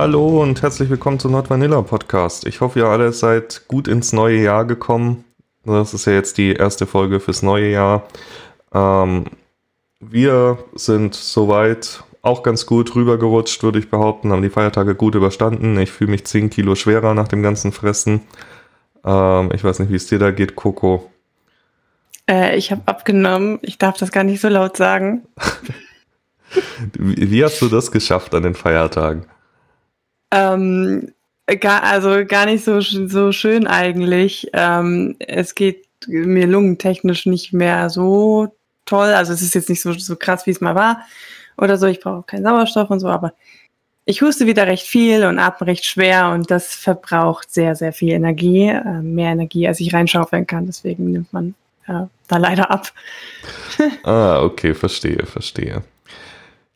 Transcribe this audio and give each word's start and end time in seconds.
Hallo 0.00 0.40
und 0.40 0.62
herzlich 0.62 0.88
willkommen 0.88 1.18
zum 1.18 1.32
Nordvanilla 1.32 1.82
Podcast. 1.82 2.46
Ich 2.46 2.62
hoffe, 2.62 2.78
ihr 2.78 2.86
alle 2.86 3.12
seid 3.12 3.68
gut 3.68 3.86
ins 3.86 4.14
neue 4.14 4.38
Jahr 4.38 4.64
gekommen. 4.64 5.24
Das 5.66 5.92
ist 5.92 6.06
ja 6.06 6.14
jetzt 6.14 6.38
die 6.38 6.54
erste 6.54 6.86
Folge 6.86 7.20
fürs 7.20 7.42
neue 7.42 7.70
Jahr. 7.70 8.08
Ähm, 8.72 9.26
wir 10.00 10.56
sind 10.74 11.14
soweit 11.14 12.02
auch 12.22 12.42
ganz 12.42 12.64
gut 12.64 12.94
rübergerutscht, 12.94 13.62
würde 13.62 13.78
ich 13.78 13.90
behaupten, 13.90 14.32
haben 14.32 14.40
die 14.40 14.48
Feiertage 14.48 14.94
gut 14.94 15.16
überstanden. 15.16 15.78
Ich 15.78 15.90
fühle 15.90 16.12
mich 16.12 16.24
10 16.24 16.48
Kilo 16.48 16.76
schwerer 16.76 17.12
nach 17.12 17.28
dem 17.28 17.42
ganzen 17.42 17.70
Fressen. 17.70 18.22
Ähm, 19.04 19.50
ich 19.52 19.62
weiß 19.62 19.80
nicht, 19.80 19.90
wie 19.90 19.96
es 19.96 20.06
dir 20.06 20.18
da 20.18 20.30
geht, 20.30 20.56
Coco. 20.56 21.10
Äh, 22.26 22.56
ich 22.56 22.70
habe 22.70 22.80
abgenommen. 22.86 23.58
Ich 23.60 23.76
darf 23.76 23.98
das 23.98 24.12
gar 24.12 24.24
nicht 24.24 24.40
so 24.40 24.48
laut 24.48 24.78
sagen. 24.78 25.26
wie, 26.94 27.30
wie 27.30 27.44
hast 27.44 27.60
du 27.60 27.68
das 27.68 27.92
geschafft 27.92 28.34
an 28.34 28.44
den 28.44 28.54
Feiertagen? 28.54 29.26
Ähm, 30.30 31.12
gar, 31.60 31.82
also 31.82 32.24
gar 32.26 32.46
nicht 32.46 32.64
so, 32.64 32.80
so 32.80 33.32
schön 33.32 33.66
eigentlich. 33.66 34.48
Ähm, 34.52 35.16
es 35.18 35.54
geht 35.54 35.86
mir 36.06 36.46
lungentechnisch 36.46 37.26
nicht 37.26 37.52
mehr 37.52 37.90
so 37.90 38.54
toll. 38.86 39.08
Also 39.08 39.32
es 39.32 39.42
ist 39.42 39.54
jetzt 39.54 39.68
nicht 39.68 39.82
so, 39.82 39.92
so 39.92 40.16
krass, 40.16 40.46
wie 40.46 40.50
es 40.50 40.60
mal 40.60 40.74
war 40.74 41.02
oder 41.56 41.76
so. 41.76 41.86
Ich 41.86 42.00
brauche 42.00 42.22
keinen 42.22 42.44
Sauerstoff 42.44 42.90
und 42.90 43.00
so, 43.00 43.08
aber 43.08 43.32
ich 44.04 44.22
huste 44.22 44.46
wieder 44.46 44.66
recht 44.66 44.86
viel 44.86 45.24
und 45.24 45.38
atme 45.38 45.66
recht 45.66 45.84
schwer 45.84 46.30
und 46.30 46.50
das 46.50 46.74
verbraucht 46.74 47.52
sehr, 47.52 47.76
sehr 47.76 47.92
viel 47.92 48.10
Energie. 48.10 48.68
Äh, 48.68 49.02
mehr 49.02 49.32
Energie, 49.32 49.68
als 49.68 49.80
ich 49.80 49.92
reinschaufeln 49.92 50.46
kann. 50.46 50.66
Deswegen 50.66 51.12
nimmt 51.12 51.32
man 51.32 51.54
äh, 51.86 52.06
da 52.28 52.36
leider 52.36 52.70
ab. 52.70 52.92
ah, 54.04 54.42
okay, 54.42 54.74
verstehe, 54.74 55.24
verstehe. 55.26 55.82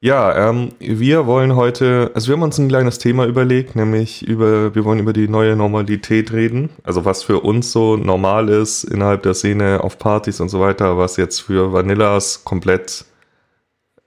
Ja, 0.05 0.51
ähm, 0.51 0.73
wir 0.81 1.25
wollen 1.25 1.57
heute, 1.57 2.11
also 2.13 2.29
wir 2.29 2.35
haben 2.35 2.43
uns 2.43 2.59
ein 2.59 2.69
kleines 2.69 2.99
Thema 2.99 3.25
überlegt, 3.25 3.75
nämlich 3.75 4.21
über, 4.21 4.75
wir 4.75 4.85
wollen 4.85 4.99
über 4.99 5.15
die 5.15 5.29
neue 5.29 5.57
Normalität 5.57 6.31
reden. 6.31 6.69
Also 6.83 7.07
was 7.07 7.23
für 7.23 7.41
uns 7.41 7.73
so 7.73 7.97
normal 7.97 8.51
ist 8.51 8.85
innerhalb 8.85 9.23
der 9.23 9.33
Szene 9.33 9.83
auf 9.83 9.99
Partys 9.99 10.41
und 10.41 10.51
so 10.51 10.61
weiter, 10.61 10.99
was 10.99 11.17
jetzt 11.17 11.41
für 11.41 11.73
Vanillas 11.73 12.45
komplett 12.45 13.07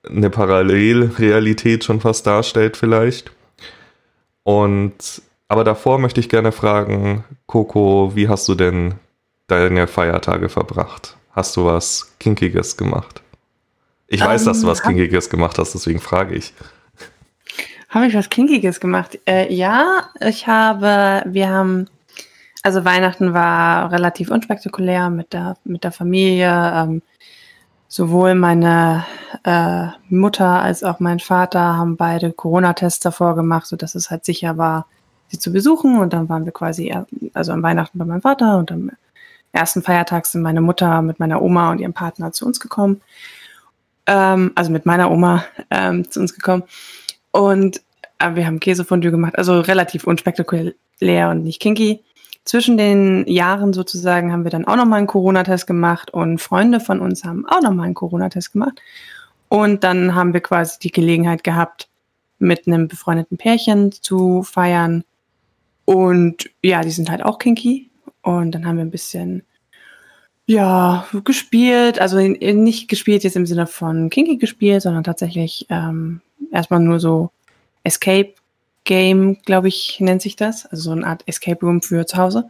eine 0.08 0.30
Parallelrealität 0.30 1.84
schon 1.84 2.00
fast 2.00 2.28
darstellt 2.28 2.78
vielleicht. 2.78 3.32
Und 4.44 5.24
aber 5.48 5.64
davor 5.64 5.98
möchte 5.98 6.20
ich 6.20 6.30
gerne 6.30 6.52
fragen, 6.52 7.24
Coco, 7.48 8.12
wie 8.14 8.30
hast 8.30 8.48
du 8.48 8.54
denn 8.54 8.94
deine 9.48 9.88
Feiertage 9.88 10.50
verbracht? 10.50 11.18
Hast 11.32 11.58
du 11.58 11.66
was 11.66 12.14
Kinkiges 12.20 12.78
gemacht? 12.78 13.24
Ich 14.08 14.22
weiß, 14.22 14.42
um, 14.42 14.48
dass 14.48 14.62
du 14.62 14.68
was 14.68 14.80
ähm, 14.80 14.96
Kinkiges 14.96 15.30
gemacht 15.30 15.58
hast, 15.58 15.74
deswegen 15.74 16.00
frage 16.00 16.36
ich. 16.36 16.54
Habe 17.90 18.08
ich 18.08 18.16
was 18.16 18.30
Kinkiges 18.30 18.80
gemacht? 18.80 19.20
Äh, 19.26 19.54
ja, 19.54 20.10
ich 20.20 20.48
habe, 20.48 21.24
wir 21.26 21.50
haben, 21.50 21.88
also 22.64 22.86
Weihnachten 22.86 23.34
war 23.34 23.92
relativ 23.92 24.32
unspektakulär 24.32 25.10
mit 25.10 25.34
der, 25.34 25.58
mit 25.64 25.84
der 25.84 25.92
Familie. 25.92 26.50
Ähm, 26.50 27.02
sowohl 27.90 28.36
meine 28.36 29.06
äh, 29.44 29.88
Mutter 30.10 30.62
als 30.62 30.84
auch 30.84 31.00
mein 31.00 31.20
Vater 31.20 31.78
haben 31.78 31.96
beide 31.96 32.34
Corona-Tests 32.34 33.00
davor 33.00 33.36
gemacht, 33.36 33.68
sodass 33.68 33.96
es 33.96 34.10
halt 34.10 34.26
sicher 34.26 34.58
war, 34.58 34.88
sie 35.30 35.40
zu 35.40 35.52
besuchen. 35.52 35.98
Und 36.00 36.14
dann 36.14 36.28
waren 36.30 36.46
wir 36.46 36.52
quasi, 36.52 36.94
also 37.34 37.52
am 37.52 37.64
Weihnachten 37.64 37.98
bei 37.98 38.06
meinem 38.06 38.22
Vater 38.22 38.58
und 38.58 38.72
am 38.72 38.92
ersten 39.54 39.82
Feiertag 39.82 40.26
sind 40.26 40.42
meine 40.42 40.62
Mutter 40.62 41.02
mit 41.02 41.20
meiner 41.20 41.42
Oma 41.42 41.72
und 41.72 41.80
ihrem 41.80 41.94
Partner 41.94 42.32
zu 42.32 42.46
uns 42.46 42.60
gekommen 42.60 43.02
ähm, 44.08 44.52
also 44.56 44.72
mit 44.72 44.86
meiner 44.86 45.12
Oma 45.12 45.46
ähm, 45.70 46.10
zu 46.10 46.20
uns 46.20 46.34
gekommen. 46.34 46.64
Und 47.32 47.82
äh, 48.20 48.36
wir 48.36 48.48
haben 48.48 48.60
Käsefondue 48.60 49.12
gemacht, 49.12 49.38
also 49.38 49.60
relativ 49.60 50.06
unspektakulär 50.06 51.30
und 51.30 51.44
nicht 51.44 51.62
kinky. 51.62 52.04
Zwischen 52.46 52.78
den 52.78 53.28
Jahren 53.28 53.74
sozusagen 53.74 54.32
haben 54.32 54.46
wir 54.46 54.52
dann 54.52 54.66
auch 54.66 54.78
nochmal 54.78 55.00
einen 55.00 55.08
Corona-Test 55.08 55.68
gemacht 55.68 56.12
und 56.12 56.40
Freunde 56.40 56.80
von 56.80 57.02
uns 57.02 57.26
haben 57.26 57.46
auch 57.46 57.62
nochmal 57.62 57.86
einen 57.86 57.94
Corona-Test 57.94 58.54
gemacht. 58.54 58.82
Und 59.50 59.84
dann 59.84 60.16
haben 60.16 60.34
wir 60.34 60.42
quasi 60.42 60.80
die 60.80 60.92
Gelegenheit 60.92 61.44
gehabt, 61.44 61.90
mit 62.40 62.68
einem 62.68 62.88
befreundeten 62.88 63.38
Pärchen 63.38 63.92
zu 63.92 64.44
feiern. 64.44 65.04
Und 65.86 66.50
ja, 66.62 66.82
die 66.82 66.92
sind 66.92 67.10
halt 67.10 67.24
auch 67.24 67.38
kinky. 67.38 67.90
Und 68.22 68.52
dann 68.52 68.66
haben 68.66 68.78
wir 68.78 68.86
ein 68.86 68.92
bisschen 68.92 69.44
ja, 70.48 71.06
gespielt, 71.26 72.00
also 72.00 72.20
nicht 72.20 72.88
gespielt 72.88 73.26
jetzt 73.26 73.36
im 73.36 73.46
Sinne 73.46 73.68
von 73.68 74.10
Kinky 74.10 74.38
gespielt, 74.38 74.82
sondern 74.82 75.04
tatsächlich 75.04 75.66
ähm, 75.70 76.22
erstmal 76.52 76.80
nur 76.80 77.02
so 77.02 77.32
Escape 77.84 78.34
Game, 78.86 79.38
glaube 79.46 79.68
ich, 79.68 80.00
nennt 80.00 80.22
sich 80.22 80.38
das. 80.38 80.66
Also 80.66 80.84
so 80.84 80.92
eine 80.92 81.06
Art 81.06 81.24
Escape 81.26 81.60
Room 81.66 81.82
für 81.82 82.06
zu 82.06 82.16
Hause. 82.16 82.50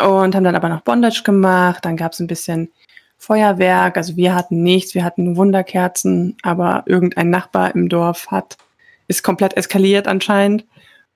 Und 0.00 0.34
haben 0.34 0.42
dann 0.42 0.56
aber 0.56 0.68
noch 0.68 0.80
Bondage 0.80 1.22
gemacht, 1.22 1.84
dann 1.84 1.96
gab 1.96 2.12
es 2.12 2.20
ein 2.20 2.26
bisschen 2.26 2.72
Feuerwerk, 3.16 3.96
also 3.96 4.16
wir 4.16 4.34
hatten 4.34 4.64
nichts, 4.64 4.96
wir 4.96 5.04
hatten 5.04 5.36
Wunderkerzen, 5.36 6.36
aber 6.42 6.82
irgendein 6.86 7.30
Nachbar 7.30 7.72
im 7.76 7.88
Dorf 7.88 8.26
hat, 8.32 8.56
ist 9.06 9.22
komplett 9.22 9.56
eskaliert 9.56 10.08
anscheinend 10.08 10.66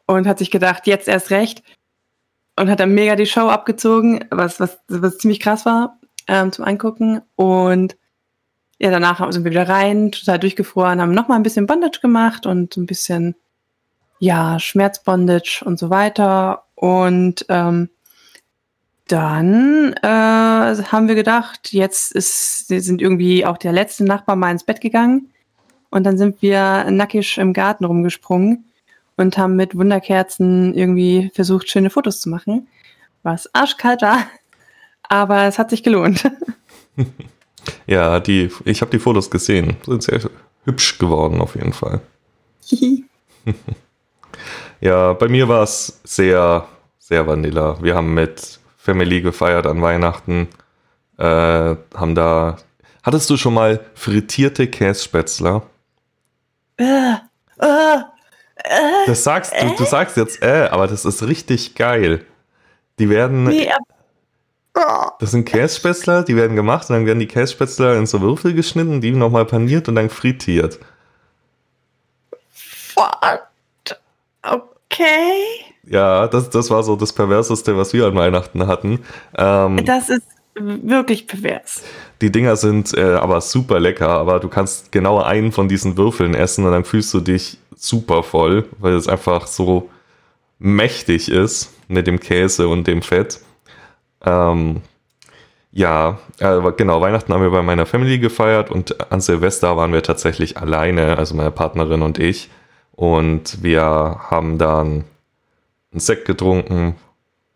und 0.06 0.28
hat 0.28 0.38
sich 0.38 0.52
gedacht, 0.52 0.86
jetzt 0.86 1.08
erst 1.08 1.30
recht, 1.30 1.64
und 2.56 2.70
hat 2.70 2.80
dann 2.80 2.94
mega 2.94 3.16
die 3.16 3.26
Show 3.26 3.48
abgezogen, 3.48 4.24
was, 4.30 4.60
was, 4.60 4.78
was 4.88 5.18
ziemlich 5.18 5.40
krass 5.40 5.66
war 5.66 5.98
ähm, 6.26 6.52
zum 6.52 6.64
Angucken. 6.64 7.22
Und 7.36 7.96
ja, 8.78 8.90
danach 8.90 9.20
sind 9.32 9.44
wir 9.44 9.50
wieder 9.50 9.68
rein, 9.68 10.12
total 10.12 10.38
durchgefroren, 10.38 11.00
haben 11.00 11.14
nochmal 11.14 11.38
ein 11.38 11.42
bisschen 11.42 11.66
Bondage 11.66 12.00
gemacht 12.00 12.46
und 12.46 12.76
ein 12.76 12.86
bisschen, 12.86 13.36
ja, 14.18 14.58
Schmerzbondage 14.58 15.62
und 15.64 15.78
so 15.78 15.90
weiter. 15.90 16.64
Und 16.74 17.46
ähm, 17.48 17.90
dann 19.08 19.92
äh, 20.02 20.06
haben 20.06 21.08
wir 21.08 21.14
gedacht, 21.14 21.72
jetzt 21.72 22.12
ist, 22.12 22.68
sind 22.68 23.00
irgendwie 23.00 23.46
auch 23.46 23.56
der 23.56 23.72
letzte 23.72 24.04
Nachbar 24.04 24.36
mal 24.36 24.50
ins 24.50 24.64
Bett 24.64 24.80
gegangen. 24.80 25.30
Und 25.90 26.04
dann 26.04 26.18
sind 26.18 26.42
wir 26.42 26.90
nackig 26.90 27.38
im 27.38 27.52
Garten 27.52 27.84
rumgesprungen 27.84 28.66
und 29.16 29.38
haben 29.38 29.56
mit 29.56 29.76
Wunderkerzen 29.76 30.74
irgendwie 30.74 31.30
versucht, 31.34 31.70
schöne 31.70 31.90
Fotos 31.90 32.20
zu 32.20 32.28
machen. 32.28 32.68
Was 33.22 33.52
arschkalt 33.54 34.02
war, 34.02 34.26
aber 35.02 35.44
es 35.44 35.58
hat 35.58 35.70
sich 35.70 35.82
gelohnt. 35.82 36.30
ja, 37.86 38.20
die, 38.20 38.50
ich 38.64 38.80
habe 38.80 38.90
die 38.90 38.98
Fotos 38.98 39.30
gesehen. 39.30 39.76
Sind 39.84 40.02
sehr 40.02 40.20
hübsch 40.64 40.98
geworden 40.98 41.40
auf 41.40 41.54
jeden 41.54 41.72
Fall. 41.72 42.00
ja, 44.80 45.12
bei 45.14 45.28
mir 45.28 45.48
war 45.48 45.62
es 45.62 46.00
sehr, 46.04 46.66
sehr 46.98 47.26
vanilla. 47.26 47.82
Wir 47.82 47.94
haben 47.94 48.14
mit 48.14 48.60
Family 48.76 49.20
gefeiert 49.20 49.66
an 49.66 49.82
Weihnachten. 49.82 50.48
Äh, 51.18 51.24
haben 51.94 52.14
da. 52.14 52.56
Hattest 53.02 53.30
du 53.30 53.36
schon 53.36 53.54
mal 53.54 53.84
frittierte 53.94 54.66
Kässpätzler? 54.66 55.62
Äh, 56.76 57.14
äh, 57.58 57.98
das 59.06 59.24
sagst 59.24 59.52
du, 59.60 59.74
du 59.76 59.84
sagst 59.84 60.16
jetzt, 60.16 60.42
äh, 60.42 60.68
aber 60.70 60.86
das 60.86 61.04
ist 61.04 61.22
richtig 61.22 61.74
geil. 61.74 62.24
Die 62.98 63.08
werden. 63.08 63.44
Nee, 63.44 63.70
das 65.18 65.30
sind 65.30 65.46
Kässpätzler, 65.46 66.22
die 66.22 66.36
werden 66.36 66.54
gemacht 66.54 66.90
und 66.90 66.96
dann 66.96 67.06
werden 67.06 67.18
die 67.18 67.26
Kässpätzler 67.26 67.96
in 67.96 68.06
so 68.06 68.20
Würfel 68.20 68.52
geschnitten, 68.52 69.00
die 69.00 69.12
nochmal 69.12 69.46
paniert 69.46 69.88
und 69.88 69.94
dann 69.94 70.10
frittiert. 70.10 70.78
What? 72.94 73.96
Okay. 74.42 75.64
Ja, 75.84 76.26
das, 76.28 76.50
das 76.50 76.70
war 76.70 76.82
so 76.82 76.96
das 76.96 77.12
Perverseste, 77.12 77.76
was 77.76 77.92
wir 77.92 78.06
an 78.06 78.14
Weihnachten 78.16 78.66
hatten. 78.66 79.04
Ähm, 79.36 79.84
das 79.84 80.10
ist 80.10 80.26
wirklich 80.54 81.26
pervers. 81.26 81.82
Die 82.20 82.32
Dinger 82.32 82.56
sind 82.56 82.96
äh, 82.96 83.14
aber 83.14 83.40
super 83.40 83.80
lecker, 83.80 84.08
aber 84.08 84.40
du 84.40 84.48
kannst 84.48 84.92
genau 84.92 85.22
einen 85.22 85.52
von 85.52 85.68
diesen 85.68 85.96
Würfeln 85.96 86.34
essen 86.34 86.64
und 86.64 86.72
dann 86.72 86.84
fühlst 86.84 87.12
du 87.14 87.20
dich 87.20 87.58
super 87.76 88.22
voll, 88.22 88.68
weil 88.78 88.94
es 88.94 89.08
einfach 89.08 89.46
so 89.46 89.90
mächtig 90.58 91.30
ist 91.30 91.72
mit 91.88 92.06
dem 92.06 92.18
Käse 92.18 92.68
und 92.68 92.86
dem 92.86 93.02
Fett. 93.02 93.40
Ähm, 94.24 94.82
ja, 95.72 96.18
äh, 96.38 96.72
genau, 96.76 97.00
Weihnachten 97.00 97.32
haben 97.32 97.42
wir 97.42 97.50
bei 97.50 97.62
meiner 97.62 97.86
Family 97.86 98.18
gefeiert 98.18 98.70
und 98.70 99.12
an 99.12 99.20
Silvester 99.20 99.76
waren 99.76 99.92
wir 99.92 100.02
tatsächlich 100.02 100.56
alleine, 100.56 101.18
also 101.18 101.34
meine 101.34 101.50
Partnerin 101.50 102.02
und 102.02 102.18
ich. 102.18 102.48
Und 102.92 103.62
wir 103.62 103.84
haben 103.84 104.56
dann 104.56 105.04
einen 105.92 106.00
Sekt 106.00 106.24
getrunken 106.24 106.96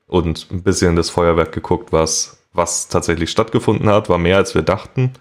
und 0.06 0.48
ein 0.50 0.62
bisschen 0.62 0.96
das 0.96 1.08
Feuerwerk 1.08 1.52
geguckt, 1.52 1.92
was, 1.92 2.42
was 2.52 2.88
tatsächlich 2.88 3.30
stattgefunden 3.30 3.88
hat. 3.88 4.10
War 4.10 4.18
mehr 4.18 4.36
als 4.36 4.54
wir 4.54 4.62
dachten. 4.62 5.14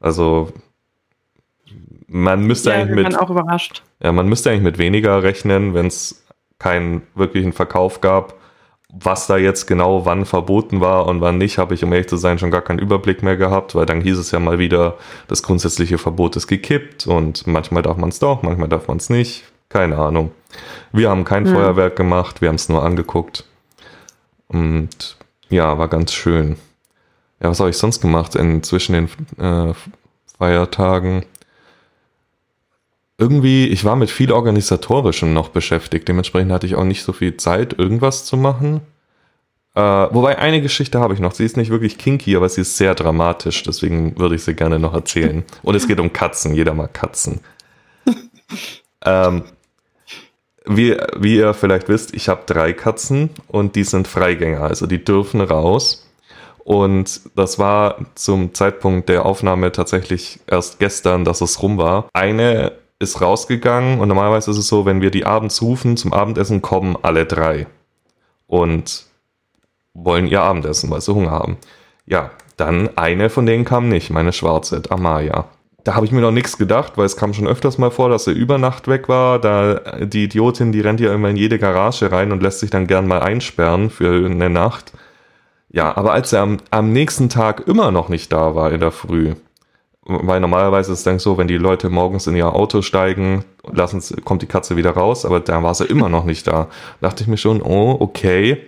Also 0.00 0.52
man 2.08 2.44
müsste 2.46 2.70
ja, 2.70 2.76
eigentlich 2.76 3.08
mit. 3.08 3.18
auch 3.18 3.30
überrascht. 3.30 3.82
Ja, 4.02 4.12
man 4.12 4.28
müsste 4.28 4.50
eigentlich 4.50 4.62
mit 4.62 4.78
weniger 4.78 5.22
rechnen, 5.22 5.74
wenn 5.74 5.86
es 5.86 6.26
keinen 6.58 7.02
wirklichen 7.14 7.52
Verkauf 7.52 8.00
gab. 8.00 8.34
Was 8.88 9.26
da 9.26 9.36
jetzt 9.36 9.66
genau 9.66 10.06
wann 10.06 10.24
verboten 10.24 10.80
war 10.80 11.06
und 11.06 11.20
wann 11.20 11.38
nicht, 11.38 11.58
habe 11.58 11.74
ich, 11.74 11.82
um 11.84 11.92
ehrlich 11.92 12.08
zu 12.08 12.16
sein, 12.16 12.38
schon 12.38 12.52
gar 12.52 12.62
keinen 12.62 12.78
Überblick 12.78 13.22
mehr 13.22 13.36
gehabt, 13.36 13.74
weil 13.74 13.84
dann 13.84 14.00
hieß 14.00 14.16
es 14.16 14.30
ja 14.30 14.38
mal 14.38 14.58
wieder, 14.58 14.96
das 15.26 15.42
grundsätzliche 15.42 15.98
Verbot 15.98 16.36
ist 16.36 16.46
gekippt 16.46 17.06
und 17.06 17.46
manchmal 17.46 17.82
darf 17.82 17.96
man 17.96 18.10
es 18.10 18.20
doch, 18.20 18.42
manchmal 18.42 18.68
darf 18.68 18.88
man 18.88 18.98
es 18.98 19.10
nicht. 19.10 19.44
Keine 19.68 19.98
Ahnung. 19.98 20.30
Wir 20.92 21.10
haben 21.10 21.24
kein 21.24 21.44
hm. 21.44 21.52
Feuerwerk 21.52 21.96
gemacht, 21.96 22.40
wir 22.40 22.48
haben 22.48 22.54
es 22.54 22.68
nur 22.68 22.84
angeguckt. 22.84 23.44
Und 24.48 25.16
ja, 25.48 25.76
war 25.78 25.88
ganz 25.88 26.12
schön. 26.12 26.56
Ja, 27.42 27.50
was 27.50 27.60
habe 27.60 27.70
ich 27.70 27.76
sonst 27.76 28.00
gemacht 28.00 28.36
in, 28.36 28.62
zwischen 28.62 28.92
den 28.92 29.08
äh, 29.38 29.74
Feiertagen? 30.38 31.26
Irgendwie, 33.18 33.66
ich 33.68 33.84
war 33.84 33.96
mit 33.96 34.10
viel 34.10 34.30
Organisatorischem 34.30 35.32
noch 35.32 35.48
beschäftigt. 35.48 36.06
Dementsprechend 36.06 36.52
hatte 36.52 36.66
ich 36.66 36.74
auch 36.74 36.84
nicht 36.84 37.02
so 37.02 37.12
viel 37.12 37.36
Zeit, 37.36 37.78
irgendwas 37.78 38.26
zu 38.26 38.36
machen. 38.36 38.82
Äh, 39.74 39.80
wobei 39.80 40.38
eine 40.38 40.60
Geschichte 40.60 41.00
habe 41.00 41.14
ich 41.14 41.20
noch. 41.20 41.32
Sie 41.32 41.44
ist 41.44 41.56
nicht 41.56 41.70
wirklich 41.70 41.98
kinky, 41.98 42.36
aber 42.36 42.48
sie 42.48 42.62
ist 42.62 42.76
sehr 42.76 42.94
dramatisch. 42.94 43.62
Deswegen 43.62 44.18
würde 44.18 44.34
ich 44.34 44.44
sie 44.44 44.54
gerne 44.54 44.78
noch 44.78 44.94
erzählen. 44.94 45.44
Und 45.62 45.74
es 45.74 45.88
geht 45.88 46.00
um 46.00 46.12
Katzen. 46.12 46.54
Jeder 46.54 46.74
mag 46.74 46.92
Katzen. 46.92 47.40
ähm, 49.04 49.44
wie, 50.66 50.96
wie 51.18 51.36
ihr 51.36 51.54
vielleicht 51.54 51.88
wisst, 51.88 52.14
ich 52.14 52.28
habe 52.28 52.42
drei 52.46 52.72
Katzen 52.72 53.30
und 53.48 53.76
die 53.76 53.84
sind 53.84 54.08
Freigänger. 54.08 54.62
Also 54.62 54.86
die 54.86 55.02
dürfen 55.02 55.40
raus. 55.40 56.06
Und 56.58 57.20
das 57.36 57.58
war 57.58 58.04
zum 58.14 58.52
Zeitpunkt 58.52 59.08
der 59.08 59.24
Aufnahme 59.24 59.72
tatsächlich 59.72 60.40
erst 60.46 60.80
gestern, 60.80 61.24
dass 61.24 61.40
es 61.40 61.62
rum 61.62 61.78
war. 61.78 62.08
Eine 62.12 62.72
ist 62.98 63.20
rausgegangen 63.20 64.00
und 64.00 64.08
normalerweise 64.08 64.50
ist 64.50 64.58
es 64.58 64.68
so, 64.68 64.86
wenn 64.86 65.02
wir 65.02 65.10
die 65.10 65.26
abends 65.26 65.60
rufen 65.60 65.96
zum 65.96 66.12
Abendessen, 66.12 66.62
kommen 66.62 66.96
alle 67.02 67.26
drei 67.26 67.66
und 68.46 69.04
wollen 69.92 70.26
ihr 70.26 70.42
Abendessen, 70.42 70.90
weil 70.90 71.00
sie 71.00 71.14
Hunger 71.14 71.30
haben. 71.30 71.58
Ja, 72.06 72.30
dann 72.56 72.96
eine 72.96 73.28
von 73.30 73.46
denen 73.46 73.64
kam 73.64 73.88
nicht, 73.88 74.10
meine 74.10 74.32
schwarze, 74.32 74.82
Amaya. 74.88 75.46
Da 75.84 75.94
habe 75.94 76.06
ich 76.06 76.10
mir 76.10 76.20
noch 76.20 76.32
nichts 76.32 76.58
gedacht, 76.58 76.94
weil 76.96 77.06
es 77.06 77.16
kam 77.16 77.32
schon 77.32 77.46
öfters 77.46 77.78
mal 77.78 77.90
vor, 77.90 78.08
dass 78.08 78.24
sie 78.24 78.32
über 78.32 78.58
Nacht 78.58 78.88
weg 78.88 79.08
war. 79.08 79.38
Da 79.38 79.74
die 80.00 80.24
Idiotin, 80.24 80.72
die 80.72 80.80
rennt 80.80 80.98
ja 80.98 81.14
immer 81.14 81.28
in 81.28 81.36
jede 81.36 81.58
Garage 81.58 82.10
rein 82.10 82.32
und 82.32 82.42
lässt 82.42 82.58
sich 82.60 82.70
dann 82.70 82.88
gern 82.88 83.06
mal 83.06 83.20
einsperren 83.20 83.90
für 83.90 84.26
eine 84.26 84.50
Nacht. 84.50 84.92
Ja, 85.68 85.96
aber 85.96 86.12
als 86.12 86.32
er 86.32 86.42
am, 86.42 86.56
am 86.70 86.92
nächsten 86.92 87.28
Tag 87.28 87.68
immer 87.68 87.92
noch 87.92 88.08
nicht 88.08 88.32
da 88.32 88.54
war 88.56 88.72
in 88.72 88.80
der 88.80 88.90
Früh, 88.90 89.34
weil 90.06 90.40
normalerweise 90.40 90.92
ist 90.92 90.98
es 90.98 91.04
dann 91.04 91.18
so, 91.18 91.36
wenn 91.36 91.48
die 91.48 91.58
Leute 91.58 91.90
morgens 91.90 92.26
in 92.26 92.36
ihr 92.36 92.54
Auto 92.54 92.82
steigen, 92.82 93.44
lassen, 93.72 94.02
kommt 94.24 94.42
die 94.42 94.46
Katze 94.46 94.76
wieder 94.76 94.92
raus, 94.92 95.24
aber 95.24 95.40
da 95.40 95.62
war 95.62 95.74
sie 95.74 95.84
immer 95.84 96.08
noch 96.08 96.24
nicht 96.24 96.46
da. 96.46 96.68
Da 97.00 97.08
dachte 97.08 97.24
ich 97.24 97.28
mir 97.28 97.36
schon, 97.36 97.60
oh, 97.60 97.96
okay, 97.98 98.58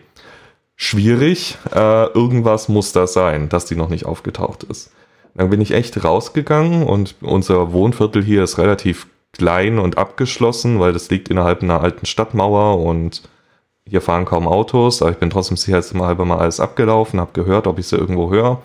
schwierig, 0.77 1.57
äh, 1.75 2.07
irgendwas 2.07 2.69
muss 2.69 2.93
da 2.93 3.07
sein, 3.07 3.49
dass 3.49 3.67
die 3.67 3.77
noch 3.77 3.89
nicht 3.89 4.07
aufgetaucht 4.07 4.65
ist. 4.65 4.91
Dann 5.35 5.51
bin 5.51 5.61
ich 5.61 5.71
echt 5.71 6.03
rausgegangen 6.05 6.83
und 6.83 7.15
unser 7.21 7.73
Wohnviertel 7.73 8.23
hier 8.23 8.43
ist 8.43 8.59
relativ 8.59 9.07
klein 9.33 9.79
und 9.79 9.99
abgeschlossen, 9.99 10.81
weil 10.81 10.93
das 10.93 11.11
liegt 11.11 11.29
innerhalb 11.29 11.63
einer 11.63 11.81
alten 11.81 12.07
Stadtmauer 12.07 12.81
und 12.81 13.23
hier 13.87 14.01
fahren 14.01 14.25
kaum 14.25 14.49
Autos, 14.49 15.01
aber 15.01 15.13
ich 15.13 15.19
bin 15.19 15.31
trotzdem 15.31 15.57
sicherheitshalber 15.57 16.25
mal 16.25 16.39
alles 16.39 16.61
abgelaufen, 16.61 17.21
habe 17.21 17.33
gehört, 17.33 17.67
ob 17.67 17.79
ich 17.79 17.87
sie 17.87 17.97
irgendwo 17.97 18.31
höre. 18.31 18.61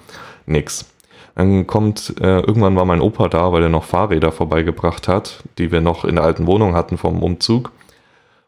Nix. 0.46 0.86
Dann 1.36 1.66
kommt, 1.66 2.16
äh, 2.22 2.42
irgendwann 2.42 2.76
war 2.76 2.86
mein 2.86 3.02
Opa 3.02 3.28
da, 3.28 3.52
weil 3.52 3.64
er 3.64 3.70
noch 3.70 3.86
Fahrräder 3.86 4.32
vorbeigebracht 4.32 5.08
hat, 5.08 5.44
die 5.58 5.72
wir 5.72 5.82
noch 5.82 6.06
in 6.06 6.16
der 6.16 6.24
alten 6.24 6.46
Wohnung 6.46 6.76
hatten 6.76 6.98
vom 6.98 7.24
Umzug. 7.24 7.72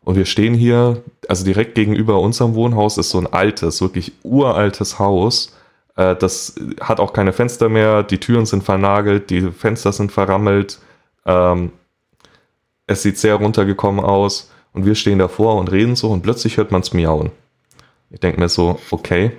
Und 0.03 0.15
wir 0.15 0.25
stehen 0.25 0.53
hier, 0.53 1.01
also 1.27 1.43
direkt 1.43 1.73
gegenüber 1.73 2.19
unserem 2.19 2.53
Wohnhaus 2.53 2.99
ist 2.99 3.09
so 3.09 3.17
ein 3.17 3.31
altes, 3.31 3.81
wirklich 3.81 4.13
uraltes 4.23 4.99
Haus. 4.99 5.55
Äh, 5.95 6.15
das 6.15 6.55
hat 6.79 6.99
auch 6.99 7.11
keine 7.11 7.33
Fenster 7.33 7.69
mehr, 7.69 8.03
die 8.03 8.19
Türen 8.19 8.45
sind 8.45 8.63
vernagelt, 8.63 9.31
die 9.31 9.51
Fenster 9.51 9.91
sind 9.91 10.11
verrammelt. 10.11 10.79
Ähm, 11.25 11.71
es 12.85 13.01
sieht 13.01 13.17
sehr 13.17 13.35
runtergekommen 13.35 14.03
aus. 14.05 14.51
Und 14.73 14.85
wir 14.85 14.95
stehen 14.95 15.19
davor 15.19 15.55
und 15.55 15.71
reden 15.71 15.95
so 15.95 16.11
und 16.11 16.21
plötzlich 16.21 16.57
hört 16.57 16.71
man 16.71 16.81
es 16.81 16.93
miauen. 16.93 17.31
Ich 18.09 18.19
denke 18.19 18.39
mir 18.41 18.49
so, 18.49 18.77
okay, 18.91 19.31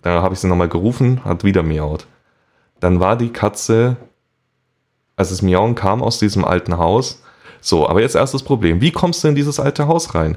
da 0.00 0.22
habe 0.22 0.32
ich 0.32 0.40
sie 0.40 0.46
nochmal 0.46 0.68
gerufen, 0.68 1.24
hat 1.24 1.42
wieder 1.42 1.64
miaut. 1.64 2.06
Dann 2.80 3.00
war 3.00 3.16
die 3.16 3.30
Katze, 3.30 3.96
als 5.16 5.30
es 5.30 5.42
miauen 5.42 5.74
kam 5.74 6.02
aus 6.02 6.18
diesem 6.18 6.44
alten 6.44 6.76
Haus. 6.76 7.22
So, 7.60 7.88
aber 7.88 8.00
jetzt 8.00 8.14
erstes 8.14 8.42
Problem. 8.42 8.80
Wie 8.80 8.92
kommst 8.92 9.24
du 9.24 9.28
in 9.28 9.34
dieses 9.34 9.58
alte 9.58 9.88
Haus 9.88 10.14
rein? 10.14 10.36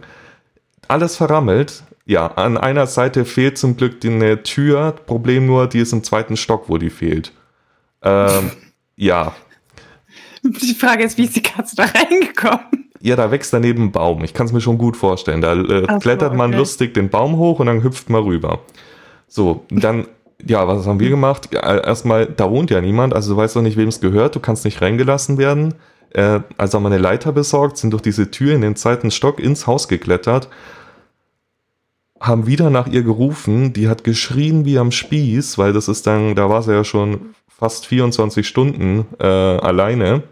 Alles 0.88 1.16
verrammelt. 1.16 1.84
Ja, 2.06 2.28
an 2.28 2.58
einer 2.58 2.88
Seite 2.88 3.24
fehlt 3.24 3.58
zum 3.58 3.78
Glück 3.78 4.04
eine 4.04 4.42
Tür. 4.42 4.94
Problem 5.06 5.46
nur, 5.46 5.68
die 5.68 5.80
ist 5.80 5.94
im 5.94 6.04
zweiten 6.04 6.38
Stock, 6.38 6.64
wo 6.68 6.80
die 6.80 6.90
fehlt. 6.90 7.34
Ähm, 8.02 8.52
ja. 8.96 9.36
Die 10.42 10.74
Frage 10.74 11.04
ist, 11.04 11.18
wie 11.18 11.26
ist 11.26 11.36
die 11.36 11.44
Katze 11.44 11.76
da 11.76 11.84
reingekommen? 11.84 12.90
Ja, 13.02 13.16
da 13.16 13.32
wächst 13.32 13.54
daneben 13.54 13.84
ein 13.84 13.92
Baum. 13.92 14.24
Ich 14.24 14.34
kann 14.34 14.48
es 14.48 14.52
mir 14.52 14.62
schon 14.62 14.78
gut 14.78 14.98
vorstellen. 14.98 15.42
Da 15.42 15.54
äh, 15.54 15.86
so, 15.88 16.00
klettert 16.00 16.34
man 16.34 16.50
okay. 16.50 16.58
lustig 16.58 16.94
den 16.94 17.10
Baum 17.10 17.38
hoch 17.38 17.60
und 17.60 17.68
dann 17.68 17.84
hüpft 17.84 18.10
man 18.10 18.24
rüber. 18.24 18.60
So, 19.28 19.66
dann, 19.70 20.08
ja, 20.46 20.68
was 20.68 20.88
haben 20.88 21.00
wir 21.00 21.10
gemacht? 21.10 21.54
Erstmal, 21.54 22.26
da 22.26 22.50
wohnt 22.50 22.72
ja 22.72 22.82
niemand, 22.82 23.14
also 23.14 23.34
du 23.34 23.38
weißt 23.38 23.56
doch 23.56 23.62
nicht, 23.62 23.78
wem 23.78 23.90
es 23.90 24.00
gehört, 24.00 24.36
du 24.36 24.40
kannst 24.40 24.66
nicht 24.66 24.82
reingelassen 24.82 25.38
werden. 25.38 25.76
Äh, 26.12 26.42
also 26.58 26.78
haben 26.78 26.84
wir 26.84 26.88
eine 26.88 26.98
Leiter 26.98 27.32
besorgt, 27.32 27.78
sind 27.78 27.92
durch 27.92 28.02
diese 28.02 28.32
Tür 28.32 28.54
in 28.54 28.62
den 28.62 28.76
zweiten 28.76 29.12
Stock 29.12 29.40
ins 29.40 29.68
Haus 29.68 29.88
geklettert, 29.88 30.50
haben 32.20 32.48
wieder 32.48 32.70
nach 32.70 32.88
ihr 32.88 33.04
gerufen, 33.04 33.74
die 33.74 33.88
hat 33.88 34.04
geschrien 34.04 34.66
wie 34.66 34.78
am 34.78 34.92
Spieß, 34.92 35.58
weil 35.58 35.74
das 35.74 35.88
ist 35.88 36.06
dann, 36.08 36.36
da 36.36 36.50
war 36.50 36.64
sie 36.64 36.74
ja 36.74 36.84
schon 36.84 37.34
fast 37.48 37.86
24 37.86 38.48
Stunden 38.48 39.06
äh, 39.20 39.26
alleine 39.26 40.24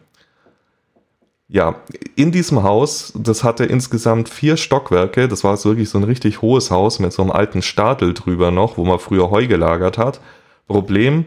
ja, 1.49 1.75
in 2.15 2.31
diesem 2.31 2.63
Haus, 2.63 3.13
das 3.15 3.43
hatte 3.43 3.63
insgesamt 3.63 4.27
vier 4.27 4.57
Stockwerke. 4.57 5.27
Das 5.27 5.43
war 5.43 5.63
wirklich 5.63 5.89
so 5.89 5.97
ein 5.97 6.03
richtig 6.03 6.41
hohes 6.41 6.71
Haus 6.71 6.99
mit 6.99 7.13
so 7.13 7.21
einem 7.21 7.31
alten 7.31 7.61
Stadel 7.61 8.13
drüber 8.13 8.51
noch, 8.51 8.77
wo 8.77 8.83
man 8.83 8.99
früher 8.99 9.31
Heu 9.31 9.47
gelagert 9.47 9.97
hat. 9.97 10.19
Problem, 10.67 11.25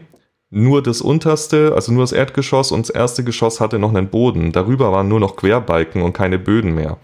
nur 0.51 0.83
das 0.83 1.01
unterste, 1.01 1.73
also 1.73 1.91
nur 1.91 2.03
das 2.03 2.11
Erdgeschoss 2.11 2.71
und 2.71 2.87
das 2.87 2.95
erste 2.95 3.23
Geschoss 3.23 3.59
hatte 3.59 3.79
noch 3.79 3.89
einen 3.89 4.09
Boden. 4.09 4.51
Darüber 4.51 4.91
waren 4.91 5.07
nur 5.07 5.19
noch 5.19 5.37
Querbalken 5.37 6.03
und 6.03 6.13
keine 6.13 6.37
Böden 6.37 6.75
mehr. 6.75 6.97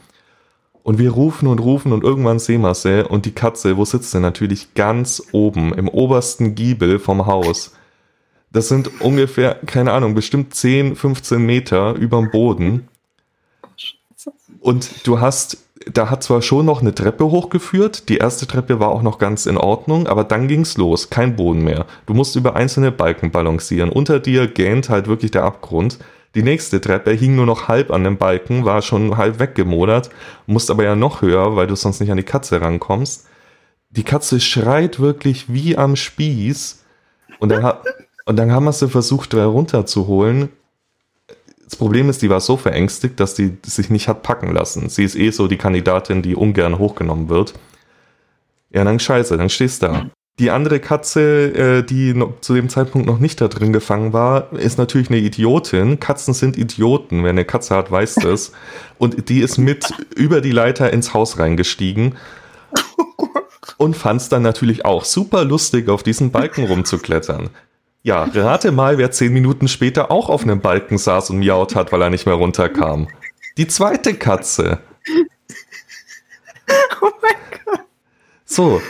Und 0.83 0.99
wir 0.99 1.11
rufen 1.11 1.47
und 1.47 1.59
rufen 1.59 1.93
und 1.93 2.03
irgendwann 2.03 2.39
sehen 2.39 2.61
wir 2.61 2.75
sie 2.75 3.05
und 3.05 3.25
die 3.25 3.33
Katze, 3.33 3.77
wo 3.77 3.83
sitzt 3.83 4.11
sie? 4.11 4.19
Natürlich 4.19 4.73
ganz 4.75 5.23
oben, 5.31 5.73
im 5.73 5.89
obersten 5.89 6.55
Giebel 6.55 6.99
vom 6.99 7.25
Haus. 7.25 7.73
Das 8.51 8.69
sind 8.69 9.01
ungefähr, 9.01 9.55
keine 9.65 9.91
Ahnung, 9.91 10.13
bestimmt 10.13 10.53
10, 10.53 10.95
15 10.95 11.45
Meter 11.45 11.95
überm 11.95 12.31
Boden. 12.31 12.87
Und 14.59 15.07
du 15.07 15.19
hast, 15.19 15.57
da 15.91 16.09
hat 16.09 16.23
zwar 16.23 16.41
schon 16.41 16.65
noch 16.65 16.81
eine 16.81 16.95
Treppe 16.95 17.25
hochgeführt, 17.25 18.09
die 18.09 18.17
erste 18.17 18.47
Treppe 18.47 18.79
war 18.79 18.89
auch 18.89 19.01
noch 19.01 19.19
ganz 19.19 19.45
in 19.45 19.57
Ordnung, 19.57 20.07
aber 20.07 20.23
dann 20.23 20.47
ging's 20.47 20.77
los, 20.77 21.09
kein 21.09 21.35
Boden 21.35 21.63
mehr. 21.63 21.85
Du 22.05 22.13
musst 22.13 22.35
über 22.35 22.55
einzelne 22.55 22.91
Balken 22.91 23.31
balancieren. 23.31 23.89
Unter 23.89 24.19
dir 24.19 24.47
gähnt 24.47 24.89
halt 24.89 25.07
wirklich 25.07 25.31
der 25.31 25.43
Abgrund. 25.43 25.99
Die 26.35 26.43
nächste 26.43 26.81
Treppe 26.81 27.11
hing 27.11 27.35
nur 27.35 27.45
noch 27.45 27.67
halb 27.67 27.91
an 27.91 28.03
dem 28.03 28.17
Balken, 28.17 28.65
war 28.65 28.81
schon 28.81 29.17
halb 29.17 29.39
weggemodert, 29.39 30.09
musst 30.45 30.69
aber 30.69 30.83
ja 30.83 30.95
noch 30.95 31.21
höher, 31.21 31.55
weil 31.55 31.67
du 31.67 31.75
sonst 31.75 31.99
nicht 31.99 32.11
an 32.11 32.17
die 32.17 32.23
Katze 32.23 32.61
rankommst. 32.61 33.27
Die 33.89 34.03
Katze 34.03 34.39
schreit 34.39 34.99
wirklich 34.99 35.51
wie 35.51 35.77
am 35.77 35.95
Spieß. 35.95 36.83
Und 37.39 37.49
dann, 37.49 37.73
und 38.25 38.35
dann 38.35 38.51
haben 38.51 38.65
wir 38.65 38.73
sie 38.73 38.89
versucht, 38.89 39.33
runterzuholen 39.33 40.49
das 41.67 41.75
Problem 41.75 42.09
ist, 42.09 42.21
die 42.21 42.29
war 42.29 42.39
so 42.39 42.55
verängstigt, 42.55 43.19
dass 43.19 43.33
die 43.33 43.57
sich 43.65 43.89
nicht 43.89 44.07
hat 44.07 44.23
packen 44.23 44.53
lassen. 44.53 44.87
Sie 44.87 45.03
ist 45.03 45.17
eh 45.17 45.31
so 45.31 45.49
die 45.49 45.57
Kandidatin, 45.57 46.21
die 46.21 46.33
ungern 46.33 46.79
hochgenommen 46.79 47.27
wird. 47.27 47.55
Ja, 48.69 48.85
dann 48.85 49.01
scheiße, 49.01 49.35
dann 49.35 49.49
stehst 49.49 49.83
du 49.83 49.87
da. 49.87 50.05
Die 50.39 50.49
andere 50.49 50.79
Katze, 50.79 51.79
äh, 51.79 51.83
die 51.83 52.15
zu 52.39 52.53
dem 52.53 52.69
Zeitpunkt 52.69 53.05
noch 53.05 53.19
nicht 53.19 53.41
da 53.41 53.49
drin 53.49 53.73
gefangen 53.73 54.13
war, 54.13 54.53
ist 54.53 54.77
natürlich 54.77 55.09
eine 55.09 55.19
Idiotin. 55.19 55.99
Katzen 55.99 56.33
sind 56.33 56.57
Idioten. 56.57 57.23
Wer 57.23 57.31
eine 57.31 57.43
Katze 57.43 57.75
hat, 57.75 57.91
weiß 57.91 58.15
das. 58.21 58.53
Und 58.97 59.27
die 59.27 59.41
ist 59.41 59.57
mit 59.57 59.89
über 60.15 60.39
die 60.39 60.51
Leiter 60.51 60.93
ins 60.93 61.13
Haus 61.13 61.37
reingestiegen 61.37 62.15
und 63.75 63.97
fand 63.97 64.21
es 64.21 64.29
dann 64.29 64.41
natürlich 64.41 64.85
auch 64.85 65.03
super 65.03 65.43
lustig, 65.43 65.89
auf 65.89 66.01
diesen 66.01 66.31
Balken 66.31 66.65
rumzuklettern. 66.65 67.49
Ja, 68.07 68.23
rate 68.33 68.71
mal, 68.71 68.97
wer 68.97 69.11
zehn 69.11 69.33
Minuten 69.33 69.67
später 69.67 70.11
auch 70.11 70.29
auf 70.29 70.43
einem 70.43 70.61
Balken 70.61 70.97
saß 70.97 71.29
und 71.29 71.39
miaut 71.39 71.75
hat, 71.75 71.91
weil 71.91 72.01
er 72.01 72.09
nicht 72.09 72.25
mehr 72.25 72.35
runterkam. 72.35 73.09
Die 73.57 73.67
zweite 73.67 74.13
Katze. 74.13 74.79
Oh 77.01 77.09
mein 77.21 77.35
Gott. 77.65 77.81
So, 78.45 78.81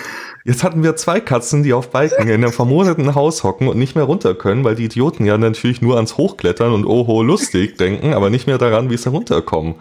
jetzt 0.46 0.64
hatten 0.64 0.82
wir 0.82 0.96
zwei 0.96 1.20
Katzen, 1.20 1.62
die 1.62 1.74
auf 1.74 1.90
Balken 1.90 2.28
in 2.28 2.44
einem 2.44 2.52
vermodeten 2.52 3.16
Haus 3.16 3.44
hocken 3.44 3.68
und 3.68 3.78
nicht 3.78 3.96
mehr 3.96 4.06
runter 4.06 4.34
können, 4.34 4.64
weil 4.64 4.76
die 4.76 4.86
Idioten 4.86 5.26
ja 5.26 5.38
natürlich 5.38 5.82
nur 5.82 5.96
ans 5.96 6.18
Hochklettern 6.18 6.72
und 6.74 6.86
oho 6.86 7.22
lustig 7.22 7.78
denken, 7.78 8.14
aber 8.14 8.30
nicht 8.30 8.48
mehr 8.48 8.58
daran, 8.58 8.90
wie 8.90 8.98
sie 8.98 9.10
runterkommen. 9.10 9.76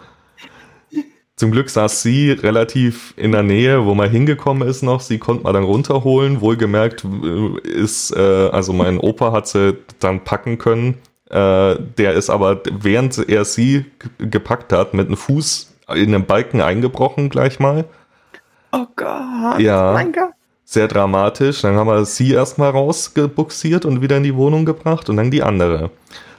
Zum 1.37 1.51
Glück 1.51 1.69
saß 1.69 2.01
sie 2.01 2.31
relativ 2.31 3.13
in 3.15 3.31
der 3.31 3.43
Nähe, 3.43 3.85
wo 3.85 3.93
man 3.93 4.09
hingekommen 4.09 4.67
ist 4.67 4.81
noch. 4.81 5.01
Sie 5.01 5.19
konnte 5.19 5.43
man 5.43 5.53
dann 5.53 5.63
runterholen. 5.63 6.41
Wohlgemerkt 6.41 7.05
äh, 7.05 7.59
ist, 7.59 8.11
äh, 8.15 8.49
also 8.49 8.73
mein 8.73 8.99
Opa 8.99 9.31
hat 9.31 9.47
sie 9.47 9.77
dann 9.99 10.23
packen 10.23 10.57
können. 10.57 10.95
Äh, 11.29 11.75
der 11.97 12.13
ist 12.13 12.31
aber, 12.31 12.61
während 12.71 13.29
er 13.29 13.45
sie 13.45 13.85
gepackt 14.17 14.73
hat, 14.73 14.95
mit 14.95 15.07
einem 15.07 15.17
Fuß 15.17 15.75
in 15.93 16.15
einem 16.15 16.25
Balken 16.25 16.59
eingebrochen 16.59 17.29
gleich 17.29 17.59
mal. 17.59 17.85
Oh 18.71 18.87
Gott. 18.95 19.59
Ja. 19.59 19.93
Mein 19.93 20.13
Gott. 20.13 20.31
Sehr 20.65 20.87
dramatisch. 20.87 21.61
Dann 21.61 21.75
haben 21.75 21.87
wir 21.87 22.03
sie 22.05 22.33
erstmal 22.33 22.71
rausgebuxiert 22.71 23.85
und 23.85 24.01
wieder 24.01 24.17
in 24.17 24.23
die 24.23 24.35
Wohnung 24.35 24.65
gebracht 24.65 25.07
und 25.07 25.17
dann 25.17 25.29
die 25.29 25.43
andere. 25.43 25.91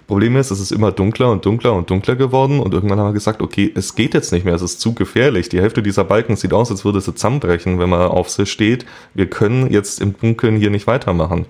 Problem 0.09 0.37
ist, 0.37 0.51
es 0.51 0.59
ist 0.59 0.73
immer 0.73 0.91
dunkler 0.91 1.31
und 1.31 1.45
dunkler 1.45 1.75
und 1.75 1.91
dunkler 1.91 2.17
geworden 2.17 2.61
und 2.61 2.73
irgendwann 2.73 2.99
haben 2.99 3.11
wir 3.11 3.13
gesagt, 3.13 3.43
okay, 3.43 3.71
es 3.77 3.95
geht 3.95 4.15
jetzt 4.15 4.33
nicht 4.33 4.47
mehr, 4.47 4.55
es 4.55 4.63
ist 4.63 4.81
zu 4.81 4.95
gefährlich. 4.95 5.51
Die 5.51 5.61
Hälfte 5.61 5.83
dieser 5.83 6.03
Balken 6.03 6.35
sieht 6.35 6.55
aus, 6.55 6.71
als 6.71 6.87
würde 6.87 7.03
sie 7.03 7.15
zusammenbrechen, 7.15 7.79
wenn 7.79 7.91
man 7.91 8.01
auf 8.09 8.31
sie 8.31 8.47
steht. 8.47 8.87
Wir 9.13 9.29
können 9.29 9.71
jetzt 9.71 10.01
im 10.01 10.19
Dunkeln 10.19 10.57
hier 10.57 10.71
nicht 10.71 10.87
weitermachen. 10.87 11.45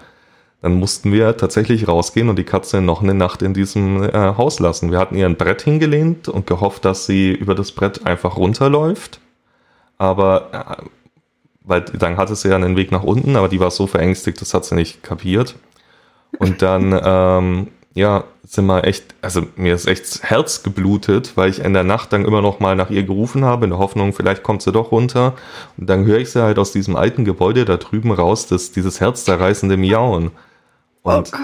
Dann 0.60 0.74
mussten 0.74 1.12
wir 1.12 1.36
tatsächlich 1.36 1.86
rausgehen 1.86 2.28
und 2.28 2.36
die 2.36 2.44
Katze 2.44 2.80
noch 2.80 3.00
eine 3.00 3.14
Nacht 3.14 3.42
in 3.42 3.54
diesem 3.54 4.02
äh, 4.02 4.10
Haus 4.12 4.58
lassen. 4.58 4.90
Wir 4.90 4.98
hatten 4.98 5.14
ihr 5.14 5.26
ein 5.26 5.36
Brett 5.36 5.62
hingelehnt 5.62 6.28
und 6.28 6.48
gehofft, 6.48 6.84
dass 6.84 7.06
sie 7.06 7.30
über 7.30 7.54
das 7.54 7.70
Brett 7.70 8.06
einfach 8.06 8.36
runterläuft. 8.36 9.20
Aber 9.98 10.78
äh, 10.80 10.84
weil 11.62 11.82
dann 11.82 12.16
hatte 12.16 12.34
sie 12.34 12.48
ja 12.48 12.56
einen 12.56 12.76
Weg 12.76 12.90
nach 12.90 13.04
unten, 13.04 13.36
aber 13.36 13.46
die 13.46 13.60
war 13.60 13.70
so 13.70 13.86
verängstigt, 13.86 14.40
das 14.40 14.52
hat 14.52 14.64
sie 14.64 14.74
nicht 14.74 15.04
kapiert. 15.04 15.54
Und 16.40 16.60
dann, 16.60 16.98
ähm, 17.04 17.68
ja, 17.94 18.24
sind 18.44 18.66
wir 18.66 18.84
echt, 18.84 19.14
also 19.22 19.46
mir 19.56 19.74
ist 19.74 19.86
echt 19.86 20.02
das 20.02 20.22
Herz 20.22 20.62
geblutet, 20.62 21.32
weil 21.36 21.50
ich 21.50 21.60
in 21.60 21.72
der 21.72 21.84
Nacht 21.84 22.12
dann 22.12 22.24
immer 22.24 22.42
noch 22.42 22.60
mal 22.60 22.76
nach 22.76 22.90
ihr 22.90 23.02
gerufen 23.02 23.44
habe, 23.44 23.64
in 23.64 23.70
der 23.70 23.78
Hoffnung, 23.78 24.12
vielleicht 24.12 24.42
kommt 24.42 24.62
sie 24.62 24.72
doch 24.72 24.92
runter. 24.92 25.34
Und 25.76 25.88
dann 25.88 26.04
höre 26.04 26.18
ich 26.18 26.30
sie 26.30 26.42
halt 26.42 26.58
aus 26.58 26.72
diesem 26.72 26.96
alten 26.96 27.24
Gebäude 27.24 27.64
da 27.64 27.76
drüben 27.76 28.12
raus, 28.12 28.46
das, 28.46 28.72
dieses 28.72 29.00
herzzerreißende 29.00 29.76
Miauen. 29.76 30.30
Und 31.02 31.32
oh 31.32 31.38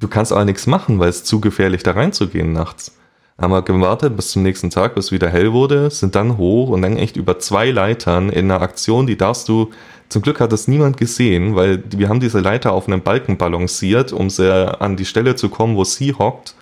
du 0.00 0.08
kannst 0.08 0.32
aber 0.32 0.44
nichts 0.44 0.66
machen, 0.66 0.98
weil 0.98 1.08
es 1.08 1.24
zu 1.24 1.40
gefährlich 1.40 1.82
da 1.82 1.92
reinzugehen 1.92 2.52
nachts. 2.52 2.96
Haben 3.38 3.52
wir 3.52 3.62
gewartet 3.62 4.16
bis 4.16 4.30
zum 4.30 4.42
nächsten 4.42 4.70
Tag, 4.70 4.94
bis 4.94 5.06
es 5.06 5.12
wieder 5.12 5.28
hell 5.28 5.52
wurde, 5.52 5.90
sind 5.90 6.14
dann 6.14 6.38
hoch 6.38 6.70
und 6.70 6.80
dann 6.80 6.96
echt 6.96 7.16
über 7.16 7.38
zwei 7.38 7.70
Leitern 7.70 8.30
in 8.30 8.50
einer 8.50 8.62
Aktion, 8.62 9.06
die 9.06 9.18
darfst 9.18 9.48
du, 9.48 9.70
zum 10.08 10.22
Glück 10.22 10.40
hat 10.40 10.52
das 10.52 10.68
niemand 10.68 10.96
gesehen, 10.96 11.54
weil 11.54 11.82
wir 11.90 12.08
haben 12.08 12.20
diese 12.20 12.40
Leiter 12.40 12.72
auf 12.72 12.86
einem 12.86 13.02
Balken 13.02 13.36
balanciert, 13.36 14.12
um 14.12 14.30
sehr 14.30 14.80
an 14.80 14.96
die 14.96 15.04
Stelle 15.04 15.34
zu 15.34 15.50
kommen, 15.50 15.76
wo 15.76 15.84
sie 15.84 16.14
hockt, 16.14 16.54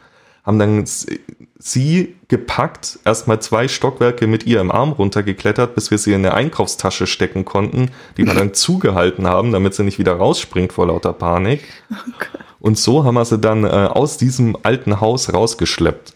haben 0.45 0.59
dann 0.59 0.85
sie 1.59 2.17
gepackt, 2.29 2.99
erstmal 3.05 3.41
zwei 3.41 3.69
Stockwerke 3.69 4.27
mit 4.27 4.45
ihr 4.47 4.61
im 4.61 4.73
Arm 4.73 4.93
runtergeklettert, 4.93 5.75
bis 5.75 5.91
wir 5.91 5.99
sie 5.99 6.13
in 6.13 6.27
eine 6.27 6.35
Einkaufstasche 6.35 7.07
stecken 7.07 7.45
konnten, 7.45 7.91
die 8.17 8.27
wir 8.27 8.35
dann 8.35 8.53
zugehalten 8.55 9.27
haben, 9.27 9.53
damit 9.53 9.75
sie 9.75 9.85
nicht 9.85 9.99
wieder 9.99 10.15
rausspringt 10.15 10.73
vor 10.73 10.89
lauter 10.89 11.13
Panik. 11.13 11.63
Und 12.61 12.79
so 12.79 13.05
haben 13.05 13.15
wir 13.15 13.25
sie 13.25 13.39
dann 13.39 13.65
äh, 13.65 13.69
aus 13.69 14.19
diesem 14.19 14.57
alten 14.63 15.01
Haus 15.01 15.33
rausgeschleppt. 15.33 16.15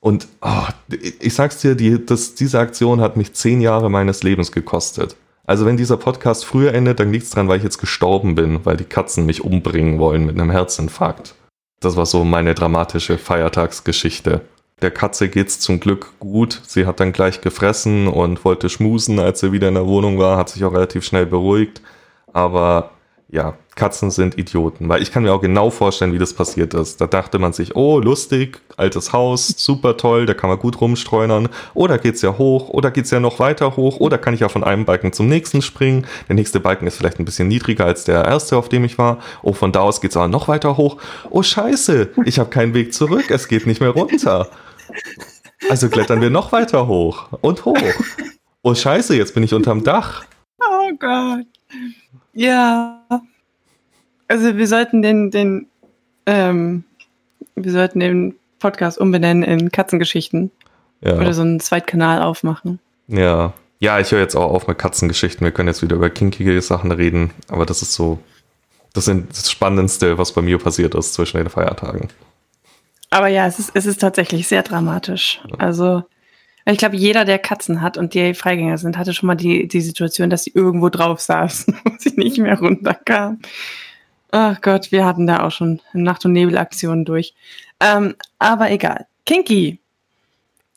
Und 0.00 0.28
oh, 0.42 0.66
ich 1.20 1.34
sag's 1.34 1.60
dir, 1.60 1.74
die, 1.74 2.04
das, 2.04 2.34
diese 2.34 2.58
Aktion 2.58 3.00
hat 3.00 3.16
mich 3.16 3.32
zehn 3.32 3.60
Jahre 3.60 3.90
meines 3.90 4.22
Lebens 4.22 4.52
gekostet. 4.52 5.16
Also 5.46 5.64
wenn 5.64 5.76
dieser 5.76 5.96
Podcast 5.96 6.44
früher 6.44 6.74
endet, 6.74 7.00
dann 7.00 7.12
liegt's 7.12 7.30
dran, 7.30 7.48
weil 7.48 7.58
ich 7.58 7.64
jetzt 7.64 7.78
gestorben 7.78 8.34
bin, 8.34 8.64
weil 8.64 8.76
die 8.76 8.84
Katzen 8.84 9.26
mich 9.26 9.42
umbringen 9.42 9.98
wollen 9.98 10.26
mit 10.26 10.38
einem 10.38 10.50
Herzinfarkt. 10.50 11.34
Das 11.80 11.96
war 11.96 12.06
so 12.06 12.24
meine 12.24 12.54
dramatische 12.54 13.16
Feiertagsgeschichte. 13.16 14.42
Der 14.82 14.90
Katze 14.90 15.28
geht's 15.28 15.60
zum 15.60 15.80
Glück 15.80 16.12
gut. 16.18 16.60
Sie 16.66 16.84
hat 16.84 17.00
dann 17.00 17.12
gleich 17.12 17.40
gefressen 17.40 18.08
und 18.08 18.44
wollte 18.44 18.68
schmusen, 18.68 19.18
als 19.18 19.40
sie 19.40 19.52
wieder 19.52 19.68
in 19.68 19.74
der 19.74 19.86
Wohnung 19.86 20.18
war, 20.18 20.36
hat 20.36 20.50
sich 20.50 20.64
auch 20.64 20.74
relativ 20.74 21.04
schnell 21.04 21.26
beruhigt. 21.26 21.80
Aber 22.32 22.90
ja, 23.28 23.56
Katzen 23.76 24.10
sind 24.10 24.38
Idioten, 24.38 24.88
weil 24.88 25.02
ich 25.02 25.12
kann 25.12 25.22
mir 25.22 25.34
auch 25.34 25.42
genau 25.42 25.68
vorstellen, 25.68 26.14
wie 26.14 26.18
das 26.18 26.32
passiert 26.32 26.72
ist. 26.72 26.98
Da 26.98 27.06
dachte 27.06 27.38
man 27.38 27.52
sich, 27.52 27.76
oh, 27.76 28.00
lustig, 28.00 28.62
altes 28.78 29.12
Haus, 29.12 29.48
super 29.48 29.98
toll, 29.98 30.24
da 30.24 30.32
kann 30.32 30.48
man 30.48 30.58
gut 30.58 30.80
rumstreunern. 30.80 31.50
Oder 31.74 31.98
geht's 31.98 32.22
ja 32.22 32.38
hoch, 32.38 32.70
oder 32.70 32.90
geht's 32.90 33.10
ja 33.10 33.20
noch 33.20 33.38
weiter 33.38 33.76
hoch, 33.76 34.00
oder 34.00 34.16
kann 34.16 34.32
ich 34.32 34.40
ja 34.40 34.48
von 34.48 34.64
einem 34.64 34.86
Balken 34.86 35.12
zum 35.12 35.28
nächsten 35.28 35.60
springen. 35.60 36.06
Der 36.26 36.36
nächste 36.36 36.58
Balken 36.58 36.86
ist 36.86 36.96
vielleicht 36.96 37.18
ein 37.18 37.26
bisschen 37.26 37.48
niedriger 37.48 37.84
als 37.84 38.04
der 38.04 38.24
erste, 38.24 38.56
auf 38.56 38.70
dem 38.70 38.82
ich 38.82 38.96
war. 38.96 39.18
Oh, 39.42 39.52
von 39.52 39.72
da 39.72 39.80
aus 39.80 40.00
geht's 40.00 40.16
aber 40.16 40.28
noch 40.28 40.48
weiter 40.48 40.78
hoch. 40.78 40.96
Oh, 41.28 41.42
scheiße, 41.42 42.08
ich 42.24 42.38
habe 42.38 42.48
keinen 42.48 42.72
Weg 42.72 42.94
zurück, 42.94 43.30
es 43.30 43.46
geht 43.46 43.66
nicht 43.66 43.82
mehr 43.82 43.90
runter. 43.90 44.48
Also 45.68 45.90
klettern 45.90 46.22
wir 46.22 46.30
noch 46.30 46.50
weiter 46.50 46.86
hoch 46.86 47.28
und 47.42 47.66
hoch. 47.66 47.76
Oh, 48.62 48.74
scheiße, 48.74 49.14
jetzt 49.14 49.34
bin 49.34 49.42
ich 49.42 49.52
unterm 49.52 49.84
Dach. 49.84 50.24
Oh 50.60 50.90
Gott. 50.98 51.46
Ja. 52.32 52.95
Also 54.28 54.56
wir 54.56 54.66
sollten 54.66 55.02
den, 55.02 55.30
den, 55.30 55.66
ähm, 56.26 56.84
wir 57.54 57.72
sollten 57.72 58.00
den 58.00 58.34
Podcast 58.58 58.98
umbenennen 58.98 59.42
in 59.42 59.70
Katzengeschichten. 59.70 60.50
Ja. 61.00 61.16
Oder 61.16 61.34
so 61.34 61.42
einen 61.42 61.60
Zweitkanal 61.60 62.22
aufmachen. 62.22 62.80
Ja. 63.08 63.52
Ja, 63.78 64.00
ich 64.00 64.10
höre 64.10 64.20
jetzt 64.20 64.34
auch 64.34 64.50
auf 64.50 64.66
mit 64.66 64.78
Katzengeschichten. 64.78 65.44
Wir 65.44 65.52
können 65.52 65.68
jetzt 65.68 65.82
wieder 65.82 65.96
über 65.96 66.08
kinkige 66.08 66.60
Sachen 66.62 66.92
reden, 66.92 67.30
aber 67.48 67.66
das 67.66 67.82
ist 67.82 67.92
so, 67.92 68.18
das 68.94 69.06
ist 69.06 69.26
das 69.30 69.50
Spannendste, 69.50 70.16
was 70.16 70.32
bei 70.32 70.40
mir 70.40 70.58
passiert 70.58 70.94
ist 70.94 71.12
zwischen 71.12 71.36
den 71.36 71.50
Feiertagen. 71.50 72.08
Aber 73.10 73.28
ja, 73.28 73.46
es 73.46 73.58
ist, 73.58 73.70
es 73.74 73.84
ist 73.84 74.00
tatsächlich 74.00 74.48
sehr 74.48 74.62
dramatisch. 74.62 75.42
Also, 75.58 76.02
ich 76.64 76.78
glaube, 76.78 76.96
jeder, 76.96 77.24
der 77.24 77.38
Katzen 77.38 77.82
hat 77.82 77.98
und 77.98 78.14
die 78.14 78.34
Freigänger 78.34 78.78
sind, 78.78 78.96
hatte 78.98 79.12
schon 79.12 79.26
mal 79.26 79.36
die, 79.36 79.68
die 79.68 79.80
Situation, 79.80 80.30
dass 80.30 80.44
sie 80.44 80.52
irgendwo 80.54 80.88
drauf 80.88 81.20
saßen 81.20 81.76
und 81.84 82.00
sie 82.00 82.14
nicht 82.16 82.38
mehr 82.38 82.58
runterkam. 82.58 83.40
Ach 84.30 84.60
Gott, 84.60 84.92
wir 84.92 85.04
hatten 85.04 85.26
da 85.26 85.44
auch 85.44 85.50
schon 85.50 85.80
Nacht- 85.92 86.24
und 86.24 86.32
Nebelaktionen 86.32 87.04
durch. 87.04 87.34
Ähm, 87.80 88.16
aber 88.38 88.70
egal. 88.70 89.06
Kinky. 89.24 89.80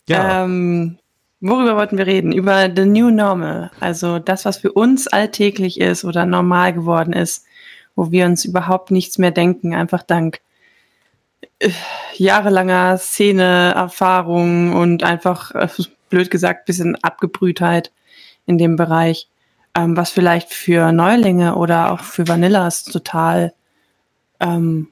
Ja. 0.07 0.43
Ähm, 0.43 0.97
worüber 1.39 1.75
wollten 1.75 1.97
wir 1.97 2.07
reden? 2.07 2.31
Über 2.31 2.69
the 2.73 2.85
new 2.85 3.09
normal. 3.09 3.71
Also 3.79 4.19
das, 4.19 4.45
was 4.45 4.57
für 4.57 4.71
uns 4.71 5.07
alltäglich 5.07 5.79
ist 5.79 6.03
oder 6.03 6.25
normal 6.25 6.73
geworden 6.73 7.13
ist, 7.13 7.45
wo 7.95 8.11
wir 8.11 8.25
uns 8.25 8.45
überhaupt 8.45 8.91
nichts 8.91 9.17
mehr 9.17 9.31
denken, 9.31 9.73
einfach 9.73 10.03
dank 10.03 10.39
äh, 11.59 11.69
jahrelanger 12.15 12.97
Szene-Erfahrung 12.97 14.73
und 14.73 15.03
einfach, 15.03 15.53
äh, 15.55 15.67
blöd 16.09 16.31
gesagt, 16.31 16.65
bisschen 16.65 16.95
Abgebrühtheit 17.03 17.91
in 18.45 18.57
dem 18.57 18.75
Bereich, 18.75 19.27
ähm, 19.75 19.95
was 19.95 20.11
vielleicht 20.11 20.53
für 20.53 20.91
Neulinge 20.91 21.55
oder 21.55 21.91
auch 21.91 22.01
für 22.01 22.27
Vanillas 22.27 22.83
total, 22.83 23.53
ähm, 24.39 24.87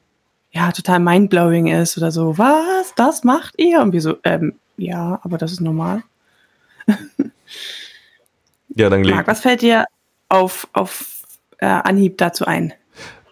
ja, 0.51 0.71
total 0.71 0.99
mindblowing 0.99 1.67
ist 1.67 1.97
oder 1.97 2.11
so. 2.11 2.37
Was? 2.37 2.93
Das 2.95 3.23
macht 3.23 3.55
ihr? 3.57 3.81
Und 3.81 3.93
wir 3.93 4.01
so, 4.01 4.17
ähm, 4.23 4.55
ja, 4.77 5.19
aber 5.23 5.37
das 5.37 5.51
ist 5.51 5.61
normal. 5.61 6.03
ja, 8.69 8.89
dann 8.89 9.01
Marc, 9.01 9.27
was 9.27 9.41
fällt 9.41 9.61
dir 9.61 9.85
auf, 10.29 10.67
auf 10.73 11.23
äh, 11.57 11.65
Anhieb 11.65 12.17
dazu 12.17 12.45
ein? 12.45 12.73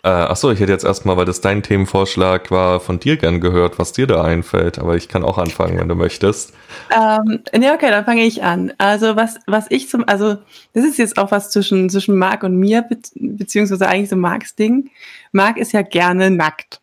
Äh, 0.05 0.09
achso, 0.09 0.51
ich 0.51 0.59
hätte 0.59 0.71
jetzt 0.71 0.85
erstmal, 0.85 1.17
weil 1.17 1.25
das 1.25 1.41
dein 1.41 1.63
Themenvorschlag 1.63 2.51
war, 2.51 2.79
von 2.79 2.99
dir 2.99 3.17
gern 3.17 3.41
gehört, 3.41 3.79
was 3.79 3.91
dir 3.91 4.05
da 4.05 4.23
einfällt. 4.23 4.77
Aber 4.77 4.95
ich 4.95 5.07
kann 5.07 5.23
auch 5.23 5.39
anfangen, 5.39 5.79
wenn 5.79 5.89
du 5.89 5.95
möchtest. 5.95 6.53
Ähm, 6.95 7.41
ne, 7.57 7.73
okay, 7.73 7.89
dann 7.89 8.05
fange 8.05 8.23
ich 8.23 8.43
an. 8.43 8.71
Also 8.77 9.15
was, 9.15 9.39
was 9.47 9.65
ich 9.69 9.89
zum, 9.89 10.07
also 10.07 10.37
das 10.73 10.85
ist 10.85 10.99
jetzt 10.99 11.17
auch 11.17 11.31
was 11.31 11.49
zwischen, 11.49 11.89
zwischen 11.89 12.19
Marc 12.19 12.43
und 12.43 12.55
mir, 12.55 12.83
be 12.83 12.99
beziehungsweise 13.15 13.87
eigentlich 13.87 14.09
so 14.11 14.15
Marcs 14.15 14.53
Ding. 14.53 14.91
Marc 15.31 15.57
ist 15.57 15.71
ja 15.71 15.81
gerne 15.81 16.29
nackt 16.29 16.81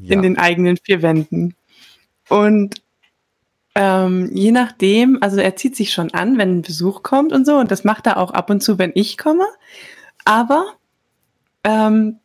Ja. 0.00 0.14
in 0.14 0.22
den 0.22 0.36
eigenen 0.36 0.76
vier 0.76 1.02
Wänden. 1.02 1.54
Und 2.28 2.82
ähm, 3.76 4.28
je 4.32 4.50
nachdem, 4.50 5.18
also 5.22 5.36
er 5.36 5.54
zieht 5.54 5.76
sich 5.76 5.92
schon 5.92 6.12
an, 6.14 6.36
wenn 6.36 6.58
ein 6.58 6.62
Besuch 6.62 7.04
kommt 7.04 7.32
und 7.32 7.46
so, 7.46 7.58
und 7.58 7.70
das 7.70 7.84
macht 7.84 8.08
er 8.08 8.16
auch 8.16 8.32
ab 8.32 8.50
und 8.50 8.60
zu, 8.60 8.76
wenn 8.76 8.90
ich 8.96 9.16
komme. 9.18 9.46
Aber 10.24 10.64
ähm, 11.62 12.18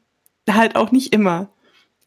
halt 0.55 0.75
auch 0.75 0.91
nicht 0.91 1.13
immer. 1.13 1.49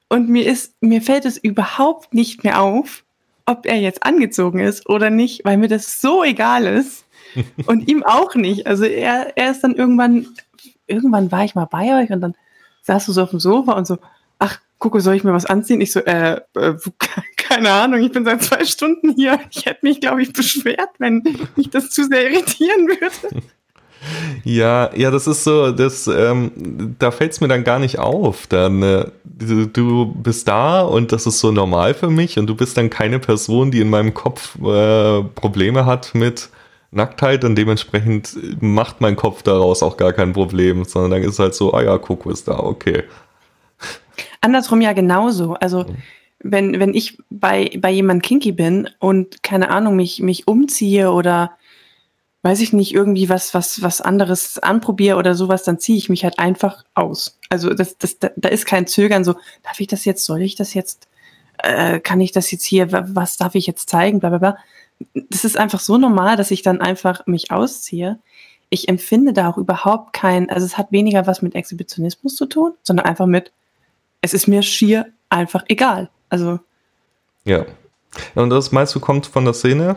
Und 0.09 0.29
mir 0.29 0.47
ist, 0.47 0.75
mir 0.81 1.03
fällt 1.03 1.25
es 1.25 1.37
überhaupt 1.37 2.15
nicht 2.15 2.45
mehr 2.45 2.61
auf, 2.61 3.05
ob 3.47 3.67
er 3.67 3.81
jetzt 3.81 4.05
angezogen 4.05 4.61
ist 4.61 4.89
oder 4.89 5.11
nicht, 5.11 5.45
weil 5.45 5.57
mir 5.57 5.69
das 5.69 6.01
so 6.01 6.23
egal 6.25 6.67
ist. 6.67 7.05
und 7.67 7.89
ihm 7.89 8.03
auch 8.05 8.35
nicht. 8.35 8.67
Also 8.67 8.85
er, 8.85 9.37
er 9.37 9.51
ist 9.51 9.63
dann 9.65 9.75
irgendwann, 9.75 10.27
irgendwann 10.87 11.33
war 11.33 11.45
ich 11.45 11.55
mal 11.55 11.67
bei 11.67 12.03
euch 12.03 12.11
und 12.11 12.21
dann 12.21 12.35
saß 12.83 13.07
du 13.07 13.13
so 13.13 13.23
auf 13.23 13.31
dem 13.31 13.41
Sofa 13.41 13.73
und 13.73 13.87
so, 13.87 13.99
ach, 14.39 14.61
gucke, 14.79 15.01
soll 15.01 15.15
ich 15.15 15.25
mir 15.25 15.33
was 15.33 15.47
anziehen? 15.47 15.81
Ich 15.81 15.93
so, 15.93 16.01
äh, 16.01 16.41
äh 16.55 16.75
keine 17.37 17.71
Ahnung, 17.71 18.01
ich 18.03 18.13
bin 18.13 18.25
seit 18.25 18.43
zwei 18.43 18.65
Stunden 18.65 19.15
hier. 19.15 19.39
Ich 19.51 19.67
hätte 19.67 19.81
mich, 19.83 20.01
glaube 20.01 20.23
ich, 20.23 20.33
beschwert, 20.33 20.91
wenn 20.99 21.23
mich 21.57 21.71
das 21.71 21.91
zu 21.91 22.05
sehr 22.05 22.31
irritieren 22.31 22.89
würde. 22.89 23.43
Ja, 24.43 24.91
ja, 24.95 25.11
das 25.11 25.27
ist 25.27 25.45
so, 25.45 25.71
das, 25.71 26.07
ähm, 26.07 26.97
da 26.99 27.11
fällt 27.11 27.33
es 27.33 27.41
mir 27.41 27.49
dann 27.49 27.65
gar 27.65 27.79
nicht 27.79 27.99
auf. 27.99 28.47
Dann, 28.47 28.83
äh, 28.83 29.07
du, 29.25 29.67
du 29.67 30.07
bist 30.07 30.49
da 30.49 30.83
und 30.83 31.13
das 31.13 31.27
ist 31.27 31.41
so 31.41 31.53
normal 31.53 31.95
für 31.95 32.11
mich 32.11 32.39
und 32.39 32.47
du 32.47 32.55
bist 32.55 32.77
dann 32.77 32.91
keine 32.91 33.19
Person, 33.19 33.71
die 33.71 33.81
in 33.81 33.91
meinem 33.91 34.15
Kopf 34.15 34.57
äh, 34.57 35.23
Probleme 35.23 35.87
hat 35.87 36.15
mit 36.15 36.49
Nacktheit 36.91 37.45
und 37.45 37.57
dementsprechend 37.57 38.37
macht 38.63 39.01
mein 39.01 39.17
Kopf 39.17 39.43
daraus 39.43 39.83
auch 39.83 39.97
gar 39.97 40.13
kein 40.13 40.33
Problem, 40.33 40.85
sondern 40.85 41.11
dann 41.11 41.23
ist 41.23 41.39
halt 41.39 41.55
so, 41.55 41.73
ah 41.75 41.83
ja, 41.83 41.99
Coco 41.99 42.31
ist 42.31 42.49
da, 42.49 42.59
okay. 42.59 43.03
Andersrum 44.41 44.81
ja 44.81 44.93
genauso. 44.93 45.55
Also 45.55 45.87
wenn, 46.45 46.79
wenn 46.79 46.95
ich 46.95 47.19
bei, 47.31 47.71
bei 47.81 47.91
jemand 47.91 48.23
kinky 48.23 48.53
bin 48.53 48.89
und 49.01 49.43
keine 49.43 49.71
Ahnung, 49.71 49.97
mich, 49.97 50.21
mich 50.21 50.47
umziehe 50.47 51.11
oder 51.11 51.53
weiß 52.45 52.61
ich 52.61 52.75
nicht, 52.75 52.93
irgendwie 52.93 53.31
was, 53.31 53.55
was, 53.55 53.81
was 53.81 54.03
anderes 54.03 54.59
anprobiere 54.59 55.17
oder 55.17 55.35
sowas, 55.35 55.63
dann 55.63 55.79
ziehe 55.79 55.97
ich 55.97 56.11
mich 56.11 56.25
halt 56.25 56.39
einfach 56.39 56.85
aus. 56.93 57.39
Also 57.49 57.73
das, 57.73 57.97
das, 57.97 58.19
da, 58.19 58.31
da 58.37 58.51
ist 58.51 58.67
kein 58.67 58.87
Zögern 58.87 59.25
so, 59.25 59.35
darf 59.63 59.81
ich 59.81 59.87
das 59.87 60.05
jetzt, 60.05 60.27
soll 60.27 60.43
ich 60.43 60.55
das 60.55 60.75
jetzt, 60.75 61.09
äh, 61.63 62.01
kann 62.01 62.21
ich 62.21 62.33
das 62.33 62.51
jetzt 62.51 62.65
hier, 62.65 62.93
was 62.93 63.39
darf 63.39 63.55
ich 63.55 63.67
jetzt 63.67 63.89
zeigen, 63.89 64.21
bla 64.21 64.29
bla 64.29 64.39
bla. 64.39 64.59
Das 65.31 65.45
ist 65.47 65.57
einfach 65.57 65.81
so 65.81 65.97
normal, 65.97 66.37
dass 66.37 66.51
ich 66.51 66.61
dann 66.61 66.83
einfach 66.83 67.27
mich 67.27 67.51
ausziehe. 67.51 68.19
Ich 68.69 68.89
empfinde 68.91 69.33
da 69.33 69.49
auch 69.49 69.57
überhaupt 69.57 70.13
kein, 70.13 70.51
also 70.51 70.67
es 70.67 70.77
hat 70.77 70.93
weniger 70.93 71.27
was 71.27 71.41
mit 71.41 71.55
Exhibitionismus 71.55 72.37
zu 72.37 72.45
tun, 72.45 72.75
sondern 72.83 73.07
einfach 73.07 73.27
mit, 73.27 73.53
es 74.21 74.35
ist 74.35 74.49
mir 74.49 74.63
schier 74.63 75.07
einfach 75.31 75.65
egal. 75.69 76.11
Also. 76.29 76.61
Ja. 77.45 77.65
Und 78.35 78.51
das 78.51 78.71
meinst 78.71 78.95
du 78.95 79.01
kommt 79.01 79.25
von 79.25 79.47
der 79.47 79.55
Szene? 79.55 79.97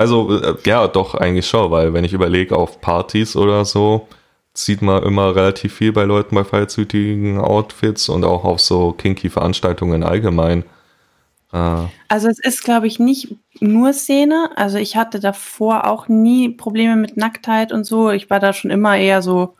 Also, 0.00 0.40
äh, 0.40 0.56
ja, 0.64 0.88
doch, 0.88 1.14
eigentlich 1.14 1.46
schon, 1.46 1.70
weil 1.70 1.92
wenn 1.92 2.04
ich 2.04 2.14
überlege, 2.14 2.56
auf 2.56 2.80
Partys 2.80 3.36
oder 3.36 3.66
so, 3.66 4.08
sieht 4.54 4.80
man 4.80 5.02
immer 5.02 5.36
relativ 5.36 5.74
viel 5.74 5.92
bei 5.92 6.04
Leuten 6.04 6.34
bei 6.36 6.42
freizügigen 6.42 7.38
Outfits 7.38 8.08
und 8.08 8.24
auch 8.24 8.44
auf 8.44 8.60
so 8.60 8.92
kinky 8.92 9.28
Veranstaltungen 9.28 10.02
allgemein. 10.02 10.62
Äh. 11.52 11.82
Also 12.08 12.28
es 12.28 12.38
ist, 12.38 12.64
glaube 12.64 12.86
ich, 12.86 12.98
nicht 12.98 13.36
nur 13.60 13.92
Szene. 13.92 14.48
Also 14.56 14.78
ich 14.78 14.96
hatte 14.96 15.20
davor 15.20 15.86
auch 15.86 16.08
nie 16.08 16.48
Probleme 16.48 16.96
mit 16.96 17.18
Nacktheit 17.18 17.70
und 17.70 17.84
so. 17.84 18.08
Ich 18.08 18.30
war 18.30 18.40
da 18.40 18.54
schon 18.54 18.70
immer 18.70 18.96
eher 18.96 19.20
so, 19.20 19.54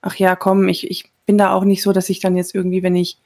ach 0.00 0.14
ja, 0.14 0.36
komm, 0.36 0.68
ich, 0.68 0.90
ich 0.90 1.12
bin 1.26 1.36
da 1.36 1.52
auch 1.52 1.64
nicht 1.64 1.82
so, 1.82 1.92
dass 1.92 2.08
ich 2.08 2.20
dann 2.20 2.34
jetzt 2.34 2.54
irgendwie, 2.54 2.82
wenn 2.82 2.96
ich 2.96 3.18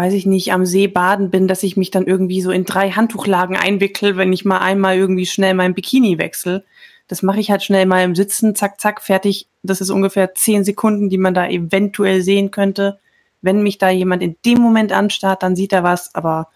weiß 0.00 0.14
ich 0.14 0.24
nicht, 0.24 0.50
am 0.54 0.64
See 0.64 0.86
baden 0.86 1.28
bin, 1.28 1.46
dass 1.46 1.62
ich 1.62 1.76
mich 1.76 1.90
dann 1.90 2.06
irgendwie 2.06 2.40
so 2.40 2.50
in 2.50 2.64
drei 2.64 2.90
Handtuchlagen 2.90 3.54
einwickel, 3.54 4.16
wenn 4.16 4.32
ich 4.32 4.46
mal 4.46 4.56
einmal 4.56 4.96
irgendwie 4.96 5.26
schnell 5.26 5.52
mein 5.52 5.74
Bikini 5.74 6.16
wechsle. 6.16 6.64
Das 7.06 7.22
mache 7.22 7.38
ich 7.38 7.50
halt 7.50 7.62
schnell 7.62 7.84
mal 7.84 8.02
im 8.02 8.14
Sitzen, 8.14 8.54
zack, 8.54 8.80
zack, 8.80 9.02
fertig. 9.02 9.46
Das 9.62 9.82
ist 9.82 9.90
ungefähr 9.90 10.34
zehn 10.34 10.64
Sekunden, 10.64 11.10
die 11.10 11.18
man 11.18 11.34
da 11.34 11.46
eventuell 11.46 12.22
sehen 12.22 12.50
könnte. 12.50 12.98
Wenn 13.42 13.62
mich 13.62 13.76
da 13.76 13.90
jemand 13.90 14.22
in 14.22 14.36
dem 14.46 14.62
Moment 14.62 14.90
anstarrt, 14.90 15.42
dann 15.42 15.54
sieht 15.54 15.74
er 15.74 15.82
was, 15.82 16.14
aber 16.14 16.48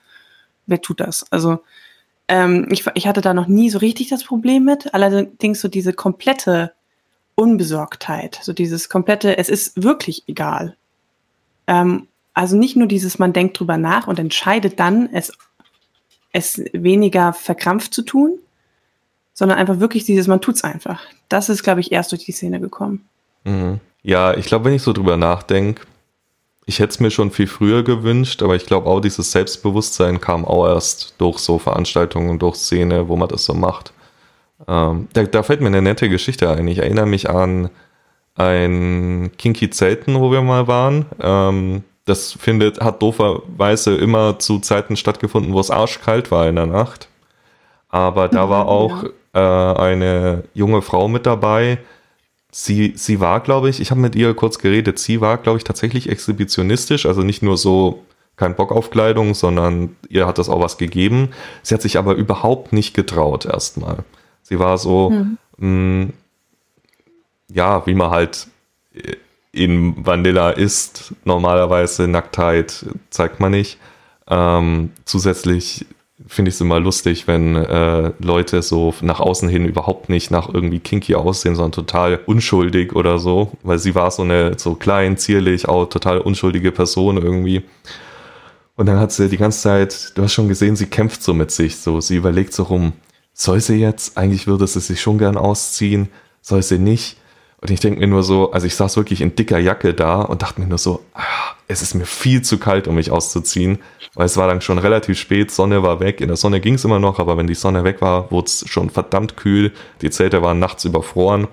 wer 0.67 0.81
tut 0.81 1.01
das? 1.01 1.31
Also 1.31 1.59
ähm, 2.29 2.67
ich, 2.71 2.87
ich 2.95 3.07
hatte 3.07 3.21
da 3.21 3.35
noch 3.35 3.47
nie 3.47 3.69
so 3.69 3.77
richtig 3.77 4.09
das 4.09 4.25
Problem 4.25 4.65
mit. 4.65 4.95
Allerdings 4.95 5.61
so 5.61 5.69
diese 5.69 5.93
komplette 5.93 6.73
Unbesorgtheit, 7.35 8.39
so 8.41 8.55
dieses 8.55 8.89
komplette, 8.89 9.37
es 9.37 9.51
ist 9.51 9.83
wirklich 9.83 10.25
egal. 10.29 10.79
Ähm, 11.67 12.09
also 12.35 12.57
nicht 12.57 12.77
nur 12.77 12.89
dieses, 12.89 13.19
man 13.19 13.33
denkt 13.33 13.59
drüber 13.59 13.79
nach 13.79 14.09
und 14.09 14.19
entscheidet 14.19 14.79
dann, 14.81 15.09
es, 15.13 15.33
es 16.33 16.63
weniger 16.73 17.33
verkrampft 17.33 17.95
zu 17.95 18.03
tun, 18.03 18.39
sondern 19.33 19.59
einfach 19.59 19.81
wirklich 19.81 20.05
dieses, 20.05 20.27
man 20.27 20.41
tut's 20.41 20.65
einfach. 20.65 21.01
Das 21.29 21.49
ist, 21.49 21.63
glaube 21.63 21.81
ich, 21.81 21.93
erst 21.93 22.13
durch 22.13 22.25
die 22.25 22.33
Szene 22.33 22.61
gekommen. 22.61 23.09
Mhm. 23.45 23.81
Ja, 24.03 24.37
ich 24.37 24.47
glaube, 24.47 24.67
wenn 24.67 24.75
ich 24.75 24.83
so 24.83 24.93
drüber 24.93 25.17
nachdenke, 25.17 25.83
ich 26.67 26.79
hätte 26.79 26.91
es 26.91 27.01
mir 27.01 27.11
schon 27.11 27.31
viel 27.31 27.47
früher 27.47 27.83
gewünscht, 27.83 28.43
aber 28.43 28.57
ich 28.57 28.67
glaube 28.67 28.89
auch, 28.89 29.01
dieses 29.01 29.31
Selbstbewusstsein 29.31 30.21
kam 30.21 30.45
auch 30.45 30.67
erst 30.67 31.15
durch 31.19 31.39
so 31.39 31.59
Veranstaltungen 31.59 32.31
und 32.31 32.43
durch 32.43 32.57
Szene, 32.57 33.09
wo 33.09 33.17
man 33.17 33.29
das 33.29 33.45
so 33.45 33.55
macht. 33.55 33.93
Ähm, 34.67 35.09
da, 35.13 35.25
da, 35.25 35.43
fällt 35.43 35.61
mir 35.61 35.67
eine 35.67 35.83
nette 35.83 36.09
Geschichte 36.09 36.51
ein. 36.51 36.67
Ich 36.69 36.79
erinnere 36.79 37.07
mich 37.07 37.29
an 37.29 37.71
ein 38.35 39.31
Kinky 39.37 39.71
Zelten, 39.71 40.21
wo 40.21 40.33
wir 40.33 40.43
mal 40.43 40.67
waren. 40.67 41.07
Ähm, 41.21 41.85
das 42.05 42.33
findet, 42.33 42.81
hat 42.81 43.01
dooferweise 43.01 43.97
immer 43.97 44.39
zu 44.39 44.59
Zeiten 44.59 44.97
stattgefunden, 44.97 45.53
wo 45.53 45.61
es 45.61 45.71
arschkalt 45.71 46.31
war 46.31 46.49
in 46.49 46.57
der 46.57 46.67
Nacht. 46.67 47.09
Aber 47.89 48.29
da 48.29 48.51
war 48.51 48.67
auch 48.67 49.05
ja. 49.35 49.73
äh, 49.73 49.79
eine 49.79 50.45
junge 50.53 50.83
Frau 50.83 51.09
mit 51.09 51.27
dabei. 51.27 51.79
Sie, 52.51 52.93
sie 52.97 53.21
war, 53.21 53.41
glaube 53.41 53.69
ich, 53.69 53.81
ich 53.81 53.91
habe 53.91 54.01
mit 54.01 54.15
ihr 54.15 54.35
kurz 54.35 54.59
geredet, 54.59 54.99
sie 54.99 55.21
war, 55.21 55.39
glaube 55.39 55.59
ich, 55.59 55.65
tatsächlich 55.65 56.09
exhibitionistisch, 56.09 57.07
also 57.07 57.23
nicht 57.23 57.43
nur 57.43 57.57
so 57.57 58.05
kein 58.37 58.55
Bock 58.55 58.73
auf 58.73 58.91
Kleidung, 58.91 59.35
sondern 59.35 59.97
ihr 60.09 60.27
hat 60.27 60.39
das 60.39 60.49
auch 60.49 60.61
was 60.61 60.77
gegeben. 60.77 61.31
Sie 61.63 61.75
hat 61.75 61.83
sich 61.83 61.99
aber 61.99 62.15
überhaupt 62.15 62.73
nicht 62.73 62.95
getraut 62.95 63.45
erstmal. 63.45 63.99
Sie 64.43 64.59
war 64.59 64.77
so, 64.79 65.11
hm. 65.11 65.39
mh, 65.57 66.13
ja, 67.53 67.87
wie 67.87 67.95
man 67.95 68.11
halt 68.11 68.49
äh, 68.95 69.17
in 69.57 70.07
Vanilla 70.07 70.51
ist. 70.51 71.15
Normalerweise 71.25 72.09
Nacktheit 72.09 72.87
zeigt 73.11 73.41
man 73.41 73.53
nicht. 73.53 73.79
Ähm, 74.29 74.91
zusätzlich 75.05 75.87
finde 76.27 76.49
ich 76.49 76.55
es 76.55 76.61
immer 76.61 76.81
lustig, 76.81 77.27
wenn 77.27 77.57
äh, 77.57 78.13
Leute 78.19 78.63
so 78.63 78.95
nach 79.03 79.21
außen 79.21 79.49
hin 79.49 79.67
überhaupt 79.67 80.09
nicht 80.09 80.31
nach 80.31 80.53
irgendwie 80.53 80.79
kinky 80.79 81.15
aussehen, 81.15 81.55
sondern 81.55 81.73
total 81.73 82.21
unschuldig 82.27 82.95
oder 82.95 83.19
so, 83.19 83.53
weil 83.63 83.79
sie 83.79 83.95
war 83.95 84.11
so 84.11 84.23
eine 84.23 84.59
so 84.59 84.75
klein, 84.75 85.17
zierlich, 85.17 85.69
auch 85.69 85.87
total 85.87 86.19
unschuldige 86.19 86.73
Person 86.73 87.17
irgendwie. 87.17 87.63
Und 88.77 88.87
dann 88.87 88.99
hat 88.99 89.13
sie 89.13 89.29
die 89.29 89.37
ganze 89.37 89.61
Zeit, 89.61 90.13
du 90.17 90.23
hast 90.23 90.33
schon 90.33 90.49
gesehen, 90.49 90.77
sie 90.77 90.87
kämpft 90.87 91.23
so 91.23 91.35
mit 91.35 91.51
sich, 91.51 91.77
so 91.77 92.01
sie 92.01 92.17
überlegt 92.17 92.55
so 92.55 92.65
rum, 92.65 92.93
soll 93.33 93.61
sie 93.61 93.77
jetzt? 93.77 94.17
Eigentlich 94.17 94.47
würde 94.47 94.67
sie 94.67 94.81
sich 94.81 95.01
schon 95.01 95.19
gern 95.19 95.37
ausziehen, 95.37 96.09
soll 96.41 96.63
sie 96.63 96.79
nicht? 96.79 97.17
Und 97.65 97.71
ich 97.71 97.81
denke 97.81 97.99
mir 97.99 98.09
nur 98.09 98.23
so, 98.23 98.53
also 98.53 98.67
ich 98.67 98.77
saß 98.77 98.99
wirklich 98.99 99.23
in 99.23 99.37
dicker 99.37 99.59
Jacke 99.59 99.95
da 99.95 100.21
und 100.21 100.43
dachte 100.43 100.61
mir 100.61 100.67
nur 100.67 100.77
so, 100.77 101.01
ah, 101.15 101.23
es 101.67 101.81
ist 101.81 101.95
mir 101.95 102.05
viel 102.05 102.43
zu 102.43 102.59
kalt, 102.59 102.87
um 102.89 102.95
mich 102.95 103.11
auszuziehen, 103.11 103.79
weil 104.13 104.27
es 104.27 104.37
war 104.37 104.49
dann 104.49 104.61
schon 104.61 104.77
relativ 104.77 105.19
spät, 105.19 105.51
Sonne 105.51 105.83
war 105.83 105.99
weg, 105.99 106.21
in 106.21 106.29
der 106.29 106.37
Sonne 106.37 106.61
ging 106.61 106.75
es 106.75 106.85
immer 106.85 106.99
noch, 106.99 107.19
aber 107.19 107.39
wenn 107.39 107.47
die 107.47 107.55
Sonne 107.55 107.83
weg 107.83 108.03
war, 108.03 108.31
wurde 108.31 108.49
es 108.49 108.69
schon 108.69 108.91
verdammt 108.91 109.39
kühl, 109.39 109.73
die 110.03 110.11
Zelte 110.11 110.43
waren 110.43 110.59
nachts 110.59 110.85
überfroren. 110.85 111.49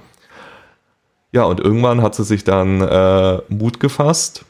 Ja, 1.32 1.46
und 1.46 1.62
irgendwann 1.62 2.02
hat 2.02 2.14
sie 2.14 2.26
sich 2.26 2.44
dann 2.44 2.82
äh, 2.82 3.38
Mut 3.48 3.80
gefasst, 3.80 4.44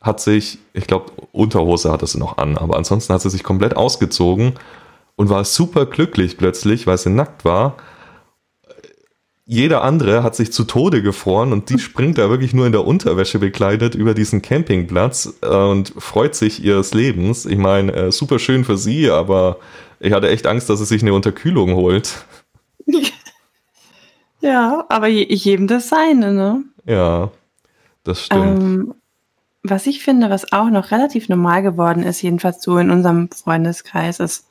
hat 0.00 0.20
sich, 0.20 0.60
ich 0.72 0.86
glaube, 0.86 1.10
Unterhose 1.32 1.90
hatte 1.90 2.06
sie 2.06 2.20
noch 2.20 2.38
an, 2.38 2.56
aber 2.56 2.76
ansonsten 2.76 3.12
hat 3.12 3.22
sie 3.22 3.30
sich 3.30 3.42
komplett 3.42 3.76
ausgezogen 3.76 4.52
und 5.16 5.30
war 5.30 5.44
super 5.44 5.84
glücklich 5.84 6.38
plötzlich, 6.38 6.86
weil 6.86 6.96
sie 6.96 7.10
nackt 7.10 7.44
war 7.44 7.74
jeder 9.48 9.84
andere 9.84 10.24
hat 10.24 10.34
sich 10.34 10.52
zu 10.52 10.64
Tode 10.64 11.02
gefroren 11.02 11.52
und 11.52 11.70
die 11.70 11.78
springt 11.78 12.18
da 12.18 12.28
wirklich 12.28 12.52
nur 12.52 12.66
in 12.66 12.72
der 12.72 12.84
Unterwäsche 12.84 13.38
bekleidet 13.38 13.94
über 13.94 14.12
diesen 14.12 14.42
Campingplatz 14.42 15.34
äh, 15.40 15.46
und 15.46 15.94
freut 15.96 16.34
sich 16.34 16.62
ihres 16.64 16.92
Lebens. 16.94 17.46
Ich 17.46 17.56
meine, 17.56 17.92
äh, 17.92 18.12
super 18.12 18.40
schön 18.40 18.64
für 18.64 18.76
sie, 18.76 19.08
aber 19.08 19.58
ich 20.00 20.12
hatte 20.12 20.28
echt 20.28 20.48
Angst, 20.48 20.68
dass 20.68 20.80
sie 20.80 20.84
sich 20.84 21.02
eine 21.02 21.14
Unterkühlung 21.14 21.74
holt. 21.74 22.26
Ja, 24.42 24.84
aber 24.90 25.08
jedem 25.08 25.66
das 25.66 25.88
seine, 25.88 26.32
ne? 26.32 26.62
Ja, 26.84 27.32
das 28.04 28.26
stimmt. 28.26 28.60
Ähm, 28.60 28.94
was 29.64 29.86
ich 29.86 30.04
finde, 30.04 30.30
was 30.30 30.52
auch 30.52 30.68
noch 30.70 30.92
relativ 30.92 31.28
normal 31.28 31.62
geworden 31.62 32.04
ist, 32.04 32.22
jedenfalls 32.22 32.62
so 32.62 32.78
in 32.78 32.90
unserem 32.90 33.28
Freundeskreis, 33.30 34.20
ist 34.20 34.46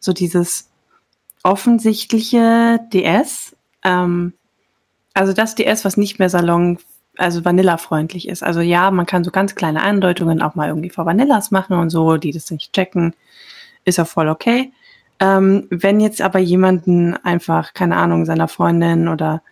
so 0.00 0.14
dieses 0.14 0.70
offensichtliche 1.42 2.80
DS, 2.92 3.53
ähm, 3.84 4.32
also 5.14 5.32
das 5.32 5.54
DS, 5.54 5.84
was 5.84 5.96
nicht 5.96 6.18
mehr 6.18 6.30
Salon, 6.30 6.78
also 7.16 7.44
Vanilla-freundlich 7.44 8.28
ist. 8.28 8.42
Also 8.42 8.60
ja, 8.60 8.90
man 8.90 9.06
kann 9.06 9.24
so 9.24 9.30
ganz 9.30 9.54
kleine 9.54 9.82
Andeutungen 9.82 10.42
auch 10.42 10.54
mal 10.54 10.68
irgendwie 10.68 10.90
vor 10.90 11.06
Vanillas 11.06 11.50
machen 11.50 11.78
und 11.78 11.90
so, 11.90 12.16
die 12.16 12.32
das 12.32 12.50
nicht 12.50 12.72
checken, 12.72 13.14
ist 13.84 13.98
ja 13.98 14.04
voll 14.04 14.28
okay. 14.28 14.72
Ähm, 15.20 15.68
wenn 15.70 16.00
jetzt 16.00 16.20
aber 16.20 16.40
jemanden 16.40 17.14
einfach, 17.24 17.72
keine 17.74 17.96
Ahnung, 17.96 18.24
seiner 18.24 18.48
Freundin 18.48 19.06
oder 19.06 19.42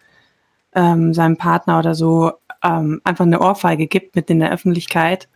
ähm, 0.75 1.15
seinem 1.15 1.37
Partner 1.37 1.79
oder 1.79 1.95
so 1.95 2.33
ähm, 2.65 3.01
einfach 3.05 3.25
eine 3.25 3.41
Ohrfeige 3.41 3.87
gibt 3.87 4.17
mit 4.17 4.29
in 4.31 4.41
der 4.41 4.51
Öffentlichkeit, 4.51 5.29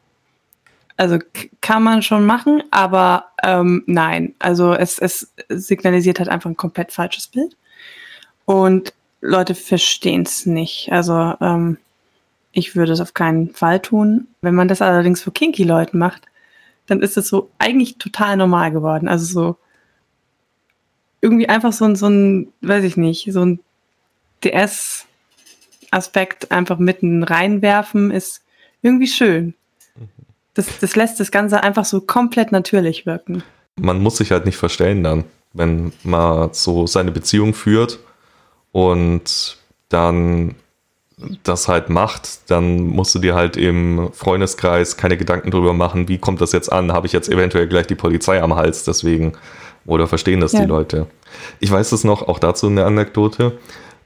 also 0.97 1.19
kann 1.61 1.83
man 1.83 2.03
schon 2.03 2.25
machen, 2.25 2.63
aber 2.71 3.27
ähm, 3.43 3.85
nein. 3.87 4.35
Also 4.39 4.73
es, 4.73 4.99
es 4.99 5.33
signalisiert 5.49 6.19
halt 6.19 6.31
einfach 6.31 6.49
ein 6.49 6.57
komplett 6.57 6.91
falsches 6.93 7.29
Bild. 7.29 7.57
Und 8.47 8.95
Leute 9.21 9.55
verstehen 9.55 10.23
es 10.23 10.47
nicht. 10.47 10.91
Also 10.91 11.35
ähm, 11.41 11.77
ich 12.53 12.75
würde 12.75 12.93
es 12.93 13.01
auf 13.01 13.13
keinen 13.13 13.51
Fall 13.51 13.81
tun. 13.81 14.29
Wenn 14.41 14.55
man 14.55 14.69
das 14.69 14.81
allerdings 14.81 15.21
für 15.21 15.33
Kinky-Leuten 15.33 15.99
macht, 15.99 16.23
dann 16.87 17.03
ist 17.03 17.19
es 17.19 17.29
so 17.29 17.51
eigentlich 17.59 17.99
total 17.99 18.39
normal 18.39 18.71
geworden. 18.71 19.09
Also 19.09 19.27
so 19.27 19.57
irgendwie 21.21 21.49
einfach 21.49 21.73
so 21.73 21.85
ein, 21.85 21.97
so 21.97 22.07
ein, 22.07 22.53
weiß 22.63 22.85
ich 22.85 22.97
nicht, 22.97 23.29
so 23.33 23.45
ein 23.45 23.59
DS-Aspekt 24.45 26.53
einfach 26.53 26.79
mitten 26.79 27.25
reinwerfen 27.25 28.13
ist 28.13 28.43
irgendwie 28.81 29.09
schön. 29.09 29.55
Das, 30.55 30.79
das 30.79 30.95
lässt 30.95 31.19
das 31.21 31.31
Ganze 31.31 31.63
einfach 31.63 31.85
so 31.85 32.01
komplett 32.01 32.53
natürlich 32.53 33.05
wirken. 33.07 33.43
Man 33.75 34.01
muss 34.01 34.19
sich 34.19 34.31
halt 34.31 34.47
nicht 34.47 34.57
verstellen 34.57 35.03
dann, 35.03 35.25
wenn 35.53 35.93
man 36.03 36.55
so 36.55 36.87
seine 36.87 37.11
Beziehung 37.11 37.53
führt 37.53 37.99
und 38.73 39.59
dann 39.89 40.55
das 41.43 41.69
halt 41.69 41.89
macht, 41.89 42.51
dann 42.51 42.87
musst 42.89 43.15
du 43.15 43.19
dir 43.19 43.35
halt 43.35 43.57
im 43.57 44.11
Freundeskreis 44.13 44.97
keine 44.97 45.17
Gedanken 45.17 45.51
drüber 45.51 45.73
machen, 45.73 46.09
wie 46.09 46.19
kommt 46.19 46.41
das 46.41 46.53
jetzt 46.53 46.71
an? 46.71 46.93
Habe 46.93 47.07
ich 47.07 47.13
jetzt 47.13 47.31
eventuell 47.31 47.67
gleich 47.69 47.87
die 47.87 47.95
Polizei 47.95 48.43
am 48.43 48.55
Hals 48.55 48.85
deswegen? 48.85 49.33
Oder 49.87 50.07
verstehen 50.07 50.41
das 50.41 50.53
ja. 50.53 50.61
die 50.61 50.67
Leute? 50.67 51.07
Ich 51.61 51.71
weiß 51.71 51.93
es 51.93 52.05
noch, 52.05 52.29
auch 52.29 52.39
dazu 52.39 52.67
eine 52.67 52.85
Anekdote. 52.85 53.59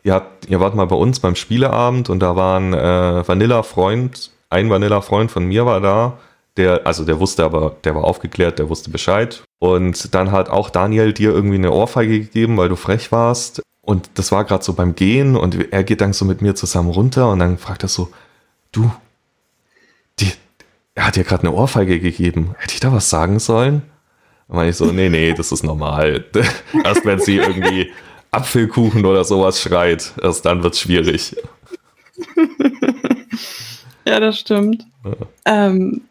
Ihr, 0.03 0.15
habt, 0.15 0.49
ihr 0.49 0.61
wart 0.61 0.75
mal 0.75 0.87
bei 0.87 0.97
uns 0.97 1.21
beim 1.21 1.35
Spieleabend 1.35 2.11
und 2.11 2.21
da 2.21 2.37
war 2.37 2.59
ein 2.59 2.75
äh, 2.75 3.27
Vanilla-Freund, 3.27 4.31
ein 4.49 4.71
Vanilla-Freund 4.71 5.31
von 5.31 5.47
mir 5.47 5.67
war 5.67 5.81
da, 5.81 6.19
der, 6.57 6.87
also 6.87 7.05
der 7.05 7.21
wusste 7.21 7.45
aber, 7.45 7.77
der 7.85 7.95
war 7.95 8.05
aufgeklärt, 8.05 8.59
der 8.59 8.69
wusste 8.69 8.91
Bescheid. 8.91 9.43
Und 9.59 10.15
dann 10.15 10.33
hat 10.33 10.49
auch 10.49 10.71
Daniel 10.71 11.13
dir 11.13 11.31
irgendwie 11.31 11.57
eine 11.57 11.73
Ohrfeige 11.73 12.21
gegeben, 12.21 12.57
weil 12.57 12.69
du 12.69 12.77
frech 12.77 13.13
warst. 13.13 13.63
Und 13.91 14.09
das 14.15 14.31
war 14.31 14.45
gerade 14.45 14.63
so 14.63 14.75
beim 14.75 14.95
Gehen 14.95 15.35
und 15.35 15.73
er 15.73 15.83
geht 15.83 16.01
dann 16.01 16.13
so 16.13 16.25
mit 16.25 16.43
mir 16.43 16.55
zusammen 16.55 16.91
runter 16.91 17.29
und 17.29 17.41
dann 17.41 17.59
fragt 17.59 17.83
er 17.83 17.89
so, 17.89 18.09
du, 18.71 18.89
die, 20.21 20.31
er 20.95 21.09
hat 21.09 21.17
dir 21.17 21.25
gerade 21.25 21.43
eine 21.43 21.53
Ohrfeige 21.53 21.99
gegeben. 21.99 22.55
Hätte 22.57 22.75
ich 22.75 22.79
da 22.79 22.93
was 22.93 23.11
sagen 23.11 23.41
sollen? 23.41 23.83
Und 24.47 24.55
meine 24.55 24.71
ich 24.71 24.77
so, 24.77 24.93
nee, 24.93 25.09
nee, 25.09 25.35
das 25.35 25.51
ist 25.51 25.65
normal. 25.65 26.25
Erst 26.85 27.05
wenn 27.05 27.19
sie 27.19 27.39
irgendwie 27.39 27.91
Apfelkuchen 28.31 29.05
oder 29.05 29.25
sowas 29.25 29.61
schreit, 29.61 30.13
erst 30.23 30.47
dann 30.47 30.63
wird 30.63 30.75
es 30.75 30.81
schwierig. 30.81 31.35
ja, 34.07 34.21
das 34.21 34.39
stimmt. 34.39 34.87
Ja. 35.05 35.67
Ähm, 35.67 36.03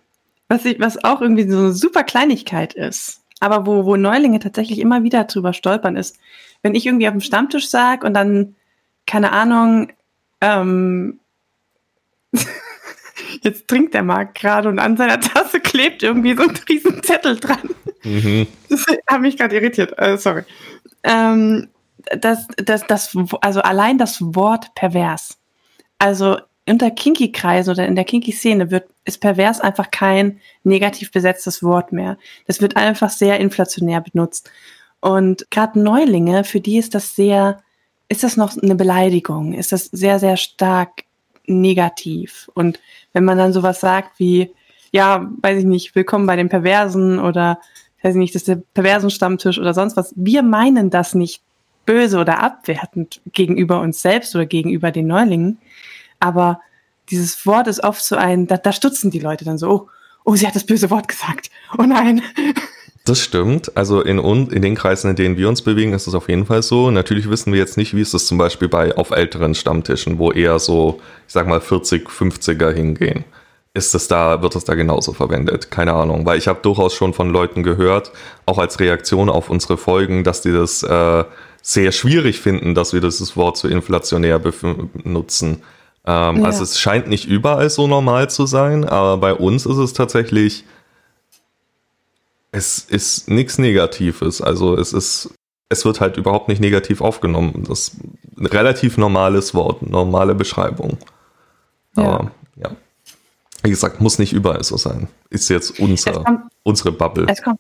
was, 0.50 0.66
ich, 0.66 0.82
was 0.82 1.02
auch 1.06 1.22
irgendwie 1.22 1.50
so 1.50 1.58
eine 1.58 1.72
super 1.72 2.04
Kleinigkeit 2.04 2.74
ist, 2.74 3.22
aber 3.40 3.66
wo, 3.66 3.86
wo 3.86 3.96
Neulinge 3.96 4.40
tatsächlich 4.40 4.80
immer 4.80 5.04
wieder 5.04 5.24
drüber 5.24 5.54
stolpern, 5.54 5.96
ist, 5.96 6.18
wenn 6.62 6.76
ich 6.76 6.86
irgendwie 6.86 7.08
auf 7.08 7.14
dem 7.14 7.22
Stammtisch 7.22 7.70
sag 7.70 8.04
und 8.04 8.14
dann, 8.14 8.56
keine 9.06 9.32
Ahnung, 9.32 9.92
ähm, 10.42 11.20
jetzt 13.42 13.68
trinkt 13.68 13.94
der 13.94 14.04
Marc 14.04 14.36
gerade 14.36 14.70
und 14.70 14.80
an 14.80 14.98
seiner 14.98 15.20
Tasse 15.20 15.60
klebt 15.60 16.04
irgendwie 16.04 16.36
so 16.36 16.44
ein 16.44 16.58
riesen 16.68 17.04
Zettel 17.04 17.40
dran. 17.40 17.70
Mhm. 18.04 18.48
Das 18.70 18.86
hat 19.08 19.22
mich 19.22 19.38
gerade 19.38 19.56
irritiert, 19.56 19.94
äh, 19.98 20.18
sorry. 20.18 20.44
Ähm, 21.04 21.70
das, 22.18 22.48
das, 22.58 22.88
das, 22.88 23.16
also 23.42 23.62
allein 23.62 23.98
das 23.98 24.22
Wort 24.22 24.74
pervers. 24.76 25.38
Also 25.98 26.38
unter 26.68 26.92
Kinky-Kreisen 26.92 27.72
oder 27.72 27.88
in 27.88 27.96
der 27.96 28.06
Kinky-Szene 28.06 28.72
wird, 28.72 28.90
ist 29.04 29.20
pervers 29.20 29.60
einfach 29.60 29.92
kein 29.92 30.40
negativ 30.64 31.12
besetztes 31.12 31.64
Wort 31.64 31.92
mehr. 31.92 32.18
Das 32.46 32.62
wird 32.62 32.78
einfach 32.78 33.10
sehr 33.10 33.40
inflationär 33.40 34.02
benutzt. 34.02 34.50
Und 35.02 35.50
gerade 35.50 35.80
Neulinge, 35.80 36.44
für 36.44 36.60
die 36.60 36.78
ist 36.78 36.96
das 36.96 37.16
sehr, 37.16 37.62
ist 38.10 38.24
das 38.24 38.38
noch 38.38 38.58
eine 38.62 38.76
Beleidigung? 38.76 39.54
Ist 39.54 39.72
das 39.72 39.86
sehr, 39.86 40.20
sehr 40.20 40.38
stark 40.38 41.04
negativ? 41.46 42.50
Und 42.54 42.80
wenn 43.14 43.26
man 43.26 43.38
dann 43.38 43.54
sowas 43.54 43.80
sagt 43.80 44.20
wie, 44.20 44.54
ja, 44.92 45.30
weiß 45.42 45.60
ich 45.60 45.66
nicht, 45.66 45.96
willkommen 45.96 46.26
bei 46.26 46.36
den 46.36 46.50
Perversen 46.50 47.20
oder, 47.20 47.60
weiß 48.02 48.16
ich 48.16 48.20
nicht, 48.20 48.36
das 48.36 48.42
ist 48.42 48.48
der 48.48 48.62
Perversen-Stammtisch 48.74 49.60
oder 49.60 49.74
sonst 49.74 49.96
was. 49.96 50.14
Wir 50.16 50.44
meinen 50.44 50.90
das 50.90 51.16
nicht 51.16 51.42
böse 51.86 52.20
oder 52.20 52.40
abwertend 52.40 53.22
gegenüber 53.32 53.82
uns 53.82 54.02
selbst 54.02 54.36
oder 54.36 54.46
gegenüber 54.46 54.92
den 54.92 55.08
Neulingen. 55.08 55.60
Aber 56.20 56.62
dieses 57.10 57.46
Wort 57.46 57.68
ist 57.68 57.84
oft 57.84 58.04
so 58.04 58.16
ein, 58.16 58.48
da, 58.48 58.58
da 58.58 58.72
stutzen 58.72 59.12
die 59.12 59.20
Leute 59.20 59.46
dann 59.46 59.58
so, 59.58 59.70
oh, 59.70 59.90
oh, 60.26 60.36
sie 60.36 60.46
hat 60.46 60.56
das 60.56 60.66
böse 60.66 60.90
Wort 60.90 61.08
gesagt. 61.08 61.50
Oh 61.78 61.84
nein. 61.84 62.22
Das 63.06 63.20
stimmt. 63.20 63.76
Also 63.76 64.02
in, 64.02 64.20
in 64.20 64.62
den 64.62 64.76
Kreisen, 64.76 65.10
in 65.10 65.16
denen 65.16 65.38
wir 65.38 65.50
uns 65.50 65.62
bewegen, 65.62 65.94
ist 65.94 66.08
es 66.08 66.14
auf 66.14 66.30
jeden 66.30 66.46
Fall 66.46 66.62
so. 66.62 66.92
Natürlich 66.92 67.30
wissen 67.30 67.52
wir 67.52 67.60
jetzt 67.60 67.78
nicht, 67.78 67.96
wie 67.96 68.02
ist 68.02 68.14
es 68.14 68.28
zum 68.28 68.38
Beispiel 68.38 68.68
bei 68.68 68.96
auf 68.96 69.12
älteren 69.12 69.56
Stammtischen, 69.56 70.20
wo 70.20 70.32
eher 70.32 70.60
so, 70.60 71.00
ich 71.28 71.34
sag 71.34 71.48
mal, 71.48 71.62
40, 71.62 72.08
50er 72.08 72.72
hingehen. 72.72 73.24
Ist 73.74 73.96
es 73.96 74.08
da, 74.08 74.42
wird 74.42 74.56
es 74.56 74.64
da 74.64 74.76
genauso 74.76 75.14
verwendet? 75.14 75.72
Keine 75.72 75.94
Ahnung. 75.94 76.26
Weil 76.26 76.38
ich 76.38 76.48
habe 76.48 76.60
durchaus 76.62 76.94
schon 76.94 77.14
von 77.14 77.30
Leuten 77.30 77.64
gehört, 77.64 78.12
auch 78.46 78.58
als 78.58 78.80
Reaktion 78.80 79.30
auf 79.30 79.50
unsere 79.50 79.78
Folgen, 79.78 80.24
dass 80.24 80.42
die 80.42 80.52
das 80.52 80.84
äh, 80.84 81.24
sehr 81.62 81.92
schwierig 81.92 82.40
finden, 82.40 82.76
dass 82.76 82.94
wir 82.94 83.02
dieses 83.02 83.36
Wort 83.38 83.58
so 83.58 83.68
inflationär 83.68 84.40
benutzen. 84.40 85.62
Ähm, 86.06 86.38
ja. 86.38 86.44
Also 86.44 86.64
es 86.64 86.80
scheint 86.80 87.08
nicht 87.08 87.26
überall 87.26 87.70
so 87.70 87.88
normal 87.88 88.30
zu 88.30 88.46
sein, 88.46 88.86
aber 88.86 89.18
bei 89.18 89.34
uns 89.34 89.66
ist 89.66 89.78
es 89.78 89.94
tatsächlich 89.94 90.64
es 92.52 92.80
ist 92.80 93.30
nichts 93.30 93.58
Negatives. 93.58 94.42
Also 94.42 94.76
es 94.76 94.94
ist, 94.94 95.34
es 95.70 95.86
wird 95.86 96.00
halt 96.00 96.18
überhaupt 96.18 96.48
nicht 96.48 96.60
negativ 96.62 97.02
aufgenommen. 97.02 97.66
Das 97.68 97.80
ist 97.80 97.98
ein 98.38 98.46
relativ 98.46 98.98
normales 98.98 99.54
Wort, 99.54 99.88
normale 99.88 100.36
Beschreibung. 100.36 100.98
Aber 101.96 102.32
ja. 102.56 102.70
ja. 102.70 102.76
Wie 103.64 103.70
gesagt, 103.70 104.00
muss 104.00 104.20
nicht 104.20 104.34
überall 104.34 104.64
so 104.64 104.78
sein. 104.78 105.10
Ist 105.30 105.50
jetzt 105.50 105.80
unser, 105.80 106.24
kommt, 106.24 106.52
unsere 106.64 106.92
Bubble. 106.92 107.26
Es 107.28 107.42
kommt, 107.42 107.60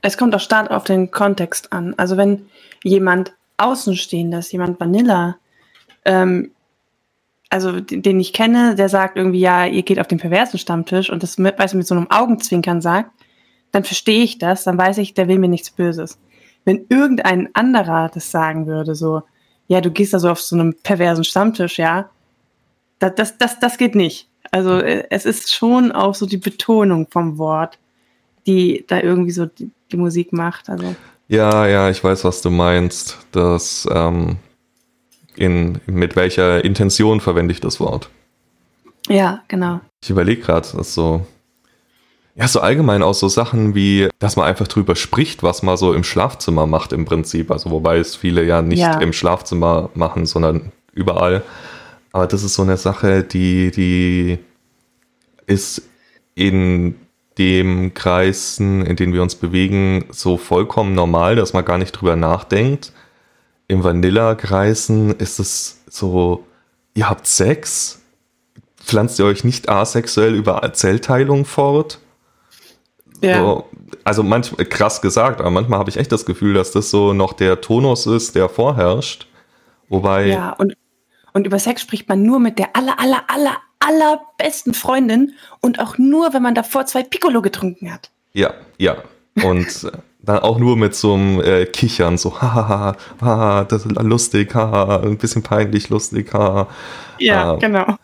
es 0.00 0.16
kommt 0.16 0.34
auch 0.34 0.40
stark 0.40 0.70
auf 0.70 0.84
den 0.84 1.10
Kontext 1.10 1.72
an. 1.72 1.94
Also 1.96 2.16
wenn 2.16 2.46
jemand 2.84 3.32
Außenstehendes, 3.56 4.52
jemand 4.52 4.80
Vanilla, 4.80 5.36
ähm, 6.04 6.52
also 7.50 7.80
den 7.80 8.18
ich 8.18 8.32
kenne, 8.32 8.76
der 8.76 8.88
sagt 8.88 9.16
irgendwie, 9.16 9.40
ja, 9.40 9.66
ihr 9.66 9.82
geht 9.82 10.00
auf 10.00 10.06
den 10.08 10.18
perversen 10.18 10.58
Stammtisch 10.58 11.10
und 11.10 11.22
das 11.22 11.36
mit, 11.36 11.58
weißt 11.58 11.74
du, 11.74 11.78
mit 11.78 11.86
so 11.86 11.94
einem 11.94 12.10
Augenzwinkern 12.10 12.80
sagt, 12.80 13.10
dann 13.72 13.84
verstehe 13.84 14.22
ich 14.22 14.38
das, 14.38 14.64
dann 14.64 14.78
weiß 14.78 14.98
ich, 14.98 15.14
der 15.14 15.28
will 15.28 15.38
mir 15.38 15.48
nichts 15.48 15.70
Böses. 15.70 16.18
Wenn 16.64 16.86
irgendein 16.88 17.48
anderer 17.54 18.10
das 18.12 18.30
sagen 18.30 18.66
würde, 18.66 18.94
so, 18.94 19.22
ja, 19.66 19.80
du 19.80 19.90
gehst 19.90 20.14
da 20.14 20.18
so 20.18 20.30
auf 20.30 20.40
so 20.40 20.54
einem 20.54 20.74
perversen 20.82 21.24
Stammtisch, 21.24 21.78
ja, 21.78 22.10
das, 22.98 23.14
das, 23.16 23.38
das, 23.38 23.58
das 23.58 23.78
geht 23.78 23.94
nicht. 23.94 24.28
Also 24.50 24.78
äh, 24.78 25.04
es 25.10 25.24
ist 25.24 25.52
schon 25.52 25.90
auch 25.92 26.14
so 26.14 26.26
die 26.26 26.36
Betonung 26.36 27.08
vom 27.10 27.38
Wort, 27.38 27.78
die 28.46 28.84
da 28.86 29.00
irgendwie 29.00 29.30
so 29.30 29.46
die, 29.46 29.70
die 29.90 29.96
Musik 29.96 30.32
macht. 30.32 30.68
Also. 30.68 30.94
Ja, 31.28 31.66
ja, 31.66 31.90
ich 31.90 32.02
weiß, 32.04 32.24
was 32.24 32.42
du 32.42 32.50
meinst. 32.50 33.18
Das, 33.32 33.88
ähm, 33.92 34.36
in, 35.36 35.80
mit 35.86 36.16
welcher 36.16 36.64
Intention 36.64 37.20
verwende 37.20 37.52
ich 37.52 37.60
das 37.60 37.80
Wort? 37.80 38.10
Ja, 39.08 39.42
genau. 39.48 39.80
Ich 40.02 40.10
überlege 40.10 40.42
gerade, 40.42 40.68
dass 40.76 40.94
so 40.94 41.26
ja, 42.34 42.48
so 42.48 42.60
allgemein 42.60 43.02
auch 43.02 43.14
so 43.14 43.28
Sachen 43.28 43.74
wie, 43.74 44.08
dass 44.18 44.36
man 44.36 44.46
einfach 44.46 44.66
drüber 44.66 44.96
spricht, 44.96 45.42
was 45.42 45.62
man 45.62 45.76
so 45.76 45.92
im 45.92 46.02
Schlafzimmer 46.02 46.66
macht 46.66 46.92
im 46.92 47.04
Prinzip. 47.04 47.50
Also 47.50 47.70
wobei 47.70 47.98
es 47.98 48.16
viele 48.16 48.42
ja 48.44 48.62
nicht 48.62 48.78
ja. 48.78 48.98
im 49.00 49.12
Schlafzimmer 49.12 49.90
machen, 49.94 50.24
sondern 50.24 50.72
überall. 50.94 51.42
Aber 52.12 52.26
das 52.26 52.42
ist 52.42 52.54
so 52.54 52.62
eine 52.62 52.78
Sache, 52.78 53.22
die, 53.22 53.70
die 53.70 54.38
ist 55.46 55.82
in 56.34 56.94
dem 57.38 57.94
Kreisen, 57.94 58.84
in 58.84 58.96
denen 58.96 59.12
wir 59.12 59.22
uns 59.22 59.34
bewegen, 59.34 60.06
so 60.10 60.36
vollkommen 60.36 60.94
normal, 60.94 61.36
dass 61.36 61.52
man 61.52 61.64
gar 61.64 61.78
nicht 61.78 61.92
drüber 61.92 62.16
nachdenkt. 62.16 62.92
Im 63.68 63.84
Vanilla-Kreisen 63.84 65.12
ist 65.16 65.38
es 65.38 65.82
so, 65.86 66.46
ihr 66.94 67.08
habt 67.08 67.26
Sex, 67.26 68.00
pflanzt 68.76 69.18
ihr 69.18 69.24
euch 69.24 69.44
nicht 69.44 69.68
asexuell 69.68 70.34
über 70.34 70.72
Zellteilung 70.72 71.44
fort? 71.44 72.00
Ja. 73.22 73.38
So, 73.38 73.68
also 74.04 74.22
manchmal 74.22 74.66
krass 74.66 75.00
gesagt, 75.00 75.40
aber 75.40 75.50
manchmal 75.50 75.78
habe 75.78 75.90
ich 75.90 75.96
echt 75.96 76.12
das 76.12 76.26
Gefühl, 76.26 76.54
dass 76.54 76.72
das 76.72 76.90
so 76.90 77.12
noch 77.12 77.32
der 77.32 77.60
Tonus 77.60 78.06
ist, 78.06 78.34
der 78.34 78.48
vorherrscht. 78.48 79.28
Wobei. 79.88 80.26
Ja, 80.26 80.50
und, 80.50 80.76
und 81.32 81.46
über 81.46 81.58
Sex 81.58 81.82
spricht 81.82 82.08
man 82.08 82.22
nur 82.22 82.40
mit 82.40 82.58
der 82.58 82.76
aller, 82.76 82.98
aller, 82.98 83.22
aller, 83.28 83.56
allerbesten 83.78 84.74
Freundin 84.74 85.34
und 85.60 85.80
auch 85.80 85.98
nur, 85.98 86.34
wenn 86.34 86.42
man 86.42 86.54
davor 86.54 86.86
zwei 86.86 87.02
Piccolo 87.02 87.42
getrunken 87.42 87.92
hat. 87.92 88.10
Ja, 88.32 88.54
ja. 88.78 88.96
Und 89.42 89.84
äh, 89.84 89.92
dann 90.20 90.38
auch 90.40 90.58
nur 90.58 90.76
mit 90.76 90.94
so 90.94 91.14
einem 91.14 91.40
äh, 91.40 91.66
Kichern, 91.66 92.16
so, 92.18 92.40
hahaha, 92.40 92.96
haha, 93.20 93.64
das 93.64 93.86
ist 93.86 94.00
lustig, 94.02 94.54
haha, 94.54 95.00
ein 95.00 95.18
bisschen 95.18 95.42
peinlich 95.42 95.88
lustig, 95.90 96.32
haha. 96.32 96.68
Ja, 97.18 97.54
äh, 97.54 97.58
genau 97.58 97.96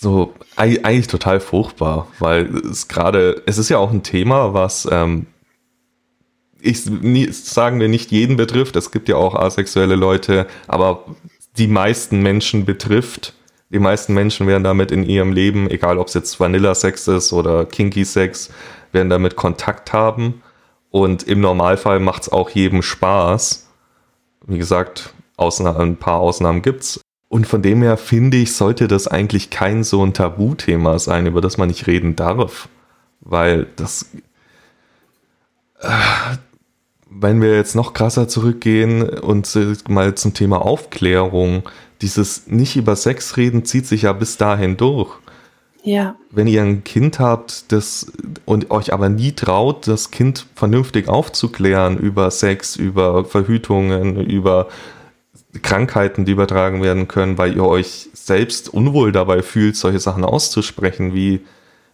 so 0.00 0.32
eigentlich 0.56 1.08
total 1.08 1.40
furchtbar, 1.40 2.08
weil 2.18 2.56
es 2.56 2.88
gerade, 2.88 3.42
es 3.44 3.58
ist 3.58 3.68
ja 3.68 3.76
auch 3.76 3.90
ein 3.90 4.02
Thema, 4.02 4.54
was 4.54 4.88
ähm, 4.90 5.26
ich 6.58 6.86
nie, 6.86 7.30
sagen 7.30 7.80
wir 7.80 7.88
nicht 7.88 8.10
jeden 8.10 8.36
betrifft. 8.36 8.76
Es 8.76 8.90
gibt 8.90 9.10
ja 9.10 9.16
auch 9.16 9.34
asexuelle 9.34 9.96
Leute, 9.96 10.46
aber 10.68 11.04
die 11.58 11.66
meisten 11.66 12.22
Menschen 12.22 12.64
betrifft. 12.64 13.34
Die 13.68 13.78
meisten 13.78 14.14
Menschen 14.14 14.46
werden 14.46 14.64
damit 14.64 14.90
in 14.90 15.04
ihrem 15.04 15.32
Leben, 15.32 15.70
egal 15.70 15.98
ob 15.98 16.08
es 16.08 16.14
jetzt 16.14 16.40
Vanilla-Sex 16.40 17.06
ist 17.08 17.32
oder 17.34 17.66
Kinky-Sex, 17.66 18.50
werden 18.92 19.10
damit 19.10 19.36
Kontakt 19.36 19.92
haben. 19.92 20.42
Und 20.90 21.24
im 21.24 21.40
Normalfall 21.40 22.00
macht 22.00 22.22
es 22.22 22.32
auch 22.32 22.48
jedem 22.50 22.82
Spaß. 22.82 23.68
Wie 24.46 24.58
gesagt, 24.58 25.12
ein 25.36 25.96
paar 25.96 26.20
Ausnahmen 26.20 26.62
gibt's, 26.62 26.99
und 27.30 27.46
von 27.46 27.62
dem 27.62 27.80
her 27.82 27.96
finde 27.96 28.38
ich, 28.38 28.56
sollte 28.56 28.88
das 28.88 29.06
eigentlich 29.06 29.50
kein 29.50 29.84
so 29.84 30.04
ein 30.04 30.12
Tabuthema 30.12 30.98
sein, 30.98 31.26
über 31.26 31.40
das 31.40 31.58
man 31.58 31.68
nicht 31.68 31.86
reden 31.86 32.16
darf. 32.16 32.68
Weil 33.20 33.68
das, 33.76 34.10
äh, 35.78 35.88
wenn 37.08 37.40
wir 37.40 37.54
jetzt 37.54 37.76
noch 37.76 37.92
krasser 37.92 38.26
zurückgehen 38.26 39.08
und 39.08 39.48
mal 39.88 40.16
zum 40.16 40.34
Thema 40.34 40.60
Aufklärung, 40.62 41.62
dieses 42.02 42.48
nicht 42.48 42.74
über 42.74 42.96
Sex 42.96 43.36
reden 43.36 43.64
zieht 43.64 43.86
sich 43.86 44.02
ja 44.02 44.12
bis 44.12 44.36
dahin 44.36 44.76
durch. 44.76 45.16
Ja. 45.84 46.16
Wenn 46.32 46.48
ihr 46.48 46.62
ein 46.62 46.82
Kind 46.82 47.20
habt, 47.20 47.70
das 47.70 48.10
und 48.44 48.72
euch 48.72 48.92
aber 48.92 49.08
nie 49.08 49.32
traut, 49.32 49.86
das 49.86 50.10
Kind 50.10 50.48
vernünftig 50.56 51.08
aufzuklären 51.08 51.96
über 51.96 52.32
Sex, 52.32 52.74
über 52.74 53.24
Verhütungen, 53.24 54.16
über 54.16 54.66
Krankheiten, 55.62 56.24
die 56.24 56.32
übertragen 56.32 56.82
werden 56.82 57.08
können, 57.08 57.36
weil 57.36 57.56
ihr 57.56 57.64
euch 57.64 58.08
selbst 58.12 58.72
unwohl 58.72 59.12
dabei 59.12 59.42
fühlt, 59.42 59.76
solche 59.76 59.98
Sachen 59.98 60.24
auszusprechen, 60.24 61.14
wie, 61.14 61.40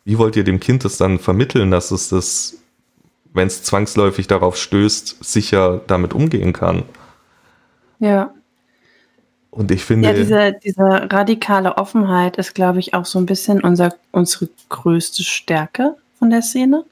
wie 0.05 0.19
wollt 0.19 0.37
ihr 0.37 0.45
dem 0.45 0.61
Kind 0.61 0.85
das 0.85 0.99
dann 0.99 1.19
vermitteln, 1.19 1.71
dass 1.71 1.91
es 1.91 2.11
das, 2.11 2.59
wenn 3.33 3.47
es 3.47 3.63
zwangsläufig 3.63 4.27
darauf 4.27 4.57
stößt, 4.57 5.25
sicher 5.25 5.81
damit 5.87 6.13
umgehen 6.13 6.53
kann? 6.53 6.83
Ja. 7.99 8.35
Und 9.51 9.71
ich 9.71 9.85
finde. 9.85 10.09
Ja, 10.09 10.15
diese, 10.15 10.55
diese 10.63 11.11
radikale 11.11 11.79
Offenheit 11.79 12.37
ist, 12.37 12.55
glaube 12.55 12.79
ich, 12.79 12.93
auch 12.93 13.07
so 13.07 13.19
ein 13.19 13.25
bisschen 13.25 13.63
unser, 13.63 13.95
unsere 14.13 14.51
größte 14.69 15.25
Stärke 15.25 15.97
von 16.19 16.29
der 16.29 16.43
Szene. 16.43 16.85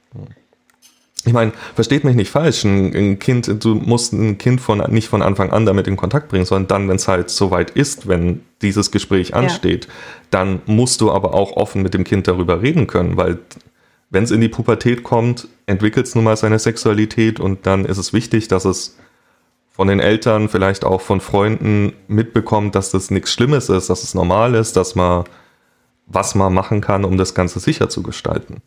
Ich 1.27 1.33
meine, 1.33 1.53
versteht 1.75 2.05
mich 2.05 2.17
nicht 2.17 2.31
falsch, 2.31 2.65
ein, 2.65 2.95
ein, 2.95 3.19
Kind, 3.19 3.65
du 3.65 3.75
musst 3.75 4.13
ein 4.13 4.37
Kind 4.37 4.61
von, 4.61 4.79
nicht 4.91 5.09
von 5.09 5.23
Anfang 5.23 5.51
an 5.51 5.65
damit 5.65 5.87
in 5.87 5.97
Kontakt 5.97 6.29
bringen, 6.29 6.45
sondern 6.45 6.69
dann, 6.69 6.89
wenn 6.89 6.97
es 6.97 7.09
halt 7.09 7.31
soweit 7.31 7.71
ist, 7.71 8.09
wenn 8.09 8.43
dieses 8.61 8.91
Gespräch 8.91 9.35
ansteht, 9.35 9.87
ja. 9.87 9.93
dann 10.31 10.61
musst 10.67 11.01
du 11.01 11.11
aber 11.11 11.33
auch 11.33 11.53
offen 11.57 11.83
mit 11.83 11.95
dem 11.95 12.05
Kind 12.05 12.29
darüber 12.29 12.61
reden 12.61 12.87
können, 12.87 13.17
weil 13.17 13.39
wenn 14.11 14.25
es 14.25 14.31
in 14.31 14.41
die 14.41 14.49
Pubertät 14.49 15.03
kommt, 15.03 15.49
entwickelt 15.67 16.07
es 16.07 16.15
nun 16.15 16.25
mal 16.25 16.37
seine 16.37 16.59
Sexualität 16.59 17.41
und 17.41 17.67
dann 17.67 17.85
ist 17.87 17.99
es 17.99 18.13
wichtig, 18.13 18.49
dass 18.49 18.65
es 18.65 18.99
von 19.71 19.89
den 19.89 19.99
Eltern, 19.99 20.49
vielleicht 20.49 20.85
auch 20.85 21.01
von 21.01 21.21
Freunden 21.21 21.95
mitbekommt, 22.07 22.75
dass 22.75 22.91
das 22.91 23.11
nichts 23.11 23.33
Schlimmes 23.33 23.69
ist, 23.71 23.91
dass 23.91 24.05
es 24.05 24.15
normal 24.15 24.55
ist, 24.55 24.77
dass 24.77 24.95
man 24.95 25.25
was 26.07 26.35
man 26.35 26.53
machen 26.53 26.81
kann, 26.81 27.05
um 27.05 27.17
das 27.17 27.35
Ganze 27.35 27.61
sicher 27.61 27.89
zu 27.89 28.03
gestalten. 28.03 28.63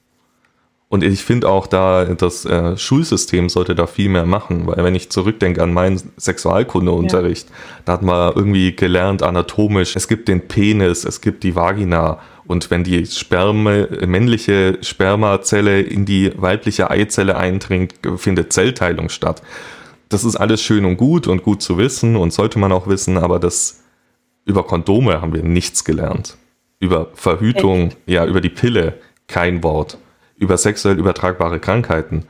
Und 0.89 1.03
ich 1.03 1.21
finde 1.23 1.49
auch 1.49 1.67
da, 1.67 2.05
das 2.05 2.45
äh, 2.45 2.77
Schulsystem 2.77 3.49
sollte 3.49 3.75
da 3.75 3.87
viel 3.87 4.07
mehr 4.07 4.25
machen, 4.25 4.67
weil 4.67 4.83
wenn 4.85 4.95
ich 4.95 5.09
zurückdenke 5.09 5.61
an 5.61 5.73
meinen 5.73 6.01
Sexualkundeunterricht, 6.17 7.49
ja. 7.49 7.55
da 7.83 7.93
hat 7.93 8.03
man 8.03 8.33
irgendwie 8.33 8.73
gelernt 8.73 9.21
anatomisch, 9.21 9.97
es 9.97 10.07
gibt 10.07 10.29
den 10.29 10.47
Penis, 10.47 11.03
es 11.03 11.19
gibt 11.19 11.43
die 11.43 11.55
Vagina 11.57 12.19
und 12.45 12.71
wenn 12.71 12.85
die 12.85 13.05
Sperme, 13.05 13.89
männliche 14.07 14.77
Spermazelle 14.81 15.81
in 15.81 16.05
die 16.05 16.31
weibliche 16.37 16.89
Eizelle 16.89 17.35
eindringt, 17.35 17.95
findet 18.15 18.53
Zellteilung 18.53 19.09
statt 19.09 19.41
das 20.09 20.23
ist 20.23 20.35
alles 20.35 20.61
schön 20.61 20.85
und 20.85 20.97
gut 20.97 21.27
und 21.27 21.43
gut 21.43 21.61
zu 21.61 21.77
wissen 21.77 22.15
und 22.15 22.31
sollte 22.31 22.59
man 22.59 22.71
auch 22.71 22.87
wissen, 22.87 23.17
aber 23.17 23.39
das 23.39 23.83
über 24.45 24.63
Kondome 24.63 25.21
haben 25.21 25.33
wir 25.33 25.43
nichts 25.43 25.83
gelernt. 25.83 26.37
Über 26.79 27.09
Verhütung, 27.13 27.87
Echt? 27.87 27.97
ja, 28.05 28.25
über 28.25 28.39
die 28.39 28.49
Pille 28.49 28.99
kein 29.27 29.63
Wort. 29.63 29.97
Über 30.37 30.57
sexuell 30.57 30.97
übertragbare 30.97 31.59
Krankheiten. 31.59 32.27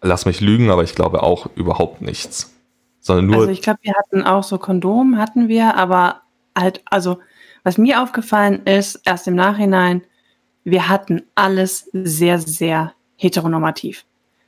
Lass 0.00 0.26
mich 0.26 0.40
lügen, 0.40 0.70
aber 0.70 0.82
ich 0.82 0.94
glaube 0.94 1.22
auch 1.22 1.48
überhaupt 1.56 2.00
nichts. 2.00 2.54
Sondern 3.00 3.26
nur. 3.26 3.36
Also 3.40 3.50
ich 3.50 3.62
glaube, 3.62 3.80
wir 3.82 3.94
hatten 3.94 4.22
auch 4.22 4.44
so 4.44 4.58
Kondom, 4.58 5.18
hatten 5.18 5.48
wir, 5.48 5.76
aber 5.76 6.22
halt, 6.56 6.82
also 6.86 7.18
was 7.62 7.78
mir 7.78 8.02
aufgefallen 8.02 8.64
ist, 8.64 9.00
erst 9.04 9.26
im 9.26 9.34
Nachhinein, 9.34 10.02
wir 10.64 10.88
hatten 10.88 11.22
alles 11.34 11.88
sehr, 11.92 12.38
sehr 12.38 12.94
heteronormativ. 13.16 14.04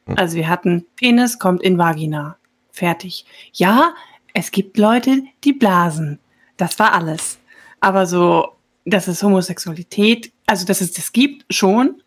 Hm. 0.07 0.18
Also 0.18 0.37
wir 0.37 0.48
hatten 0.48 0.87
Penis 0.96 1.38
kommt 1.38 1.62
in 1.62 1.79
Vagina. 1.79 2.37
Fertig. 2.70 3.27
Ja, 3.53 3.94
es 4.35 4.51
gibt 4.51 4.79
Leute, 4.79 5.22
die 5.44 5.53
blasen. 5.53 6.18
Das 6.57 6.79
war 6.79 6.92
alles. 6.92 7.38
Aber 7.81 8.07
so, 8.07 8.53
dass 8.85 9.09
es 9.09 9.22
Homosexualität, 9.22 10.33
also 10.46 10.64
dass 10.64 10.81
es 10.81 10.92
das 10.92 11.12
gibt, 11.12 11.44
schon. 11.53 12.01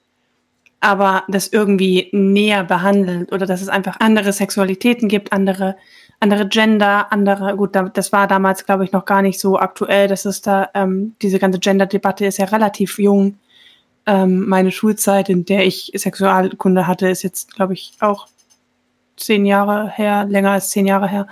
Aber 0.79 1.23
das 1.27 1.47
irgendwie 1.47 2.09
näher 2.11 2.63
behandelt 2.63 3.31
oder 3.31 3.45
dass 3.45 3.61
es 3.61 3.69
einfach 3.69 3.99
andere 3.99 4.31
Sexualitäten 4.33 5.07
gibt, 5.07 5.33
andere, 5.33 5.77
andere 6.19 6.47
Gender, 6.47 7.11
andere, 7.11 7.55
gut, 7.55 7.75
das 7.93 8.11
war 8.11 8.27
damals, 8.27 8.65
glaube 8.65 8.83
ich, 8.83 8.91
noch 8.91 9.05
gar 9.05 9.21
nicht 9.21 9.39
so 9.39 9.57
aktuell, 9.57 10.07
dass 10.07 10.25
es 10.25 10.41
da, 10.41 10.69
ähm, 10.73 11.15
diese 11.21 11.39
ganze 11.39 11.59
Gender-Debatte 11.59 12.25
ist 12.25 12.37
ja 12.37 12.45
relativ 12.45 12.99
jung 12.99 13.37
ähm, 14.05 14.47
meine 14.47 14.71
Schulzeit, 14.71 15.29
in 15.29 15.45
der 15.45 15.65
ich 15.65 15.91
Sexualkunde 15.95 16.87
hatte, 16.87 17.09
ist 17.09 17.23
jetzt, 17.23 17.55
glaube 17.55 17.73
ich, 17.73 17.93
auch 17.99 18.27
zehn 19.17 19.45
Jahre 19.45 19.89
her, 19.89 20.25
länger 20.25 20.51
als 20.51 20.69
zehn 20.69 20.85
Jahre 20.85 21.07
her. 21.07 21.27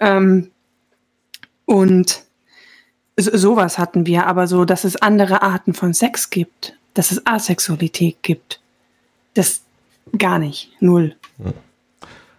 Ähm, 0.00 0.50
und 1.64 2.22
so, 3.16 3.36
sowas 3.36 3.78
hatten 3.78 4.06
wir, 4.06 4.26
aber 4.26 4.46
so, 4.46 4.64
dass 4.64 4.84
es 4.84 5.00
andere 5.00 5.42
Arten 5.42 5.72
von 5.72 5.94
Sex 5.94 6.30
gibt, 6.30 6.76
dass 6.94 7.10
es 7.10 7.26
Asexualität 7.26 8.22
gibt, 8.22 8.60
das 9.34 9.62
gar 10.16 10.38
nicht, 10.38 10.70
null. 10.80 11.14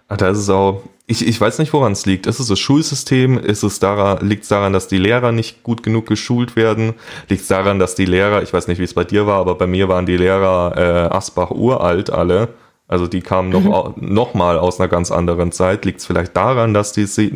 Ach, 0.08 0.18
da 0.18 0.30
ist 0.30 0.40
es 0.40 0.50
auch, 0.50 0.84
ich, 1.08 1.28
ich 1.28 1.40
weiß 1.40 1.60
nicht, 1.60 1.74
woran 1.74 1.92
es 1.92 2.06
liegt. 2.06 2.26
Ist 2.26 2.40
es 2.40 2.48
das 2.48 2.60
Schulsystem? 2.60 3.38
Ist 3.38 3.64
es 3.64 3.80
daran, 3.80 4.26
liegt 4.26 4.44
es 4.44 4.50
daran, 4.50 4.74
dass 4.74 4.88
die 4.88 4.98
Lehrer 4.98 5.32
nicht 5.32 5.64
gut 5.64 5.84
genug 5.84 6.06
geschult 6.06 6.56
werden? 6.56 6.94
Liegt 7.28 7.42
es 7.42 7.48
daran, 7.48 7.80
dass 7.80 7.96
die 7.96 8.06
Lehrer, 8.06 8.42
ich 8.44 8.54
weiß 8.54 8.68
nicht, 8.68 8.80
wie 8.80 8.84
es 8.84 8.94
bei 8.94 9.04
dir 9.04 9.28
war, 9.28 9.40
aber 9.40 9.56
bei 9.56 9.68
mir 9.68 9.90
waren 9.90 10.06
die 10.06 10.18
Lehrer 10.18 10.74
äh, 10.78 11.14
Asbach 11.16 11.52
uralt 11.52 12.10
alle. 12.10 12.50
Also 12.88 13.08
die 13.08 13.22
kamen 13.22 13.50
noch, 13.50 13.96
mhm. 13.96 14.14
noch 14.14 14.34
mal 14.34 14.58
aus 14.58 14.80
einer 14.80 14.90
ganz 14.90 15.12
anderen 15.12 15.52
Zeit. 15.52 15.86
Liegt 15.86 16.00
es 16.00 16.06
vielleicht 16.06 16.36
daran, 16.36 16.74
dass 16.74 16.94
die 16.94 17.06
sich 17.06 17.34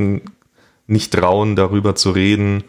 nicht 0.88 1.14
trauen, 1.14 1.56
darüber 1.56 1.96
zu 1.96 2.12
reden? 2.12 2.64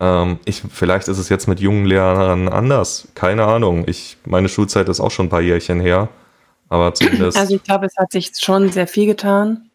Ähm, 0.00 0.38
ich, 0.46 0.62
vielleicht 0.70 1.08
ist 1.08 1.18
es 1.18 1.28
jetzt 1.28 1.46
mit 1.46 1.60
jungen 1.60 1.84
Lehrern 1.84 2.48
anders. 2.48 3.08
Keine 3.14 3.44
Ahnung. 3.44 3.84
Ich, 3.86 4.16
meine 4.24 4.48
Schulzeit 4.48 4.88
ist 4.88 5.00
auch 5.00 5.10
schon 5.10 5.26
ein 5.26 5.30
paar 5.30 5.42
Jährchen 5.42 5.80
her. 5.80 6.08
Aber 6.68 6.94
zumindest. 6.94 7.38
Also 7.38 7.54
ich 7.54 7.62
glaube, 7.62 7.86
es 7.86 7.96
hat 7.96 8.10
sich 8.10 8.32
schon 8.38 8.70
sehr 8.70 8.86
viel 8.86 9.06
getan. 9.06 9.70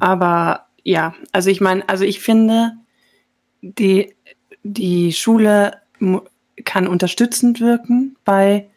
Aber 0.00 0.66
ja, 0.82 1.14
also 1.32 1.50
ich 1.50 1.60
meine, 1.60 1.88
also 1.88 2.04
ich 2.04 2.20
finde, 2.20 2.72
die, 3.62 4.14
die 4.62 5.12
Schule 5.12 5.78
kann 6.64 6.86
unterstützend 6.86 7.60
wirken 7.60 8.16
bei 8.24 8.68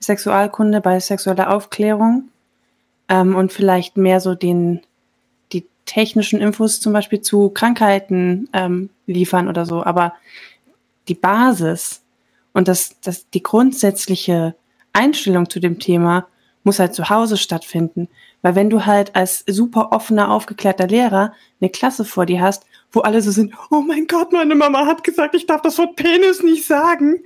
Sexualkunde, 0.00 0.80
bei 0.80 1.00
sexueller 1.00 1.52
Aufklärung 1.52 2.28
ähm, 3.08 3.34
und 3.34 3.52
vielleicht 3.52 3.96
mehr 3.96 4.20
so 4.20 4.34
den, 4.34 4.80
die 5.52 5.66
technischen 5.84 6.40
Infos 6.40 6.80
zum 6.80 6.92
Beispiel 6.92 7.20
zu 7.20 7.50
Krankheiten 7.50 8.48
ähm, 8.52 8.90
liefern 9.08 9.48
oder 9.48 9.66
so. 9.66 9.82
Aber 9.82 10.14
die 11.08 11.14
Basis 11.14 12.02
und 12.52 12.68
das, 12.68 13.00
das, 13.00 13.28
die 13.30 13.42
grundsätzliche 13.42 14.54
Einstellung 14.92 15.48
zu 15.50 15.60
dem 15.60 15.78
Thema 15.78 16.26
muss 16.64 16.78
halt 16.78 16.94
zu 16.94 17.08
Hause 17.08 17.36
stattfinden. 17.36 18.08
Weil 18.42 18.54
wenn 18.54 18.70
du 18.70 18.84
halt 18.86 19.16
als 19.16 19.44
super 19.46 19.92
offener, 19.92 20.30
aufgeklärter 20.30 20.86
Lehrer 20.86 21.32
eine 21.60 21.70
Klasse 21.70 22.04
vor 22.04 22.26
dir 22.26 22.40
hast, 22.40 22.64
wo 22.92 23.00
alle 23.00 23.22
so 23.22 23.30
sind, 23.30 23.54
oh 23.70 23.80
mein 23.80 24.06
Gott, 24.06 24.32
meine 24.32 24.54
Mama 24.54 24.86
hat 24.86 25.04
gesagt, 25.04 25.34
ich 25.34 25.46
darf 25.46 25.62
das 25.62 25.78
Wort 25.78 25.96
Penis 25.96 26.42
nicht 26.42 26.66
sagen, 26.66 27.22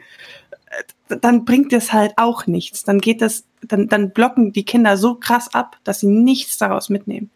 äh, 1.08 1.16
dann 1.20 1.44
bringt 1.44 1.72
das 1.72 1.92
halt 1.92 2.14
auch 2.16 2.46
nichts. 2.46 2.84
Dann 2.84 3.00
geht 3.00 3.20
das, 3.20 3.44
dann, 3.62 3.88
dann 3.88 4.10
blocken 4.10 4.52
die 4.52 4.64
Kinder 4.64 4.96
so 4.96 5.14
krass 5.14 5.54
ab, 5.54 5.76
dass 5.84 6.00
sie 6.00 6.08
nichts 6.08 6.58
daraus 6.58 6.88
mitnehmen. 6.88 7.30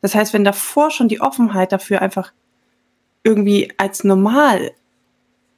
Das 0.00 0.14
heißt, 0.14 0.32
wenn 0.32 0.44
davor 0.44 0.90
schon 0.90 1.08
die 1.08 1.20
Offenheit 1.20 1.72
dafür 1.72 2.00
einfach 2.00 2.32
irgendwie 3.22 3.72
als 3.76 4.04
normal 4.04 4.72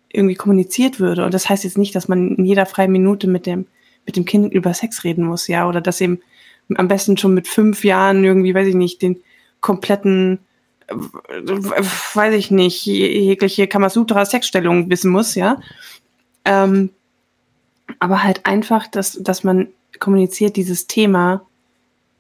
irgendwie 0.09 0.35
kommuniziert 0.35 1.01
würde, 1.01 1.25
und 1.25 1.33
das 1.33 1.49
heißt 1.49 1.65
jetzt 1.65 1.79
nicht, 1.79 1.95
dass 1.95 2.09
man 2.09 2.37
in 2.37 2.45
jeder 2.45 2.67
freien 2.67 2.93
Minute 2.93 3.27
mit 3.29 3.47
dem, 3.47 3.67
mit 4.05 4.17
dem 4.17 4.25
Kind 4.25 4.53
über 4.53 4.75
Sex 4.75 5.05
reden 5.05 5.25
muss, 5.25 5.49
ja, 5.49 5.69
oder 5.69 5.81
dass 5.81 6.01
eben 6.01 6.21
am 6.77 6.89
besten 6.89 7.17
schon 7.17 7.35
mit 7.35 7.49
fünf 7.49 7.85
Jahren 7.85 8.25
irgendwie, 8.25 8.55
weiß 8.55 8.69
ich 8.69 8.75
nicht, 8.75 9.01
den 9.03 9.23
kompletten, 9.61 10.39
weiß 10.89 12.35
ich 12.35 12.51
nicht, 12.51 12.85
jegliche 12.85 13.69
Kamasutra-Sexstellung 13.69 14.91
wissen 14.91 15.11
muss, 15.11 15.35
ja. 15.35 15.61
Ähm, 16.45 16.91
aber 17.99 18.23
halt 18.23 18.45
einfach, 18.47 18.87
dass, 18.87 19.19
dass 19.23 19.45
man 19.45 19.69
kommuniziert, 19.99 20.57
dieses 20.57 20.87
Thema 20.87 21.47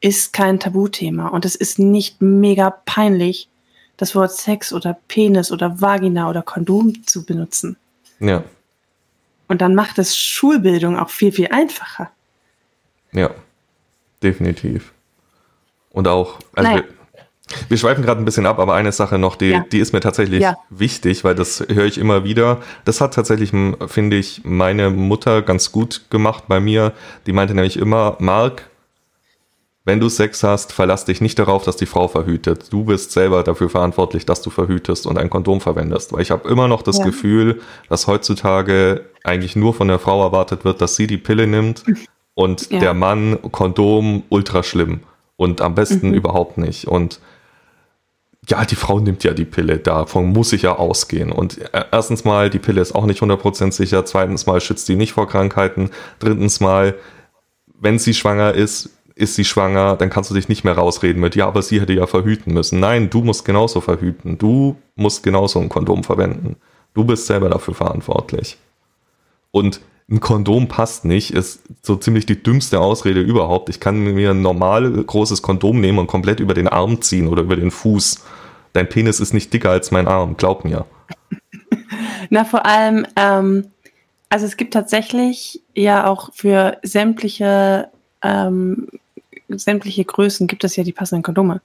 ist 0.00 0.32
kein 0.32 0.60
Tabuthema 0.60 1.28
und 1.28 1.44
es 1.44 1.54
ist 1.56 1.78
nicht 1.78 2.22
mega 2.22 2.70
peinlich, 2.70 3.48
das 3.96 4.14
Wort 4.14 4.32
Sex 4.32 4.72
oder 4.72 4.98
Penis 5.08 5.52
oder 5.52 5.80
Vagina 5.80 6.28
oder 6.28 6.42
Kondom 6.42 7.06
zu 7.06 7.24
benutzen. 7.24 7.76
Ja. 8.20 8.42
Und 9.48 9.60
dann 9.60 9.74
macht 9.74 9.98
es 9.98 10.16
Schulbildung 10.16 10.98
auch 10.98 11.10
viel, 11.10 11.32
viel 11.32 11.48
einfacher. 11.48 12.10
Ja 13.12 13.30
definitiv. 14.22 14.92
Und 15.90 16.08
auch, 16.08 16.38
also 16.54 16.70
wir, 16.70 16.84
wir, 17.68 17.76
schweifen 17.76 18.02
gerade 18.02 18.20
ein 18.20 18.24
bisschen 18.24 18.46
ab, 18.46 18.58
aber 18.58 18.74
eine 18.74 18.92
Sache 18.92 19.18
noch, 19.18 19.36
die, 19.36 19.50
ja. 19.50 19.64
die 19.70 19.78
ist 19.78 19.92
mir 19.92 20.00
tatsächlich 20.00 20.40
ja. 20.40 20.56
wichtig, 20.70 21.24
weil 21.24 21.34
das 21.34 21.64
höre 21.68 21.84
ich 21.84 21.98
immer 21.98 22.24
wieder. 22.24 22.62
Das 22.84 23.00
hat 23.00 23.14
tatsächlich, 23.14 23.52
finde 23.86 24.16
ich, 24.16 24.42
meine 24.44 24.90
Mutter 24.90 25.42
ganz 25.42 25.72
gut 25.72 26.06
gemacht 26.10 26.44
bei 26.48 26.60
mir. 26.60 26.92
Die 27.26 27.32
meinte 27.32 27.54
nämlich 27.54 27.76
immer, 27.76 28.16
Marc, 28.20 28.70
wenn 29.84 29.98
du 29.98 30.08
Sex 30.08 30.44
hast, 30.44 30.72
verlass 30.72 31.04
dich 31.04 31.20
nicht 31.20 31.38
darauf, 31.38 31.64
dass 31.64 31.76
die 31.76 31.86
Frau 31.86 32.06
verhütet. 32.06 32.72
Du 32.72 32.84
bist 32.84 33.10
selber 33.10 33.42
dafür 33.42 33.68
verantwortlich, 33.68 34.24
dass 34.24 34.40
du 34.40 34.50
verhütest 34.50 35.06
und 35.06 35.18
ein 35.18 35.28
Kondom 35.28 35.60
verwendest. 35.60 36.12
Weil 36.12 36.22
ich 36.22 36.30
habe 36.30 36.48
immer 36.48 36.68
noch 36.68 36.82
das 36.82 36.98
ja. 36.98 37.04
Gefühl, 37.04 37.60
dass 37.88 38.06
heutzutage 38.06 39.04
eigentlich 39.24 39.56
nur 39.56 39.74
von 39.74 39.88
der 39.88 39.98
Frau 39.98 40.22
erwartet 40.22 40.64
wird, 40.64 40.80
dass 40.80 40.94
sie 40.94 41.08
die 41.08 41.18
Pille 41.18 41.48
nimmt 41.48 41.82
und 42.34 42.70
ja. 42.70 42.78
der 42.78 42.94
Mann 42.94 43.38
Kondom 43.50 44.22
ultra 44.28 44.62
schlimm 44.62 45.00
und 45.36 45.60
am 45.60 45.74
besten 45.74 46.08
mhm. 46.08 46.14
überhaupt 46.14 46.58
nicht. 46.58 46.86
Und 46.86 47.18
ja, 48.48 48.64
die 48.64 48.76
Frau 48.76 49.00
nimmt 49.00 49.24
ja 49.24 49.32
die 49.32 49.44
Pille, 49.44 49.78
davon 49.78 50.32
muss 50.32 50.52
ich 50.52 50.62
ja 50.62 50.76
ausgehen. 50.76 51.32
Und 51.32 51.58
erstens 51.90 52.24
mal, 52.24 52.50
die 52.50 52.58
Pille 52.58 52.80
ist 52.80 52.92
auch 52.92 53.06
nicht 53.06 53.20
100% 53.20 53.72
sicher. 53.72 54.04
Zweitens 54.04 54.46
mal 54.46 54.60
schützt 54.60 54.88
die 54.88 54.96
nicht 54.96 55.12
vor 55.12 55.28
Krankheiten. 55.28 55.90
Drittens 56.20 56.60
mal, 56.60 56.94
wenn 57.80 57.98
sie 57.98 58.14
schwanger 58.14 58.54
ist, 58.54 58.90
ist 59.14 59.34
sie 59.34 59.44
schwanger, 59.44 59.96
dann 59.96 60.10
kannst 60.10 60.30
du 60.30 60.34
dich 60.34 60.48
nicht 60.48 60.64
mehr 60.64 60.74
rausreden 60.74 61.20
mit, 61.20 61.36
ja, 61.36 61.46
aber 61.46 61.62
sie 61.62 61.80
hätte 61.80 61.92
ja 61.92 62.06
verhüten 62.06 62.52
müssen. 62.52 62.80
Nein, 62.80 63.10
du 63.10 63.22
musst 63.22 63.44
genauso 63.44 63.80
verhüten. 63.80 64.38
Du 64.38 64.76
musst 64.94 65.22
genauso 65.22 65.60
ein 65.60 65.68
Kondom 65.68 66.04
verwenden. 66.04 66.56
Du 66.94 67.04
bist 67.04 67.26
selber 67.26 67.48
dafür 67.48 67.74
verantwortlich. 67.74 68.58
Und 69.50 69.80
ein 70.10 70.20
Kondom 70.20 70.68
passt 70.68 71.04
nicht, 71.04 71.32
ist 71.32 71.62
so 71.82 71.96
ziemlich 71.96 72.26
die 72.26 72.42
dümmste 72.42 72.80
Ausrede 72.80 73.20
überhaupt. 73.20 73.68
Ich 73.68 73.80
kann 73.80 73.98
mir 73.98 74.30
ein 74.30 74.42
normal 74.42 74.90
großes 74.90 75.42
Kondom 75.42 75.80
nehmen 75.80 75.98
und 75.98 76.06
komplett 76.06 76.40
über 76.40 76.54
den 76.54 76.68
Arm 76.68 77.00
ziehen 77.00 77.28
oder 77.28 77.42
über 77.42 77.56
den 77.56 77.70
Fuß. 77.70 78.24
Dein 78.72 78.88
Penis 78.88 79.20
ist 79.20 79.32
nicht 79.32 79.52
dicker 79.52 79.70
als 79.70 79.90
mein 79.90 80.08
Arm, 80.08 80.36
glaub 80.36 80.64
mir. 80.64 80.86
Na, 82.30 82.44
vor 82.44 82.66
allem, 82.66 83.06
ähm, 83.16 83.68
also 84.28 84.46
es 84.46 84.56
gibt 84.56 84.74
tatsächlich 84.74 85.62
ja 85.74 86.06
auch 86.06 86.30
für 86.34 86.78
sämtliche 86.82 87.88
ähm, 88.22 88.88
sämtliche 89.58 90.04
Größen 90.04 90.46
gibt 90.46 90.64
es 90.64 90.76
ja 90.76 90.84
die 90.84 90.92
passenden 90.92 91.22
Kondome. 91.22 91.60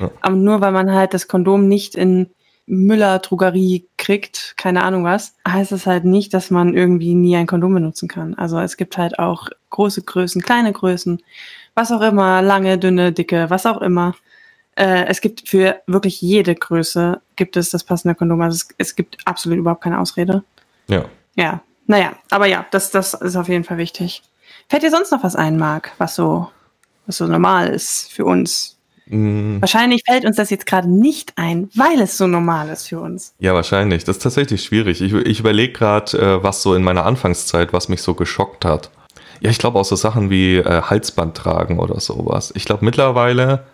Ja. 0.00 0.10
Aber 0.20 0.36
nur 0.36 0.60
weil 0.60 0.72
man 0.72 0.92
halt 0.92 1.14
das 1.14 1.28
Kondom 1.28 1.68
nicht 1.68 1.94
in 1.94 2.30
Müller 2.66 3.18
Drogerie 3.18 3.86
kriegt, 3.98 4.54
keine 4.56 4.84
Ahnung 4.84 5.04
was, 5.04 5.34
heißt 5.46 5.72
es 5.72 5.86
halt 5.86 6.04
nicht, 6.04 6.32
dass 6.32 6.50
man 6.50 6.74
irgendwie 6.74 7.14
nie 7.14 7.36
ein 7.36 7.46
Kondom 7.46 7.74
benutzen 7.74 8.08
kann. 8.08 8.34
Also 8.34 8.58
es 8.60 8.76
gibt 8.76 8.96
halt 8.96 9.18
auch 9.18 9.48
große 9.70 10.02
Größen, 10.02 10.42
kleine 10.42 10.72
Größen, 10.72 11.20
was 11.74 11.90
auch 11.90 12.00
immer, 12.02 12.40
lange, 12.40 12.78
dünne, 12.78 13.12
dicke, 13.12 13.50
was 13.50 13.66
auch 13.66 13.80
immer. 13.80 14.14
Äh, 14.76 15.06
es 15.06 15.20
gibt 15.20 15.48
für 15.48 15.80
wirklich 15.86 16.20
jede 16.20 16.54
Größe 16.54 17.20
gibt 17.36 17.56
es 17.56 17.70
das 17.70 17.84
passende 17.84 18.14
Kondom. 18.14 18.40
Also 18.40 18.56
es, 18.56 18.68
es 18.78 18.96
gibt 18.96 19.18
absolut 19.26 19.58
überhaupt 19.58 19.82
keine 19.82 20.00
Ausrede. 20.00 20.44
Ja. 20.88 21.04
Ja. 21.34 21.62
Naja, 21.86 22.12
aber 22.30 22.46
ja, 22.46 22.64
das, 22.70 22.90
das 22.90 23.14
ist 23.14 23.36
auf 23.36 23.48
jeden 23.48 23.64
Fall 23.64 23.76
wichtig. 23.76 24.22
Fällt 24.68 24.84
dir 24.84 24.90
sonst 24.90 25.10
noch 25.10 25.24
was 25.24 25.36
ein, 25.36 25.58
Marc, 25.58 25.92
was 25.98 26.14
so, 26.14 26.48
was 27.06 27.18
so 27.18 27.26
normal 27.26 27.68
ist 27.68 28.12
für 28.12 28.24
uns? 28.24 28.78
Mm. 29.06 29.60
Wahrscheinlich 29.60 30.02
fällt 30.06 30.24
uns 30.24 30.36
das 30.36 30.50
jetzt 30.50 30.66
gerade 30.66 30.88
nicht 30.88 31.32
ein, 31.36 31.68
weil 31.74 32.00
es 32.00 32.16
so 32.16 32.26
normal 32.26 32.68
ist 32.68 32.88
für 32.88 33.00
uns. 33.00 33.34
Ja, 33.38 33.54
wahrscheinlich. 33.54 34.04
Das 34.04 34.16
ist 34.16 34.22
tatsächlich 34.22 34.64
schwierig. 34.64 35.00
Ich, 35.00 35.12
ich 35.12 35.40
überlege 35.40 35.72
gerade, 35.72 36.18
äh, 36.18 36.42
was 36.42 36.62
so 36.62 36.74
in 36.74 36.82
meiner 36.82 37.04
Anfangszeit, 37.04 37.72
was 37.72 37.88
mich 37.88 38.02
so 38.02 38.14
geschockt 38.14 38.64
hat. 38.64 38.90
Ja, 39.40 39.50
ich 39.50 39.58
glaube 39.58 39.78
auch 39.78 39.84
so 39.84 39.96
Sachen 39.96 40.30
wie 40.30 40.56
äh, 40.56 40.82
Halsband 40.82 41.36
tragen 41.36 41.80
oder 41.80 41.98
sowas. 41.98 42.52
Ich 42.54 42.64
glaube 42.64 42.84
mittlerweile, 42.84 43.64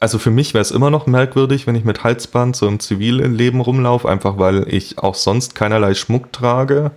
also 0.00 0.18
für 0.18 0.32
mich 0.32 0.54
wäre 0.54 0.62
es 0.62 0.72
immer 0.72 0.90
noch 0.90 1.06
merkwürdig, 1.06 1.68
wenn 1.68 1.76
ich 1.76 1.84
mit 1.84 2.02
Halsband 2.02 2.56
so 2.56 2.66
im 2.66 2.80
zivilen 2.80 3.32
Leben 3.32 3.60
rumlaufe, 3.60 4.08
einfach 4.08 4.38
weil 4.38 4.66
ich 4.66 4.98
auch 4.98 5.14
sonst 5.14 5.54
keinerlei 5.54 5.94
Schmuck 5.94 6.32
trage 6.32 6.90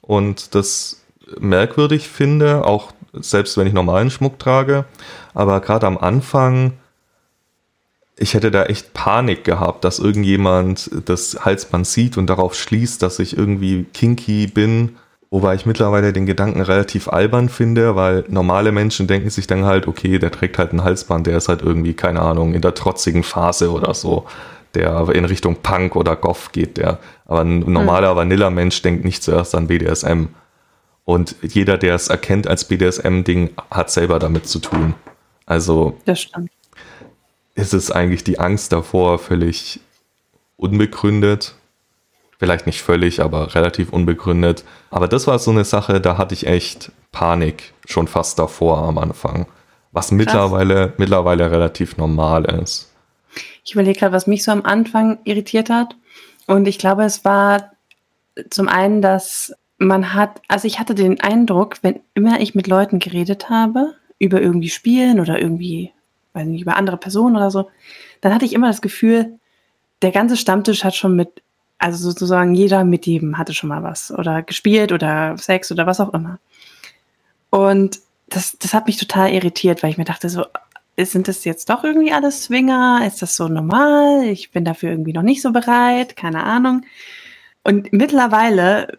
und 0.00 0.54
das 0.54 1.03
merkwürdig 1.38 2.08
finde, 2.08 2.64
auch 2.64 2.92
selbst 3.12 3.56
wenn 3.56 3.66
ich 3.66 3.72
normalen 3.72 4.10
Schmuck 4.10 4.38
trage. 4.38 4.84
Aber 5.34 5.60
gerade 5.60 5.86
am 5.86 5.98
Anfang, 5.98 6.72
ich 8.16 8.34
hätte 8.34 8.50
da 8.50 8.64
echt 8.64 8.94
Panik 8.94 9.44
gehabt, 9.44 9.84
dass 9.84 9.98
irgendjemand 9.98 10.90
das 11.04 11.44
Halsband 11.44 11.86
sieht 11.86 12.16
und 12.16 12.28
darauf 12.28 12.54
schließt, 12.54 13.02
dass 13.02 13.18
ich 13.18 13.36
irgendwie 13.36 13.84
kinky 13.92 14.46
bin. 14.46 14.96
Wobei 15.30 15.56
ich 15.56 15.66
mittlerweile 15.66 16.12
den 16.12 16.26
Gedanken 16.26 16.60
relativ 16.60 17.08
albern 17.08 17.48
finde, 17.48 17.96
weil 17.96 18.24
normale 18.28 18.70
Menschen 18.70 19.08
denken 19.08 19.30
sich 19.30 19.48
dann 19.48 19.64
halt, 19.64 19.88
okay, 19.88 20.20
der 20.20 20.30
trägt 20.30 20.58
halt 20.58 20.72
ein 20.72 20.84
Halsband, 20.84 21.26
der 21.26 21.36
ist 21.36 21.48
halt 21.48 21.60
irgendwie, 21.60 21.94
keine 21.94 22.22
Ahnung, 22.22 22.54
in 22.54 22.60
der 22.60 22.74
trotzigen 22.74 23.24
Phase 23.24 23.72
oder 23.72 23.94
so. 23.94 24.26
Der 24.74 25.08
in 25.08 25.24
Richtung 25.24 25.56
Punk 25.56 25.96
oder 25.96 26.14
Goth 26.14 26.52
geht 26.52 26.76
der. 26.76 26.98
Aber 27.26 27.40
ein 27.40 27.60
normaler. 27.60 28.14
Vanilla-Mensch 28.16 28.82
denkt 28.82 29.04
nicht 29.04 29.22
zuerst 29.22 29.54
an 29.54 29.66
BDSM. 29.66 30.26
Und 31.04 31.36
jeder, 31.42 31.76
der 31.76 31.94
es 31.94 32.08
erkennt 32.08 32.46
als 32.46 32.64
BDSM-Ding, 32.66 33.50
hat 33.70 33.90
selber 33.90 34.18
damit 34.18 34.48
zu 34.48 34.58
tun. 34.58 34.94
Also 35.46 35.98
das 36.06 36.22
stimmt. 36.22 36.50
ist 37.54 37.74
es 37.74 37.90
eigentlich 37.90 38.24
die 38.24 38.38
Angst 38.38 38.72
davor 38.72 39.18
völlig 39.18 39.80
unbegründet. 40.56 41.54
Vielleicht 42.38 42.66
nicht 42.66 42.82
völlig, 42.82 43.20
aber 43.20 43.54
relativ 43.54 43.92
unbegründet. 43.92 44.64
Aber 44.90 45.08
das 45.08 45.26
war 45.26 45.38
so 45.38 45.50
eine 45.50 45.64
Sache, 45.64 46.00
da 46.00 46.18
hatte 46.18 46.34
ich 46.34 46.46
echt 46.46 46.90
Panik 47.12 47.74
schon 47.86 48.08
fast 48.08 48.38
davor 48.38 48.78
am 48.78 48.98
Anfang. 48.98 49.46
Was 49.92 50.10
mittlerweile, 50.10 50.94
mittlerweile 50.96 51.50
relativ 51.50 51.96
normal 51.96 52.44
ist. 52.46 52.90
Ich 53.64 53.72
überlege 53.74 54.00
gerade, 54.00 54.12
was 54.12 54.26
mich 54.26 54.42
so 54.42 54.50
am 54.50 54.62
Anfang 54.62 55.18
irritiert 55.24 55.70
hat. 55.70 55.96
Und 56.46 56.66
ich 56.66 56.78
glaube, 56.78 57.04
es 57.04 57.24
war 57.24 57.72
zum 58.50 58.68
einen, 58.68 59.00
dass 59.00 59.54
man 59.84 60.14
hat, 60.14 60.40
also 60.48 60.66
ich 60.66 60.78
hatte 60.78 60.94
den 60.94 61.20
Eindruck, 61.20 61.76
wenn 61.82 62.00
immer 62.14 62.40
ich 62.40 62.54
mit 62.54 62.66
Leuten 62.66 62.98
geredet 62.98 63.50
habe, 63.50 63.94
über 64.18 64.40
irgendwie 64.40 64.68
Spielen 64.68 65.20
oder 65.20 65.40
irgendwie, 65.40 65.92
weiß 66.32 66.46
nicht, 66.46 66.62
über 66.62 66.76
andere 66.76 66.96
Personen 66.96 67.36
oder 67.36 67.50
so, 67.50 67.70
dann 68.20 68.34
hatte 68.34 68.44
ich 68.44 68.52
immer 68.52 68.68
das 68.68 68.82
Gefühl, 68.82 69.38
der 70.02 70.12
ganze 70.12 70.36
Stammtisch 70.36 70.84
hat 70.84 70.94
schon 70.94 71.16
mit, 71.16 71.42
also 71.78 71.98
sozusagen 71.98 72.54
jeder 72.54 72.84
mit 72.84 73.06
jedem 73.06 73.38
hatte 73.38 73.54
schon 73.54 73.68
mal 73.68 73.82
was 73.82 74.10
oder 74.10 74.42
gespielt 74.42 74.92
oder 74.92 75.36
Sex 75.38 75.70
oder 75.72 75.86
was 75.86 76.00
auch 76.00 76.14
immer. 76.14 76.38
Und 77.50 78.00
das, 78.28 78.58
das 78.58 78.74
hat 78.74 78.86
mich 78.86 78.96
total 78.96 79.32
irritiert, 79.32 79.82
weil 79.82 79.90
ich 79.90 79.98
mir 79.98 80.04
dachte, 80.04 80.28
so, 80.28 80.44
sind 80.96 81.28
das 81.28 81.44
jetzt 81.44 81.68
doch 81.70 81.84
irgendwie 81.84 82.12
alles 82.12 82.44
Swinger? 82.44 83.02
Ist 83.06 83.22
das 83.22 83.36
so 83.36 83.48
normal? 83.48 84.24
Ich 84.24 84.50
bin 84.50 84.64
dafür 84.64 84.90
irgendwie 84.90 85.12
noch 85.12 85.22
nicht 85.22 85.42
so 85.42 85.52
bereit, 85.52 86.16
keine 86.16 86.44
Ahnung. 86.44 86.82
Und 87.64 87.92
mittlerweile 87.92 88.98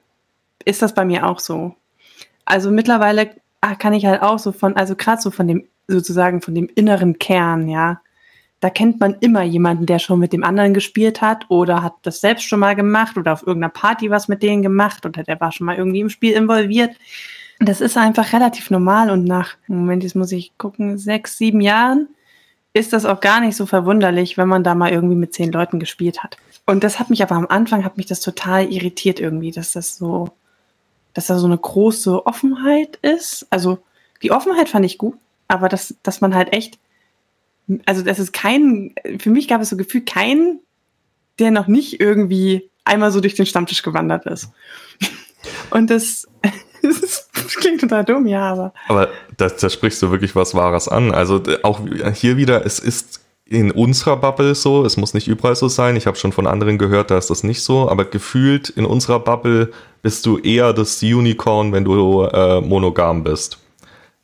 ist 0.66 0.82
das 0.82 0.94
bei 0.94 1.06
mir 1.06 1.26
auch 1.26 1.40
so. 1.40 1.76
Also 2.44 2.72
mittlerweile 2.72 3.32
ah, 3.62 3.76
kann 3.76 3.94
ich 3.94 4.06
halt 4.06 4.22
auch 4.22 4.40
so 4.40 4.52
von, 4.52 4.76
also 4.76 4.96
gerade 4.96 5.22
so 5.22 5.32
von 5.32 5.48
dem, 5.48 5.68
sozusagen 5.88 6.42
von 6.42 6.56
dem 6.56 6.70
inneren 6.76 7.18
Kern, 7.20 7.68
ja. 7.68 8.02
Da 8.62 8.70
kennt 8.70 9.00
man 9.00 9.16
immer 9.20 9.44
jemanden, 9.44 9.86
der 9.86 10.00
schon 10.00 10.20
mit 10.20 10.34
dem 10.34 10.44
anderen 10.44 10.74
gespielt 10.74 11.22
hat 11.22 11.46
oder 11.50 11.84
hat 11.84 11.94
das 12.04 12.22
selbst 12.22 12.44
schon 12.44 12.60
mal 12.60 12.76
gemacht 12.76 13.18
oder 13.18 13.34
auf 13.34 13.46
irgendeiner 13.46 13.72
Party 13.72 14.10
was 14.10 14.28
mit 14.28 14.42
denen 14.42 14.64
gemacht 14.64 15.06
oder 15.06 15.24
der 15.24 15.40
war 15.40 15.52
schon 15.52 15.66
mal 15.66 15.76
irgendwie 15.76 16.00
im 16.00 16.10
Spiel 16.10 16.34
involviert. 16.34 16.96
Das 17.60 17.82
ist 17.82 17.98
einfach 17.98 18.34
relativ 18.34 18.72
normal 18.72 19.10
und 19.10 19.24
nach, 19.26 19.56
Moment, 19.68 20.04
jetzt 20.04 20.16
muss 20.16 20.32
ich 20.32 20.58
gucken, 20.58 20.98
sechs, 20.98 21.38
sieben 21.38 21.62
Jahren 21.62 22.08
ist 22.74 22.92
das 22.92 23.06
auch 23.06 23.22
gar 23.22 23.40
nicht 23.40 23.56
so 23.56 23.66
verwunderlich, 23.66 24.38
wenn 24.38 24.50
man 24.50 24.64
da 24.64 24.76
mal 24.76 24.92
irgendwie 24.92 25.16
mit 25.16 25.34
zehn 25.34 25.52
Leuten 25.52 25.80
gespielt 25.80 26.24
hat. 26.24 26.38
Und 26.66 26.84
das 26.84 27.00
hat 27.00 27.10
mich 27.10 27.24
aber 27.24 27.36
am 27.36 27.48
Anfang, 27.48 27.86
hat 27.86 27.98
mich 27.98 28.06
das 28.06 28.20
total 28.20 28.72
irritiert 28.72 29.20
irgendwie, 29.20 29.52
dass 29.52 29.74
das 29.74 29.96
so, 29.96 30.30
dass 31.16 31.28
da 31.28 31.40
so 31.40 31.48
eine 31.48 31.58
große 31.58 32.28
Offenheit 32.28 32.98
ist. 32.98 33.48
Also 33.50 33.80
die 34.22 34.32
Offenheit 34.32 34.70
fand 34.70 34.86
ich 34.86 35.00
gut, 35.00 35.16
aber 35.48 35.70
dass, 35.70 35.96
dass 36.04 36.22
man 36.22 36.36
halt 36.36 36.54
echt, 36.54 36.78
also 37.86 38.04
das 38.04 38.20
ist 38.20 38.34
kein, 38.34 38.94
für 39.18 39.32
mich 39.32 39.48
gab 39.48 39.62
es 39.62 39.70
so 39.70 39.78
Gefühl, 39.78 40.02
keinen, 40.02 40.60
der 41.40 41.52
noch 41.52 41.68
nicht 41.68 42.00
irgendwie 42.00 42.70
einmal 42.84 43.12
so 43.12 43.22
durch 43.22 43.34
den 43.34 43.46
Stammtisch 43.46 43.82
gewandert 43.82 44.26
ist. 44.26 44.50
Und 45.70 45.90
das, 45.90 46.28
das 46.82 47.30
klingt 47.56 47.82
total 47.82 48.04
dumm, 48.04 48.28
ja, 48.28 48.52
aber. 48.52 48.74
Aber 48.90 49.10
da, 49.38 49.48
da 49.48 49.70
sprichst 49.70 50.02
du 50.02 50.12
wirklich 50.12 50.36
was 50.36 50.54
Wahres 50.54 50.90
an. 50.90 51.14
Also 51.14 51.42
auch 51.64 51.80
hier 52.14 52.36
wieder, 52.36 52.66
es 52.66 52.80
ist 52.80 53.15
in 53.48 53.72
unserer 53.72 54.18
Bubble 54.18 54.56
so, 54.56 54.84
es 54.86 54.98
muss 54.98 55.14
nicht 55.14 55.28
überall 55.28 55.56
so 55.56 55.68
sein. 55.68 55.96
Ich 55.96 56.08
habe 56.08 56.18
schon 56.18 56.32
von 56.32 56.48
anderen 56.48 56.78
gehört, 56.78 57.12
da 57.12 57.18
ist 57.18 57.30
das 57.30 57.44
nicht 57.44 57.62
so, 57.62 57.90
aber 57.90 58.06
gefühlt 58.06 58.70
in 58.70 58.86
unserer 58.86 59.20
Bubble 59.20 59.72
bist 60.02 60.26
du 60.26 60.40
eher 60.40 60.74
das 60.74 61.02
Unicorn, 61.04 61.72
wenn 61.72 61.86
du 61.86 62.24
äh, 62.24 62.62
monogam 62.62 63.24
bist. 63.24 63.60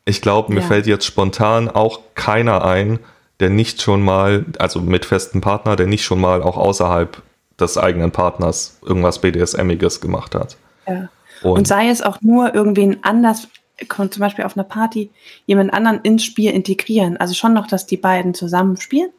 Ich 0.04 0.20
glaube, 0.20 0.52
mir 0.52 0.60
ja. 0.60 0.66
fällt 0.66 0.86
jetzt 0.86 1.06
spontan 1.06 1.68
auch 1.68 2.00
keiner 2.14 2.64
ein, 2.64 2.98
der 3.38 3.50
nicht 3.50 3.80
schon 3.80 4.02
mal, 4.02 4.44
also 4.58 4.80
mit 4.80 5.04
festem 5.04 5.40
Partner, 5.40 5.76
der 5.76 5.86
nicht 5.86 6.04
schon 6.04 6.20
mal 6.20 6.42
auch 6.42 6.56
außerhalb 6.56 7.22
des 7.60 7.78
eigenen 7.78 8.10
Partners 8.10 8.78
irgendwas 8.84 9.20
BDSMiges 9.20 10.00
gemacht 10.00 10.34
hat. 10.34 10.56
Ja. 10.88 11.08
Und, 11.42 11.58
Und 11.58 11.68
sei 11.68 11.88
es 11.88 12.02
auch 12.02 12.20
nur 12.20 12.54
irgendwen 12.54 12.98
anders 13.02 13.48
zum 13.88 14.20
Beispiel 14.20 14.44
auf 14.44 14.56
einer 14.56 14.64
Party 14.64 15.10
jemand 15.46 15.72
anderen 15.72 16.00
ins 16.02 16.24
Spiel 16.24 16.52
integrieren. 16.52 17.16
Also 17.16 17.34
schon 17.34 17.52
noch, 17.52 17.66
dass 17.66 17.86
die 17.86 17.96
beiden 17.96 18.34
zusammen 18.34 18.76
spielen, 18.76 19.10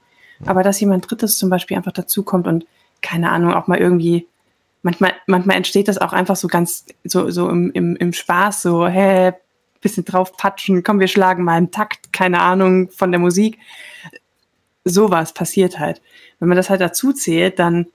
aber 0.46 0.64
dass 0.64 0.80
jemand 0.80 1.10
Drittes 1.10 1.38
zum 1.38 1.50
Beispiel 1.50 1.78
einfach 1.78 1.92
dazukommt 1.92 2.48
und 2.48 2.66
keine 3.02 3.32
Ahnung, 3.32 3.54
auch 3.54 3.68
mal 3.68 3.78
irgendwie, 3.78 4.28
manchmal, 4.82 5.14
manchmal 5.28 5.58
entsteht 5.58 5.88
das 5.88 5.98
auch 5.98 6.14
einfach 6.14 6.36
so 6.36 6.48
ganz, 6.48 6.86
so, 7.04 7.30
so 7.30 7.50
im, 7.50 7.72
im, 7.74 7.96
im 7.98 8.14
Spaß, 8.14 8.62
so, 8.62 8.88
hä, 8.88 9.34
bisschen 9.82 10.06
drauf 10.06 10.36
patschen, 10.36 10.82
komm, 10.82 11.00
wir 11.00 11.08
schlagen 11.08 11.44
mal 11.44 11.58
einen 11.58 11.72
Takt, 11.72 12.12
keine 12.14 12.42
Ahnung, 12.42 12.90
von 12.90 13.12
der 13.12 13.20
Musik. 13.20 13.60
Sowas 14.86 15.34
passiert 15.34 15.78
halt. 15.78 16.02
Wenn 16.40 16.48
man 16.48 16.58
das 16.58 16.70
halt 16.70 16.82
dazu 16.82 17.14
zählt, 17.14 17.60
dann 17.60 17.88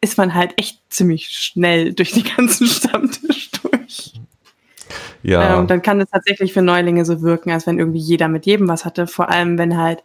ist 0.00 0.18
man 0.18 0.34
halt 0.34 0.54
echt 0.56 0.80
ziemlich 0.88 1.28
schnell 1.28 1.92
durch 1.92 2.12
die 2.12 2.24
ganzen 2.24 2.66
Stammtisch 2.68 3.50
durch. 3.52 4.14
Ja. 5.22 5.58
Ähm, 5.58 5.66
dann 5.66 5.82
kann 5.82 6.00
es 6.00 6.10
tatsächlich 6.10 6.52
für 6.52 6.62
Neulinge 6.62 7.04
so 7.04 7.22
wirken, 7.22 7.50
als 7.50 7.66
wenn 7.66 7.78
irgendwie 7.78 8.00
jeder 8.00 8.28
mit 8.28 8.46
jedem 8.46 8.68
was 8.68 8.84
hatte. 8.84 9.06
Vor 9.06 9.30
allem, 9.30 9.58
wenn 9.58 9.76
halt, 9.76 10.02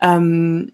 ähm, 0.00 0.72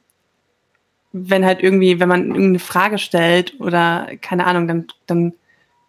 wenn 1.12 1.45
halt 1.45 1.62
irgendwie, 1.62 2.01
wenn 2.01 2.09
man 2.09 2.29
irgendeine 2.29 2.59
Frage 2.59 2.99
stellt 2.99 3.61
oder 3.61 4.09
keine 4.21 4.47
Ahnung, 4.47 4.66
dann, 4.69 4.87
dann 5.07 5.33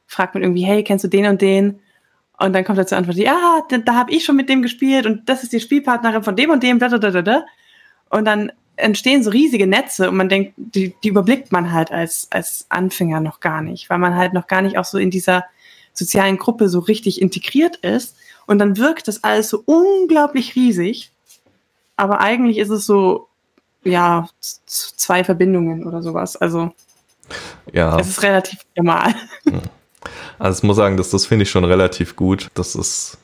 fragt 0.07 0.33
man 0.33 0.43
irgendwie, 0.43 0.63
hey, 0.63 0.83
kennst 0.83 1.03
du 1.03 1.09
den 1.09 1.27
und 1.27 1.41
den? 1.41 1.79
Und 2.37 2.53
dann 2.53 2.63
kommt 2.63 2.87
zur 2.87 2.97
Antwort, 2.97 3.17
ja, 3.17 3.61
da, 3.69 3.77
da 3.77 3.95
habe 3.95 4.11
ich 4.11 4.23
schon 4.23 4.37
mit 4.37 4.49
dem 4.49 4.61
gespielt 4.61 5.05
und 5.05 5.27
das 5.27 5.43
ist 5.43 5.51
die 5.51 5.59
Spielpartnerin 5.59 6.23
von 6.23 6.35
dem 6.35 6.49
und 6.49 6.63
dem, 6.63 6.79
da, 6.79 6.87
da, 6.87 6.97
da, 6.97 7.21
da. 7.21 7.45
Und 8.09 8.25
dann 8.25 8.51
entstehen 8.77 9.23
so 9.23 9.29
riesige 9.29 9.67
Netze 9.67 10.09
und 10.09 10.15
man 10.15 10.29
denkt, 10.29 10.53
die, 10.55 10.95
die 11.03 11.09
überblickt 11.09 11.51
man 11.51 11.71
halt 11.71 11.91
als, 11.91 12.27
als 12.31 12.65
Anfänger 12.69 13.19
noch 13.19 13.41
gar 13.41 13.61
nicht, 13.61 13.89
weil 13.89 13.99
man 13.99 14.15
halt 14.15 14.33
noch 14.33 14.47
gar 14.47 14.61
nicht 14.61 14.77
auch 14.77 14.85
so 14.85 14.97
in 14.97 15.11
dieser 15.11 15.45
sozialen 15.99 16.37
Gruppe 16.37 16.69
so 16.69 16.79
richtig 16.79 17.21
integriert 17.21 17.77
ist. 17.77 18.15
Und 18.47 18.57
dann 18.59 18.77
wirkt 18.77 19.07
das 19.07 19.23
alles 19.23 19.49
so 19.49 19.61
unglaublich 19.65 20.55
riesig. 20.55 21.11
Aber 21.95 22.21
eigentlich 22.21 22.57
ist 22.57 22.69
es 22.69 22.85
so, 22.85 23.27
ja, 23.83 24.27
zwei 24.39 25.23
Verbindungen 25.23 25.85
oder 25.85 26.01
sowas. 26.01 26.35
Also, 26.35 26.71
ja. 27.71 27.99
es 27.99 28.07
ist 28.07 28.23
relativ 28.23 28.59
normal. 28.75 29.13
Also, 30.39 30.59
ich 30.59 30.63
muss 30.63 30.77
sagen, 30.77 30.95
das, 30.95 31.09
das 31.09 31.25
finde 31.25 31.43
ich 31.43 31.51
schon 31.51 31.65
relativ 31.65 32.15
gut. 32.15 32.47
Das 32.53 32.73
ist 32.73 33.17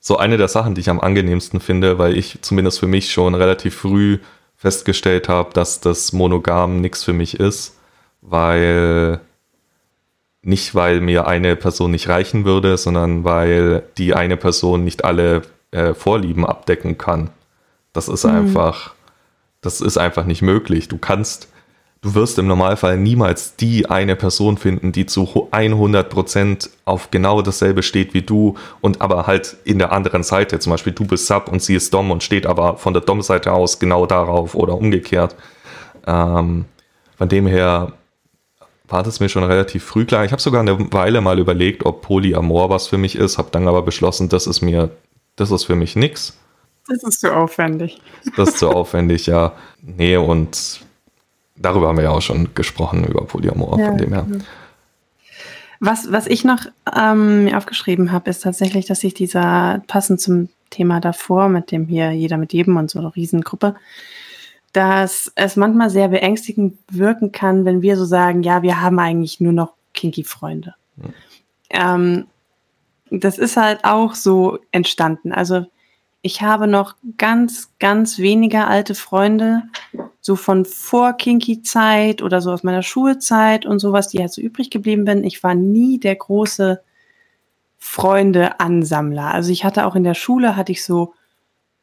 so 0.00 0.16
eine 0.16 0.38
der 0.38 0.48
Sachen, 0.48 0.74
die 0.74 0.80
ich 0.80 0.88
am 0.88 1.00
angenehmsten 1.00 1.60
finde, 1.60 1.98
weil 1.98 2.16
ich 2.16 2.38
zumindest 2.40 2.80
für 2.80 2.86
mich 2.86 3.12
schon 3.12 3.34
relativ 3.34 3.74
früh 3.76 4.18
festgestellt 4.56 5.28
habe, 5.28 5.52
dass 5.52 5.80
das 5.80 6.14
Monogam 6.14 6.80
nichts 6.80 7.04
für 7.04 7.12
mich 7.12 7.38
ist, 7.38 7.76
weil 8.22 9.20
nicht, 10.46 10.74
weil 10.74 11.00
mir 11.00 11.26
eine 11.26 11.56
Person 11.56 11.90
nicht 11.90 12.08
reichen 12.08 12.44
würde, 12.44 12.76
sondern 12.76 13.24
weil 13.24 13.82
die 13.98 14.14
eine 14.14 14.36
Person 14.36 14.84
nicht 14.84 15.04
alle 15.04 15.42
äh, 15.70 15.94
Vorlieben 15.94 16.46
abdecken 16.46 16.98
kann. 16.98 17.30
Das 17.92 18.08
ist 18.08 18.24
mhm. 18.24 18.30
einfach, 18.30 18.94
das 19.60 19.80
ist 19.80 19.96
einfach 19.96 20.26
nicht 20.26 20.42
möglich. 20.42 20.88
Du 20.88 20.98
kannst, 20.98 21.48
du 22.02 22.14
wirst 22.14 22.38
im 22.38 22.46
Normalfall 22.46 22.98
niemals 22.98 23.56
die 23.56 23.88
eine 23.88 24.16
Person 24.16 24.58
finden, 24.58 24.92
die 24.92 25.06
zu 25.06 25.48
100 25.50 26.10
Prozent 26.10 26.70
auf 26.84 27.10
genau 27.10 27.40
dasselbe 27.40 27.82
steht 27.82 28.12
wie 28.12 28.22
du 28.22 28.56
und 28.80 29.00
aber 29.00 29.26
halt 29.26 29.56
in 29.64 29.78
der 29.78 29.92
anderen 29.92 30.22
Seite. 30.22 30.58
Zum 30.58 30.72
Beispiel 30.72 30.92
du 30.92 31.06
bist 31.06 31.26
Sub 31.26 31.48
und 31.48 31.62
sie 31.62 31.74
ist 31.74 31.94
Dom 31.94 32.10
und 32.10 32.22
steht 32.22 32.46
aber 32.46 32.76
von 32.76 32.92
der 32.92 33.02
Dom-Seite 33.02 33.52
aus 33.52 33.78
genau 33.78 34.06
darauf 34.06 34.54
oder 34.54 34.74
umgekehrt. 34.74 35.34
Ähm, 36.06 36.66
von 37.16 37.28
dem 37.28 37.46
her 37.46 37.92
war 38.88 39.02
das 39.02 39.20
mir 39.20 39.28
schon 39.28 39.44
relativ 39.44 39.84
früh 39.84 40.04
klar. 40.04 40.24
Ich 40.24 40.32
habe 40.32 40.42
sogar 40.42 40.60
eine 40.60 40.92
Weile 40.92 41.20
mal 41.20 41.38
überlegt, 41.38 41.86
ob 41.86 42.02
Polyamor 42.02 42.70
was 42.70 42.86
für 42.88 42.98
mich 42.98 43.16
ist, 43.16 43.38
habe 43.38 43.48
dann 43.50 43.66
aber 43.66 43.82
beschlossen, 43.82 44.28
das 44.28 44.46
ist 44.46 44.60
mir, 44.60 44.90
das 45.36 45.50
ist 45.50 45.64
für 45.64 45.76
mich 45.76 45.96
nix. 45.96 46.36
Das 46.86 47.02
ist 47.02 47.20
zu 47.20 47.34
aufwendig. 47.34 48.00
Das 48.36 48.50
ist 48.50 48.58
zu 48.58 48.68
aufwendig, 48.68 49.26
ja. 49.26 49.52
Nee, 49.80 50.16
und 50.16 50.80
darüber 51.56 51.88
haben 51.88 51.96
wir 51.96 52.04
ja 52.04 52.10
auch 52.10 52.22
schon 52.22 52.54
gesprochen, 52.54 53.04
über 53.04 53.24
Polyamor, 53.24 53.78
ja, 53.78 53.86
von 53.88 53.98
dem 53.98 54.12
her. 54.12 54.26
Was, 55.80 56.12
was 56.12 56.26
ich 56.26 56.44
noch 56.44 56.60
ähm, 56.94 57.44
mir 57.44 57.56
aufgeschrieben 57.56 58.12
habe, 58.12 58.30
ist 58.30 58.40
tatsächlich, 58.40 58.86
dass 58.86 59.00
sich 59.00 59.14
dieser, 59.14 59.82
passend 59.86 60.20
zum 60.20 60.48
Thema 60.70 61.00
davor, 61.00 61.48
mit 61.48 61.70
dem 61.70 61.86
hier 61.86 62.10
jeder 62.12 62.36
mit 62.36 62.52
jedem 62.52 62.76
und 62.76 62.90
so 62.90 62.98
eine 62.98 63.14
Riesengruppe, 63.14 63.76
dass 64.74 65.32
es 65.36 65.54
manchmal 65.54 65.88
sehr 65.88 66.08
beängstigend 66.08 66.76
wirken 66.90 67.30
kann, 67.30 67.64
wenn 67.64 67.80
wir 67.80 67.96
so 67.96 68.04
sagen, 68.04 68.42
ja, 68.42 68.62
wir 68.62 68.80
haben 68.80 68.98
eigentlich 68.98 69.40
nur 69.40 69.52
noch 69.52 69.74
Kinky-Freunde. 69.94 70.74
Mhm. 70.96 71.14
Ähm, 71.70 72.26
das 73.10 73.38
ist 73.38 73.56
halt 73.56 73.84
auch 73.84 74.16
so 74.16 74.58
entstanden. 74.72 75.32
Also 75.32 75.64
ich 76.22 76.42
habe 76.42 76.66
noch 76.66 76.96
ganz, 77.18 77.70
ganz 77.78 78.18
wenige 78.18 78.66
alte 78.66 78.96
Freunde, 78.96 79.62
so 80.20 80.34
von 80.34 80.64
vor 80.64 81.12
Kinky-Zeit 81.12 82.20
oder 82.20 82.40
so 82.40 82.50
aus 82.50 82.64
meiner 82.64 82.82
Schulzeit 82.82 83.66
und 83.66 83.78
sowas, 83.78 84.08
die 84.08 84.18
halt 84.18 84.32
so 84.32 84.40
übrig 84.40 84.70
geblieben 84.70 85.04
bin. 85.04 85.22
Ich 85.22 85.44
war 85.44 85.54
nie 85.54 86.00
der 86.00 86.16
große 86.16 86.82
Freunde-Ansammler. 87.78 89.32
Also 89.32 89.52
ich 89.52 89.64
hatte 89.64 89.86
auch 89.86 89.94
in 89.94 90.02
der 90.02 90.14
Schule, 90.14 90.56
hatte 90.56 90.72
ich 90.72 90.82
so, 90.82 91.14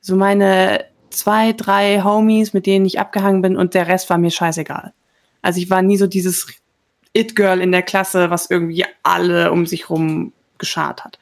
so 0.02 0.18
meine 0.18 0.91
zwei, 1.12 1.54
drei 1.54 2.02
Homies, 2.04 2.54
mit 2.54 2.66
denen 2.66 2.86
ich 2.86 3.00
abgehangen 3.00 3.42
bin 3.42 3.58
und 3.58 3.74
der 3.74 3.88
Rest 3.88 4.10
war 4.10 4.18
mir 4.18 4.32
scheißegal. 4.32 4.94
Also 5.42 5.60
ich 5.60 5.70
war 5.70 5.82
nie 5.82 5.98
so 5.98 6.08
dieses 6.08 6.48
It-Girl 7.14 7.62
in 7.62 7.72
der 7.72 7.82
Klasse, 7.82 8.30
was 8.30 8.50
irgendwie 8.50 8.86
alle 9.04 9.52
um 9.52 9.66
sich 9.66 9.90
rum 9.90 10.34
geschart 10.58 11.04
hat. 11.04 11.20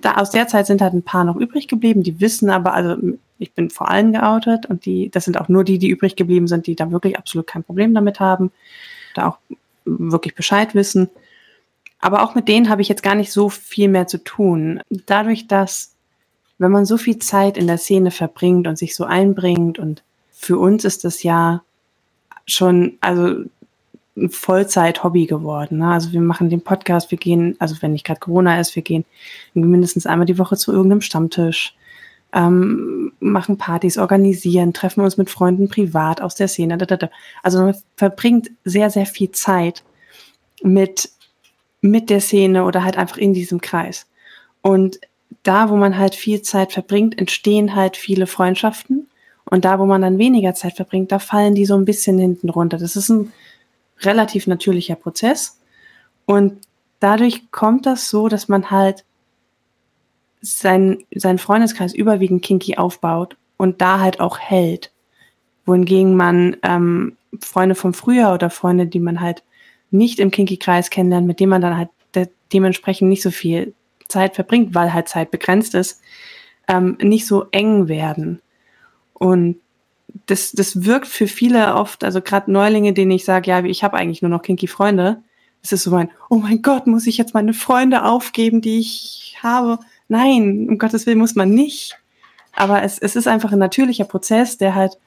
Da 0.00 0.16
aus 0.16 0.30
der 0.30 0.48
Zeit 0.48 0.66
sind 0.66 0.80
halt 0.80 0.94
ein 0.94 1.02
paar 1.02 1.24
noch 1.24 1.36
übrig 1.36 1.68
geblieben, 1.68 2.02
die 2.02 2.20
wissen 2.20 2.50
aber, 2.50 2.74
also 2.74 2.96
ich 3.38 3.52
bin 3.52 3.70
vor 3.70 3.88
allem 3.88 4.12
geoutet 4.12 4.66
und 4.66 4.84
die, 4.84 5.10
das 5.10 5.24
sind 5.24 5.38
auch 5.40 5.48
nur 5.48 5.64
die, 5.64 5.78
die 5.78 5.88
übrig 5.88 6.16
geblieben 6.16 6.46
sind, 6.46 6.66
die 6.66 6.76
da 6.76 6.90
wirklich 6.90 7.18
absolut 7.18 7.46
kein 7.46 7.64
Problem 7.64 7.94
damit 7.94 8.20
haben, 8.20 8.52
da 9.14 9.28
auch 9.28 9.38
wirklich 9.84 10.34
Bescheid 10.34 10.74
wissen. 10.74 11.08
Aber 12.00 12.22
auch 12.22 12.34
mit 12.34 12.48
denen 12.48 12.68
habe 12.68 12.82
ich 12.82 12.88
jetzt 12.88 13.02
gar 13.02 13.14
nicht 13.14 13.32
so 13.32 13.48
viel 13.48 13.88
mehr 13.88 14.06
zu 14.06 14.22
tun. 14.22 14.80
Dadurch, 14.88 15.46
dass 15.46 15.94
wenn 16.60 16.70
man 16.70 16.84
so 16.84 16.98
viel 16.98 17.18
Zeit 17.18 17.56
in 17.56 17.66
der 17.66 17.78
Szene 17.78 18.10
verbringt 18.10 18.66
und 18.66 18.76
sich 18.76 18.94
so 18.94 19.04
einbringt 19.04 19.78
und 19.78 20.02
für 20.30 20.58
uns 20.58 20.84
ist 20.84 21.04
das 21.04 21.22
ja 21.22 21.62
schon, 22.46 22.98
also 23.00 23.44
ein 24.14 24.28
Vollzeit-Hobby 24.28 25.24
geworden. 25.24 25.78
Ne? 25.78 25.90
Also 25.90 26.12
wir 26.12 26.20
machen 26.20 26.50
den 26.50 26.60
Podcast, 26.60 27.10
wir 27.10 27.16
gehen, 27.16 27.56
also 27.58 27.76
wenn 27.80 27.92
nicht 27.92 28.04
gerade 28.04 28.20
Corona 28.20 28.60
ist, 28.60 28.76
wir 28.76 28.82
gehen 28.82 29.06
mindestens 29.54 30.04
einmal 30.04 30.26
die 30.26 30.36
Woche 30.36 30.58
zu 30.58 30.70
irgendeinem 30.70 31.00
Stammtisch, 31.00 31.74
ähm, 32.34 33.12
machen 33.20 33.56
Partys, 33.56 33.96
organisieren, 33.96 34.74
treffen 34.74 35.00
uns 35.00 35.16
mit 35.16 35.30
Freunden 35.30 35.70
privat 35.70 36.20
aus 36.20 36.34
der 36.34 36.48
Szene. 36.48 36.76
Da, 36.76 36.84
da, 36.84 36.98
da. 36.98 37.10
Also 37.42 37.62
man 37.62 37.74
verbringt 37.96 38.50
sehr, 38.64 38.90
sehr 38.90 39.06
viel 39.06 39.30
Zeit 39.30 39.82
mit, 40.62 41.08
mit 41.80 42.10
der 42.10 42.20
Szene 42.20 42.64
oder 42.64 42.84
halt 42.84 42.98
einfach 42.98 43.16
in 43.16 43.32
diesem 43.32 43.62
Kreis. 43.62 44.06
Und 44.60 45.00
da, 45.42 45.70
wo 45.70 45.76
man 45.76 45.98
halt 45.98 46.14
viel 46.14 46.42
Zeit 46.42 46.72
verbringt, 46.72 47.18
entstehen 47.18 47.74
halt 47.74 47.96
viele 47.96 48.26
Freundschaften. 48.26 49.08
Und 49.44 49.64
da, 49.64 49.78
wo 49.78 49.86
man 49.86 50.02
dann 50.02 50.18
weniger 50.18 50.54
Zeit 50.54 50.74
verbringt, 50.74 51.10
da 51.10 51.18
fallen 51.18 51.54
die 51.54 51.66
so 51.66 51.74
ein 51.74 51.84
bisschen 51.84 52.18
hinten 52.18 52.50
runter. 52.50 52.78
Das 52.78 52.94
ist 52.94 53.08
ein 53.08 53.32
relativ 54.00 54.46
natürlicher 54.46 54.94
Prozess. 54.94 55.58
Und 56.26 56.60
dadurch 57.00 57.50
kommt 57.50 57.86
das 57.86 58.08
so, 58.08 58.28
dass 58.28 58.48
man 58.48 58.70
halt 58.70 59.04
sein, 60.40 61.04
seinen 61.14 61.38
Freundeskreis 61.38 61.94
überwiegend 61.94 62.42
kinky 62.42 62.76
aufbaut 62.76 63.36
und 63.56 63.80
da 63.80 64.00
halt 64.00 64.20
auch 64.20 64.38
hält. 64.38 64.92
Wohingegen 65.66 66.16
man 66.16 66.56
ähm, 66.62 67.16
Freunde 67.40 67.74
vom 67.74 67.94
Frühjahr 67.94 68.34
oder 68.34 68.50
Freunde, 68.50 68.86
die 68.86 69.00
man 69.00 69.20
halt 69.20 69.42
nicht 69.90 70.18
im 70.18 70.30
Kinky-Kreis 70.30 70.90
kennenlernt, 70.90 71.26
mit 71.26 71.40
denen 71.40 71.50
man 71.50 71.62
dann 71.62 71.76
halt 71.76 71.90
de 72.14 72.28
dementsprechend 72.52 73.08
nicht 73.08 73.22
so 73.22 73.30
viel 73.30 73.74
Zeit 74.10 74.34
verbringt, 74.34 74.74
weil 74.74 74.92
halt 74.92 75.08
Zeit 75.08 75.30
begrenzt 75.30 75.74
ist, 75.74 76.00
ähm, 76.68 76.98
nicht 77.00 77.26
so 77.26 77.46
eng 77.50 77.88
werden. 77.88 78.40
Und 79.14 79.56
das, 80.26 80.52
das 80.52 80.84
wirkt 80.84 81.06
für 81.06 81.26
viele 81.26 81.74
oft, 81.74 82.04
also 82.04 82.20
gerade 82.20 82.50
Neulinge, 82.50 82.92
denen 82.92 83.10
ich 83.12 83.24
sage, 83.24 83.50
ja, 83.50 83.62
ich 83.64 83.84
habe 83.84 83.96
eigentlich 83.96 84.22
nur 84.22 84.30
noch 84.30 84.42
kinky 84.42 84.66
Freunde, 84.66 85.22
es 85.62 85.72
ist 85.72 85.84
so 85.84 85.90
mein, 85.90 86.10
oh 86.30 86.36
mein 86.36 86.62
Gott, 86.62 86.86
muss 86.86 87.06
ich 87.06 87.18
jetzt 87.18 87.34
meine 87.34 87.52
Freunde 87.52 88.04
aufgeben, 88.04 88.60
die 88.60 88.78
ich 88.78 89.36
habe? 89.42 89.78
Nein, 90.08 90.66
um 90.68 90.78
Gottes 90.78 91.06
Willen 91.06 91.18
muss 91.18 91.34
man 91.34 91.50
nicht. 91.50 91.98
Aber 92.54 92.82
es, 92.82 92.98
es 92.98 93.14
ist 93.14 93.28
einfach 93.28 93.52
ein 93.52 93.58
natürlicher 93.58 94.04
Prozess, 94.04 94.56
der 94.56 94.74
halt 94.74 94.98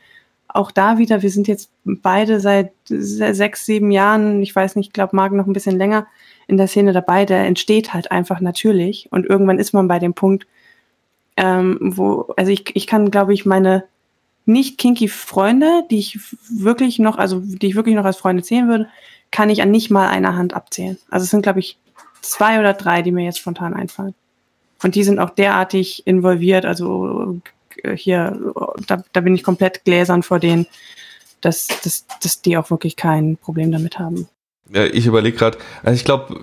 auch 0.47 0.72
da 0.72 0.97
wieder, 0.99 1.22
wir 1.24 1.32
sind 1.32 1.47
jetzt 1.47 1.72
beide 1.84 2.39
seit 2.39 2.72
sechs, 2.86 3.66
sieben 3.66 3.91
Jahren, 3.91 4.41
ich 4.41 4.56
weiß 4.56 4.76
nicht, 4.76 4.88
ich 4.88 4.93
glaube, 4.93 5.16
Marc 5.16 5.34
noch 5.34 5.47
ein 5.47 5.54
bisschen 5.54 5.78
länger, 5.78 6.08
in 6.48 6.58
der 6.58 6.68
Szene 6.68 6.94
dabei, 6.94 7.26
der 7.26 7.46
entsteht 7.46 7.94
halt 7.94 8.12
einfach 8.12 8.39
natürlich. 8.39 9.08
Und 9.12 9.26
irgendwann 9.26 9.60
ist 9.60 9.74
man 9.74 9.88
bei 9.88 10.00
dem 10.00 10.14
Punkt, 10.14 10.48
ähm, 11.38 11.78
wo, 11.82 12.34
also 12.38 12.52
ich, 12.52 12.76
ich 12.76 12.88
kann, 12.88 13.12
glaube 13.12 13.34
ich, 13.34 13.46
meine 13.46 13.86
nicht 14.46 14.78
kinky 14.78 15.08
Freunde, 15.08 15.84
die 15.89 16.00
ich 16.00 16.20
wirklich 16.50 17.00
noch, 17.00 17.18
also 17.18 17.41
die 17.41 17.68
ich 17.68 17.76
wirklich 17.76 17.96
noch 17.96 18.06
als 18.06 18.18
Freunde 18.18 18.44
zählen 18.44 18.68
würde, 18.68 18.89
kann 19.32 19.50
ich 19.50 19.62
an 19.62 19.72
nicht 19.72 19.89
mal 19.89 20.10
einer 20.10 20.36
Hand 20.36 20.54
abzählen. 20.54 20.98
Also 21.10 21.24
es 21.24 21.30
sind, 21.30 21.44
glaube 21.44 21.60
ich, 21.60 21.78
zwei 22.22 22.60
oder 22.60 22.74
drei, 22.74 23.02
die 23.02 23.12
mir 23.12 23.24
jetzt 23.24 23.39
spontan 23.39 23.74
einfallen. 23.74 24.14
Und 24.84 24.96
die 24.96 25.04
sind 25.04 25.20
auch 25.20 25.30
derartig 25.30 26.06
involviert, 26.06 26.66
also 26.66 27.39
äh, 27.84 27.96
hier, 27.96 28.38
da, 28.88 29.04
da 29.12 29.22
bin 29.22 29.36
ich 29.36 29.44
komplett 29.44 29.86
gläsern 29.86 30.24
vor 30.24 30.39
denen, 30.39 30.68
dass, 31.41 31.68
dass, 31.68 32.06
dass 32.22 32.41
die 32.41 32.58
auch 32.58 32.70
wirklich 32.70 32.96
kein 32.96 33.38
Problem 33.38 33.72
damit 33.72 33.98
haben. 34.00 34.28
Ja, 34.74 34.86
ich 34.86 35.06
überlege 35.06 35.38
gerade, 35.38 35.58
also 35.84 35.96
ich 35.96 36.04
glaube, 36.04 36.42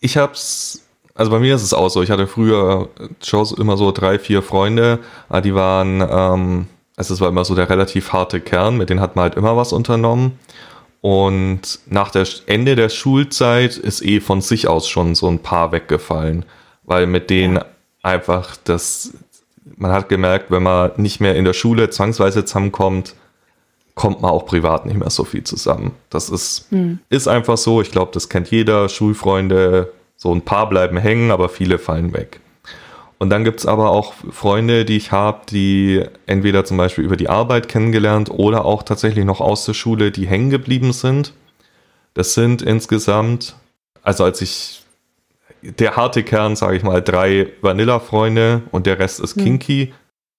ich 0.00 0.16
hab's, 0.16 0.82
also 1.14 1.30
bei 1.30 1.38
mir 1.38 1.54
ist 1.54 1.62
es 1.62 1.74
auch 1.74 1.90
so. 1.90 2.02
Ich 2.02 2.10
hatte 2.10 2.26
früher 2.26 2.88
schon 3.22 3.46
immer 3.58 3.76
so 3.76 3.92
drei, 3.92 4.18
vier 4.18 4.42
Freunde, 4.42 5.00
die 5.44 5.54
waren, 5.54 6.00
ähm, 6.00 6.66
also 6.96 7.12
es 7.12 7.20
war 7.20 7.28
immer 7.28 7.44
so 7.44 7.54
der 7.54 7.68
relativ 7.68 8.12
harte 8.12 8.40
Kern, 8.40 8.78
mit 8.78 8.88
denen 8.88 9.00
hat 9.00 9.14
man 9.14 9.24
halt 9.24 9.34
immer 9.34 9.56
was 9.56 9.72
unternommen. 9.72 10.38
Und 11.02 11.80
nach 11.86 12.10
der 12.10 12.26
Ende 12.46 12.76
der 12.76 12.88
Schulzeit 12.88 13.76
ist 13.76 14.02
eh 14.02 14.20
von 14.20 14.40
sich 14.40 14.68
aus 14.68 14.88
schon 14.88 15.14
so 15.14 15.28
ein 15.28 15.38
paar 15.38 15.72
weggefallen, 15.72 16.44
weil 16.84 17.06
mit 17.06 17.30
denen 17.30 17.56
ja. 17.56 17.66
einfach 18.02 18.56
das, 18.64 19.14
man 19.76 19.92
hat 19.92 20.08
gemerkt, 20.08 20.50
wenn 20.50 20.62
man 20.62 20.92
nicht 20.96 21.20
mehr 21.20 21.36
in 21.36 21.44
der 21.44 21.54
Schule 21.54 21.90
zwangsweise 21.90 22.44
zusammenkommt, 22.44 23.14
kommt 24.00 24.22
man 24.22 24.30
auch 24.30 24.46
privat 24.46 24.86
nicht 24.86 24.96
mehr 24.96 25.10
so 25.10 25.24
viel 25.24 25.44
zusammen. 25.44 25.92
Das 26.08 26.30
ist, 26.30 26.68
hm. 26.70 27.00
ist 27.10 27.28
einfach 27.28 27.58
so. 27.58 27.82
Ich 27.82 27.90
glaube, 27.90 28.12
das 28.14 28.30
kennt 28.30 28.50
jeder. 28.50 28.88
Schulfreunde, 28.88 29.92
so 30.16 30.34
ein 30.34 30.40
paar 30.40 30.70
bleiben 30.70 30.96
hängen, 30.96 31.30
aber 31.30 31.50
viele 31.50 31.78
fallen 31.78 32.14
weg. 32.14 32.40
Und 33.18 33.28
dann 33.28 33.44
gibt 33.44 33.60
es 33.60 33.66
aber 33.66 33.90
auch 33.90 34.14
Freunde, 34.30 34.86
die 34.86 34.96
ich 34.96 35.12
habe, 35.12 35.40
die 35.50 36.02
entweder 36.24 36.64
zum 36.64 36.78
Beispiel 36.78 37.04
über 37.04 37.18
die 37.18 37.28
Arbeit 37.28 37.68
kennengelernt 37.68 38.30
oder 38.30 38.64
auch 38.64 38.82
tatsächlich 38.82 39.26
noch 39.26 39.42
aus 39.42 39.66
der 39.66 39.74
Schule, 39.74 40.10
die 40.10 40.26
hängen 40.26 40.48
geblieben 40.48 40.94
sind. 40.94 41.34
Das 42.14 42.32
sind 42.32 42.62
insgesamt, 42.62 43.54
also 44.02 44.24
als 44.24 44.40
ich, 44.40 44.82
der 45.60 45.96
harte 45.96 46.22
Kern, 46.22 46.56
sage 46.56 46.78
ich 46.78 46.82
mal, 46.82 47.02
drei 47.02 47.48
Vanilla-Freunde 47.60 48.62
und 48.70 48.86
der 48.86 48.98
Rest 48.98 49.20
ist 49.20 49.36
mhm. 49.36 49.44
kinky. 49.44 49.92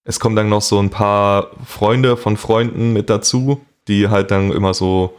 Es 0.04 0.20
kommen 0.20 0.36
dann 0.36 0.50
noch 0.50 0.62
so 0.62 0.80
ein 0.80 0.90
paar 0.90 1.52
Freunde 1.66 2.18
von 2.18 2.38
Freunden 2.38 2.94
mit 2.94 3.10
dazu, 3.10 3.62
die 3.88 4.10
halt 4.10 4.32
dann 4.32 4.52
immer 4.52 4.74
so, 4.74 5.18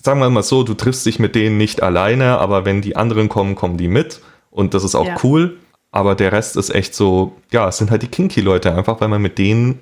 sagen 0.00 0.20
wir 0.20 0.30
mal 0.30 0.42
so, 0.42 0.62
du 0.62 0.74
triffst 0.74 1.04
dich 1.06 1.18
mit 1.18 1.34
denen 1.34 1.56
nicht 1.56 1.82
alleine, 1.82 2.38
aber 2.38 2.64
wenn 2.64 2.82
die 2.82 2.96
anderen 2.96 3.28
kommen, 3.28 3.54
kommen 3.56 3.76
die 3.76 3.88
mit. 3.88 4.20
Und 4.50 4.74
das 4.74 4.84
ist 4.84 4.94
auch 4.94 5.06
ja. 5.06 5.16
cool. 5.24 5.58
Aber 5.90 6.14
der 6.14 6.32
Rest 6.32 6.56
ist 6.56 6.74
echt 6.74 6.94
so, 6.94 7.36
ja, 7.52 7.68
es 7.68 7.78
sind 7.78 7.90
halt 7.90 8.02
die 8.02 8.08
Kinky-Leute, 8.08 8.74
einfach 8.74 9.00
weil 9.00 9.08
man 9.08 9.22
mit 9.22 9.38
denen 9.38 9.80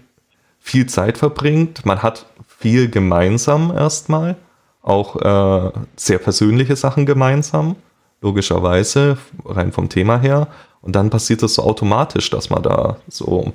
viel 0.58 0.86
Zeit 0.86 1.18
verbringt. 1.18 1.84
Man 1.84 2.02
hat 2.02 2.26
viel 2.46 2.88
gemeinsam 2.90 3.72
erstmal, 3.74 4.36
auch 4.82 5.16
äh, 5.16 5.72
sehr 5.96 6.18
persönliche 6.18 6.76
Sachen 6.76 7.06
gemeinsam, 7.06 7.76
logischerweise, 8.20 9.18
rein 9.44 9.72
vom 9.72 9.88
Thema 9.88 10.20
her. 10.20 10.48
Und 10.82 10.96
dann 10.96 11.10
passiert 11.10 11.42
es 11.42 11.54
so 11.54 11.62
automatisch, 11.62 12.30
dass 12.30 12.50
man 12.50 12.62
da 12.62 12.98
so 13.08 13.52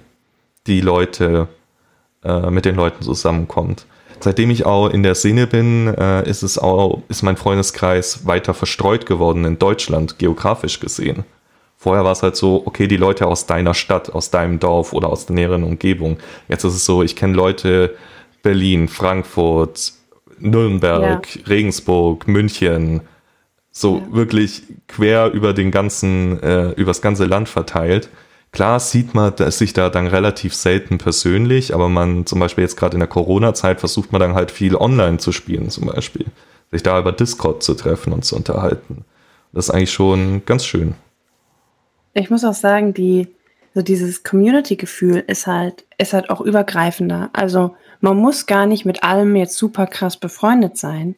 die 0.68 0.82
Leute, 0.82 1.48
äh, 2.24 2.50
mit 2.50 2.66
den 2.66 2.76
Leuten 2.76 3.02
zusammenkommt. 3.02 3.86
Seitdem 4.20 4.50
ich 4.50 4.66
auch 4.66 4.90
in 4.90 5.04
der 5.04 5.16
Szene 5.16 5.48
bin, 5.48 5.94
äh, 5.94 6.28
ist 6.28 6.44
es 6.44 6.58
auch, 6.58 7.04
ist 7.08 7.22
mein 7.22 7.38
Freundeskreis 7.38 8.26
weiter 8.26 8.54
verstreut 8.54 9.06
geworden 9.06 9.46
in 9.46 9.60
Deutschland, 9.60 10.18
geografisch 10.18 10.80
gesehen. 10.80 11.24
Vorher 11.78 12.04
war 12.04 12.12
es 12.12 12.24
halt 12.24 12.36
so, 12.36 12.64
okay, 12.66 12.88
die 12.88 12.98
Leute 12.98 13.28
aus 13.28 13.46
deiner 13.46 13.76
Stadt, 13.76 14.10
aus 14.10 14.32
deinem 14.32 14.60
Dorf 14.60 14.94
oder 14.94 15.10
aus 15.10 15.28
der 15.28 15.36
näheren 15.36 15.64
Umgebung. 15.64 16.18
Jetzt 16.48 16.64
ist 16.64 16.74
es 16.74 16.86
so, 16.86 17.04
ich 17.04 17.16
kenne 17.16 17.36
Leute 17.36 17.96
Berlin, 18.42 18.88
Frankfurt, 18.88 19.94
Nürnberg, 20.40 21.36
ja. 21.36 21.42
Regensburg, 21.48 22.28
München, 22.28 23.02
so 23.72 23.98
ja. 23.98 24.14
wirklich 24.16 24.64
quer 24.88 25.32
über 25.32 25.54
den 25.54 25.70
ganzen, 25.70 26.42
äh, 26.42 26.72
übers 26.72 27.02
ganze 27.02 27.26
Land 27.26 27.48
verteilt. 27.50 28.10
Klar 28.52 28.80
sieht 28.80 29.14
man 29.14 29.34
sich 29.52 29.74
da 29.74 29.90
dann 29.90 30.08
relativ 30.08 30.56
selten 30.56 30.98
persönlich, 30.98 31.74
aber 31.74 31.90
man 31.90 32.26
zum 32.26 32.40
Beispiel 32.40 32.64
jetzt 32.64 32.78
gerade 32.78 32.96
in 32.96 33.00
der 33.00 33.10
Corona-Zeit 33.10 33.80
versucht 33.80 34.12
man 34.12 34.22
dann 34.22 34.34
halt 34.34 34.52
viel 34.52 34.76
online 34.76 35.18
zu 35.18 35.32
spielen, 35.32 35.70
zum 35.70 35.88
Beispiel. 35.88 36.26
Sich 36.72 36.84
da 36.84 37.00
über 37.00 37.12
Discord 37.12 37.62
zu 37.62 37.74
treffen 37.76 38.14
und 38.14 38.26
zu 38.26 38.36
unterhalten. 38.36 39.06
Das 39.54 39.70
ist 39.70 39.74
eigentlich 39.74 39.92
schon 39.92 40.44
ganz 40.46 40.66
schön. 40.66 40.96
Ich 42.14 42.30
muss 42.30 42.44
auch 42.44 42.54
sagen, 42.54 42.94
die, 42.94 43.28
so 43.74 43.82
dieses 43.82 44.24
Community-Gefühl 44.24 45.24
ist 45.28 45.46
halt, 45.46 45.86
ist 45.98 46.14
halt 46.14 46.30
auch 46.30 46.42
übergreifender. 46.42 47.30
Also 47.34 47.76
man 48.02 48.18
muss 48.18 48.46
gar 48.46 48.66
nicht 48.66 48.86
mit 48.86 49.04
allem 49.04 49.36
jetzt 49.36 49.56
super 49.56 49.88
krass 49.88 50.18
befreundet 50.18 50.78
sein. 50.78 51.16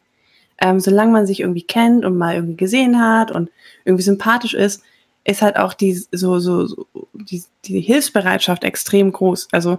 Ähm, 0.60 0.78
solange 0.78 1.12
man 1.12 1.26
sich 1.26 1.40
irgendwie 1.40 1.62
kennt 1.62 2.04
und 2.04 2.18
mal 2.18 2.34
irgendwie 2.34 2.56
gesehen 2.56 3.00
hat 3.00 3.30
und 3.30 3.50
irgendwie 3.84 4.02
sympathisch 4.04 4.52
ist, 4.52 4.82
ist 5.24 5.42
halt 5.42 5.56
auch 5.56 5.74
die, 5.74 5.92
so, 5.92 6.38
so, 6.38 6.66
so 6.66 6.86
die, 7.12 7.42
die 7.64 7.80
Hilfsbereitschaft 7.80 8.64
extrem 8.64 9.12
groß. 9.12 9.48
Also 9.52 9.78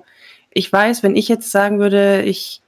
ich 0.52 0.72
weiß, 0.72 1.04
wenn 1.04 1.16
ich 1.16 1.28
jetzt 1.28 1.52
sagen 1.52 1.80
würde, 1.80 2.22
ich 2.24 2.62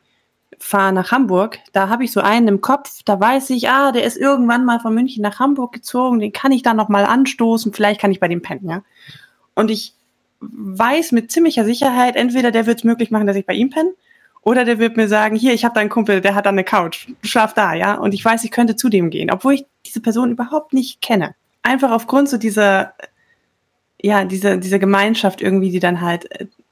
fahre 0.60 0.94
nach 0.94 1.12
Hamburg, 1.12 1.60
da 1.74 1.90
habe 1.90 2.04
ich 2.04 2.12
so 2.12 2.22
einen 2.22 2.48
im 2.48 2.62
Kopf, 2.62 3.02
da 3.06 3.20
weiß 3.20 3.50
ich, 3.52 3.70
ah, 3.70 3.92
der 3.92 4.04
ist 4.04 4.18
irgendwann 4.18 4.66
mal 4.66 4.80
von 4.80 4.94
München 4.94 5.22
nach 5.22 5.40
Hamburg 5.40 5.74
gezogen, 5.74 6.20
den 6.20 6.32
kann 6.32 6.52
ich 6.52 6.64
dann 6.64 6.78
noch 6.78 6.90
mal 6.90 7.06
anstoßen, 7.06 7.74
vielleicht 7.74 8.00
kann 8.00 8.12
ich 8.12 8.20
bei 8.20 8.28
dem 8.28 8.42
pennen, 8.42 8.70
ja. 8.70 8.84
Und 9.56 9.70
ich 9.70 9.94
weiß 10.40 11.12
mit 11.12 11.32
ziemlicher 11.32 11.66
Sicherheit, 11.66 12.16
entweder 12.16 12.52
der 12.52 12.66
wird 12.66 12.80
es 12.80 12.84
möglich 12.84 13.12
machen, 13.12 13.28
dass 13.28 13.36
ich 13.36 13.46
bei 13.46 13.54
ihm 13.54 13.70
penne, 13.70 13.94
oder 14.42 14.66
der 14.66 14.80
wird 14.80 14.98
mir 14.98 15.08
sagen, 15.08 15.36
hier, 15.36 15.54
ich 15.54 15.66
habe 15.66 15.74
da 15.74 15.82
einen 15.82 15.90
Kumpel, 15.90 16.22
der 16.22 16.36
hat 16.36 16.46
da 16.46 16.50
eine 16.50 16.64
Couch, 16.64 17.08
schlaf 17.24 17.54
da, 17.54 17.74
ja. 17.74 17.96
Und 17.96 18.14
ich 18.14 18.24
weiß, 18.24 18.44
ich 18.44 18.52
könnte 18.52 18.76
zu 18.76 18.90
dem 18.90 19.10
gehen, 19.10 19.32
obwohl 19.32 19.56
ich 19.56 19.66
diese 19.86 20.02
Person 20.02 20.32
überhaupt 20.32 20.74
nicht 20.74 21.02
kenne. 21.02 21.36
Einfach 21.64 21.92
aufgrund 21.92 22.30
so 22.30 22.38
dieser, 22.38 22.94
ja, 24.02 24.26
dieser, 24.26 24.58
dieser 24.58 24.80
Gemeinschaft 24.80 25.42
irgendwie, 25.42 25.72
die 25.72 25.80
dann 25.80 26.02
halt 26.02 26.28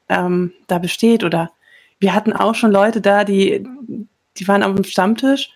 ähm, 0.10 0.54
da 0.68 0.78
besteht 0.78 1.24
oder 1.24 1.52
wir 2.00 2.14
hatten 2.14 2.34
auch 2.34 2.56
schon 2.56 2.72
Leute 2.72 3.02
da, 3.02 3.24
die, 3.24 3.66
die 4.38 4.48
waren 4.48 4.64
am 4.64 4.84
Stammtisch 4.84 5.52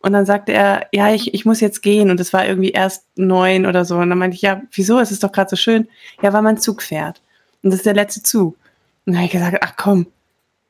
und 0.00 0.12
dann 0.12 0.26
sagte 0.26 0.52
er, 0.52 0.86
ja, 0.92 1.12
ich, 1.12 1.34
ich 1.34 1.44
muss 1.44 1.60
jetzt 1.60 1.82
gehen 1.82 2.10
und 2.10 2.20
es 2.20 2.32
war 2.32 2.46
irgendwie 2.46 2.70
erst 2.70 3.04
neun 3.16 3.66
oder 3.66 3.84
so. 3.84 3.96
Und 3.96 4.10
dann 4.10 4.18
meinte 4.18 4.36
ich, 4.36 4.42
ja, 4.42 4.62
wieso? 4.72 5.00
Es 5.00 5.10
ist 5.10 5.24
doch 5.24 5.32
gerade 5.32 5.50
so 5.50 5.56
schön. 5.56 5.88
Ja, 6.22 6.32
weil 6.32 6.42
mein 6.42 6.58
Zug 6.58 6.82
fährt. 6.82 7.20
Und 7.62 7.70
das 7.70 7.80
ist 7.80 7.86
der 7.86 7.94
letzte 7.94 8.22
Zug. 8.22 8.56
Und 9.04 9.12
dann 9.12 9.16
habe 9.16 9.26
ich 9.26 9.32
gesagt, 9.32 9.58
ach 9.60 9.74
komm, 9.76 10.06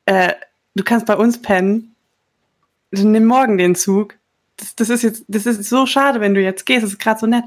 äh, 0.07 0.33
du 0.75 0.83
kannst 0.83 1.05
bei 1.05 1.15
uns 1.15 1.43
pennen. 1.43 1.95
Nimm 2.91 3.27
morgen 3.27 3.59
den 3.59 3.75
Zug. 3.75 4.15
Das, 4.57 4.75
das 4.75 4.89
ist 4.89 5.03
jetzt, 5.03 5.25
das 5.29 5.45
ist 5.45 5.69
so 5.69 5.85
schade, 5.85 6.21
wenn 6.21 6.33
du 6.33 6.41
jetzt 6.41 6.65
gehst. 6.65 6.83
Das 6.83 6.93
ist 6.93 6.99
gerade 6.99 7.21
so 7.21 7.27
nett. 7.27 7.45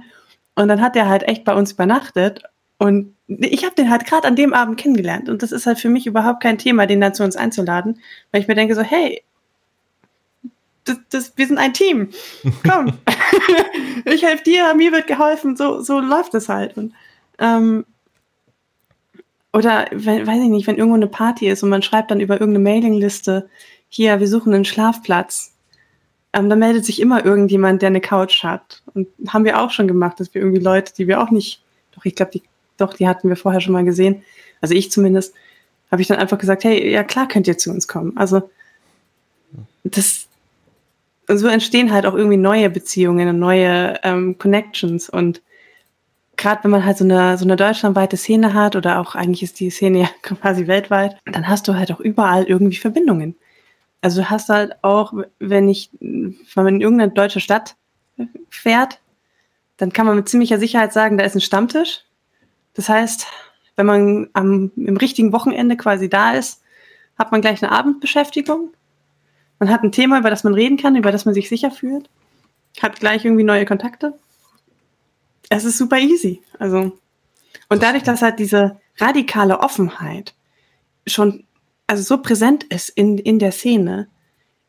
Und 0.56 0.68
dann 0.68 0.82
hat 0.82 0.96
er 0.96 1.08
halt 1.08 1.24
echt 1.24 1.44
bei 1.44 1.54
uns 1.54 1.72
übernachtet 1.72 2.44
und 2.78 3.16
ich 3.28 3.64
habe 3.64 3.76
den 3.76 3.90
halt 3.90 4.06
gerade 4.06 4.28
an 4.28 4.36
dem 4.36 4.54
Abend 4.54 4.78
kennengelernt. 4.78 5.30
Und 5.30 5.44
das 5.44 5.52
ist 5.52 5.66
halt 5.66 5.80
für 5.80 5.90
mich 5.90 6.08
überhaupt 6.08 6.42
kein 6.42 6.58
Thema, 6.58 6.88
den 6.88 7.00
dann 7.00 7.14
zu 7.14 7.24
uns 7.24 7.36
einzuladen, 7.36 8.00
weil 8.32 8.42
ich 8.42 8.48
mir 8.48 8.56
denke 8.56 8.76
so, 8.76 8.82
hey, 8.82 9.22
das, 10.86 10.98
das, 11.10 11.34
wir 11.38 11.48
sind 11.48 11.58
ein 11.58 11.74
Team. 11.74 12.10
Komm. 12.68 12.98
ich 14.06 14.24
helfe 14.24 14.44
dir, 14.44 14.74
mir 14.74 14.92
wird 14.92 15.08
geholfen. 15.08 15.56
So, 15.56 15.82
so 15.82 16.00
läuft 16.00 16.34
es 16.34 16.50
halt. 16.50 16.76
Und, 16.76 16.94
ähm, 17.38 17.86
oder, 19.54 19.86
wenn, 19.92 20.26
weiß 20.26 20.42
ich 20.42 20.50
nicht, 20.50 20.68
wenn 20.68 20.78
irgendwo 20.78 20.96
eine 20.96 21.08
Party 21.08 21.50
ist 21.50 21.62
und 21.62 21.70
man 21.70 21.84
schreibt 21.84 22.10
dann 22.10 22.20
über 22.20 22.40
irgendeine 22.40 22.64
Mailingliste, 22.64 23.50
hier, 23.90 24.20
wir 24.20 24.28
suchen 24.28 24.54
einen 24.54 24.66
Schlafplatz. 24.66 25.51
Ähm, 26.34 26.50
da 26.50 26.56
meldet 26.56 26.86
sich 26.86 27.02
immer 27.02 27.26
irgendjemand, 27.26 27.82
der 27.82 27.88
eine 27.88 28.02
Couch 28.02 28.44
hat. 28.44 28.82
Und 28.94 29.08
haben 29.28 29.46
wir 29.46 29.60
auch 29.60 29.72
schon 29.72 29.88
gemacht, 29.88 30.20
dass 30.20 30.34
wir 30.34 30.42
irgendwie 30.42 30.62
Leute, 30.62 30.94
die 30.94 31.08
wir 31.08 31.22
auch 31.22 31.32
nicht, 31.32 31.62
doch 31.94 32.06
ich 32.06 32.16
glaube, 32.16 32.32
die 32.32 32.44
doch, 32.82 32.94
die 32.94 33.08
hatten 33.08 33.30
wir 33.30 33.36
vorher 33.36 33.62
schon 33.62 33.74
mal 33.74 33.86
gesehen. 33.86 34.24
Also 34.60 34.76
ich 34.76 34.92
zumindest, 34.92 35.34
habe 35.92 36.02
ich 36.02 36.08
dann 36.08 36.18
einfach 36.18 36.38
gesagt, 36.38 36.64
hey, 36.64 36.92
ja 36.92 37.04
klar 37.04 37.28
könnt 37.28 37.48
ihr 37.48 37.58
zu 37.58 37.70
uns 37.70 37.88
kommen. 37.88 38.18
Also 38.18 38.50
das, 39.84 40.28
so 41.28 41.48
entstehen 41.48 41.92
halt 41.92 42.06
auch 42.06 42.16
irgendwie 42.16 42.38
neue 42.38 42.70
Beziehungen 42.70 43.30
und 43.30 43.40
neue 43.40 44.00
ähm, 44.04 44.38
Connections 44.38 45.10
und 45.10 45.42
gerade 46.38 46.64
wenn 46.64 46.72
man 46.72 46.86
halt 46.86 46.98
so 46.98 47.04
eine, 47.04 47.38
so 47.38 47.46
eine 47.46 47.56
deutschlandweite 47.56 48.18
Szene 48.18 48.54
hat 48.54 48.76
oder 48.76 49.00
auch 49.00 49.16
eigentlich 49.16 49.44
ist 49.44 49.60
die 49.60 49.70
Szene 49.70 50.00
ja 50.00 50.10
quasi 50.22 50.68
weltweit, 50.68 51.18
dann 51.26 51.48
hast 51.48 51.68
du 51.68 51.76
halt 51.76 51.92
auch 51.92 52.00
überall 52.00 52.46
irgendwie 52.46 52.78
Verbindungen. 52.78 53.36
Also 54.02 54.22
du 54.22 54.30
hast 54.30 54.50
halt 54.50 54.84
auch, 54.84 55.14
wenn 55.40 55.70
ich, 55.70 55.90
wenn 56.00 56.36
man 56.56 56.76
in 56.76 56.82
irgendeine 56.82 57.12
deutsche 57.12 57.40
Stadt 57.40 57.76
fährt, 58.50 59.00
dann 59.78 59.94
kann 59.94 60.06
man 60.06 60.16
mit 60.16 60.30
ziemlicher 60.30 60.60
Sicherheit 60.60 60.94
sagen, 60.94 61.18
da 61.18 61.24
ist 61.24 61.36
ein 61.36 61.42
Stammtisch 61.42 62.04
das 62.74 62.90
heißt, 62.90 63.28
wenn 63.76 63.86
man 63.86 64.30
am, 64.34 64.72
im 64.76 64.98
richtigen 64.98 65.34
Wochenende 65.34 65.78
quasi 65.78 66.10
da 66.10 66.34
ist, 66.34 66.62
hat 67.18 67.32
man 67.32 67.42
gleich 67.42 67.62
eine 67.62 67.72
Abendbeschäftigung. 67.72 68.74
Man 69.60 69.70
hat 69.70 69.84
ein 69.84 69.92
Thema, 69.92 70.20
über 70.20 70.30
das 70.30 70.44
man 70.44 70.54
reden 70.54 70.78
kann, 70.78 70.96
über 70.96 71.12
das 71.12 71.26
man 71.26 71.34
sich 71.34 71.50
sicher 71.50 71.72
fühlt. 71.72 72.10
Hat 72.82 73.00
gleich 73.00 73.26
irgendwie 73.26 73.44
neue 73.44 73.66
Kontakte. 73.66 74.18
Es 75.50 75.66
ist 75.66 75.78
super 75.78 76.00
easy. 76.00 76.42
Also, 76.58 76.98
und 77.70 77.84
dadurch, 77.84 78.04
dass 78.04 78.22
halt 78.22 78.40
diese 78.40 78.80
radikale 78.98 79.60
Offenheit 79.60 80.34
schon 81.06 81.44
also 81.92 82.04
so 82.04 82.22
präsent 82.22 82.64
ist 82.64 82.88
in, 82.88 83.18
in 83.18 83.38
der 83.38 83.52
Szene, 83.52 84.08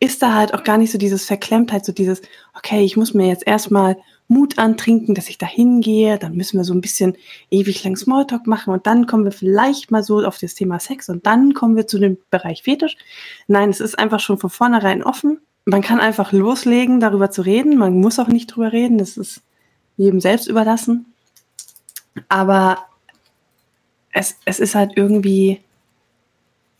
ist 0.00 0.22
da 0.22 0.34
halt 0.34 0.54
auch 0.54 0.64
gar 0.64 0.76
nicht 0.76 0.90
so 0.90 0.98
dieses 0.98 1.24
Verklemmtheit, 1.24 1.84
so 1.84 1.92
dieses, 1.92 2.20
okay, 2.58 2.82
ich 2.82 2.96
muss 2.96 3.14
mir 3.14 3.28
jetzt 3.28 3.46
erstmal 3.46 3.96
Mut 4.26 4.58
antrinken, 4.58 5.14
dass 5.14 5.28
ich 5.28 5.38
da 5.38 5.46
hingehe. 5.46 6.18
Dann 6.18 6.34
müssen 6.34 6.58
wir 6.58 6.64
so 6.64 6.74
ein 6.74 6.80
bisschen 6.80 7.16
ewig 7.48 7.84
lang 7.84 7.96
Smalltalk 7.96 8.48
machen 8.48 8.74
und 8.74 8.88
dann 8.88 9.06
kommen 9.06 9.22
wir 9.22 9.30
vielleicht 9.30 9.92
mal 9.92 10.02
so 10.02 10.18
auf 10.24 10.38
das 10.38 10.54
Thema 10.54 10.80
Sex 10.80 11.08
und 11.08 11.24
dann 11.24 11.54
kommen 11.54 11.76
wir 11.76 11.86
zu 11.86 12.00
dem 12.00 12.18
Bereich 12.32 12.64
Fetisch. 12.64 12.96
Nein, 13.46 13.70
es 13.70 13.78
ist 13.78 13.96
einfach 13.96 14.18
schon 14.18 14.38
von 14.38 14.50
vornherein 14.50 15.04
offen. 15.04 15.38
Man 15.64 15.80
kann 15.80 16.00
einfach 16.00 16.32
loslegen, 16.32 16.98
darüber 16.98 17.30
zu 17.30 17.42
reden. 17.42 17.78
Man 17.78 18.00
muss 18.00 18.18
auch 18.18 18.26
nicht 18.26 18.48
drüber 18.48 18.72
reden. 18.72 18.98
Das 18.98 19.16
ist 19.16 19.42
jedem 19.96 20.20
selbst 20.20 20.48
überlassen. 20.48 21.06
Aber 22.28 22.78
es, 24.10 24.38
es 24.44 24.58
ist 24.58 24.74
halt 24.74 24.94
irgendwie, 24.96 25.60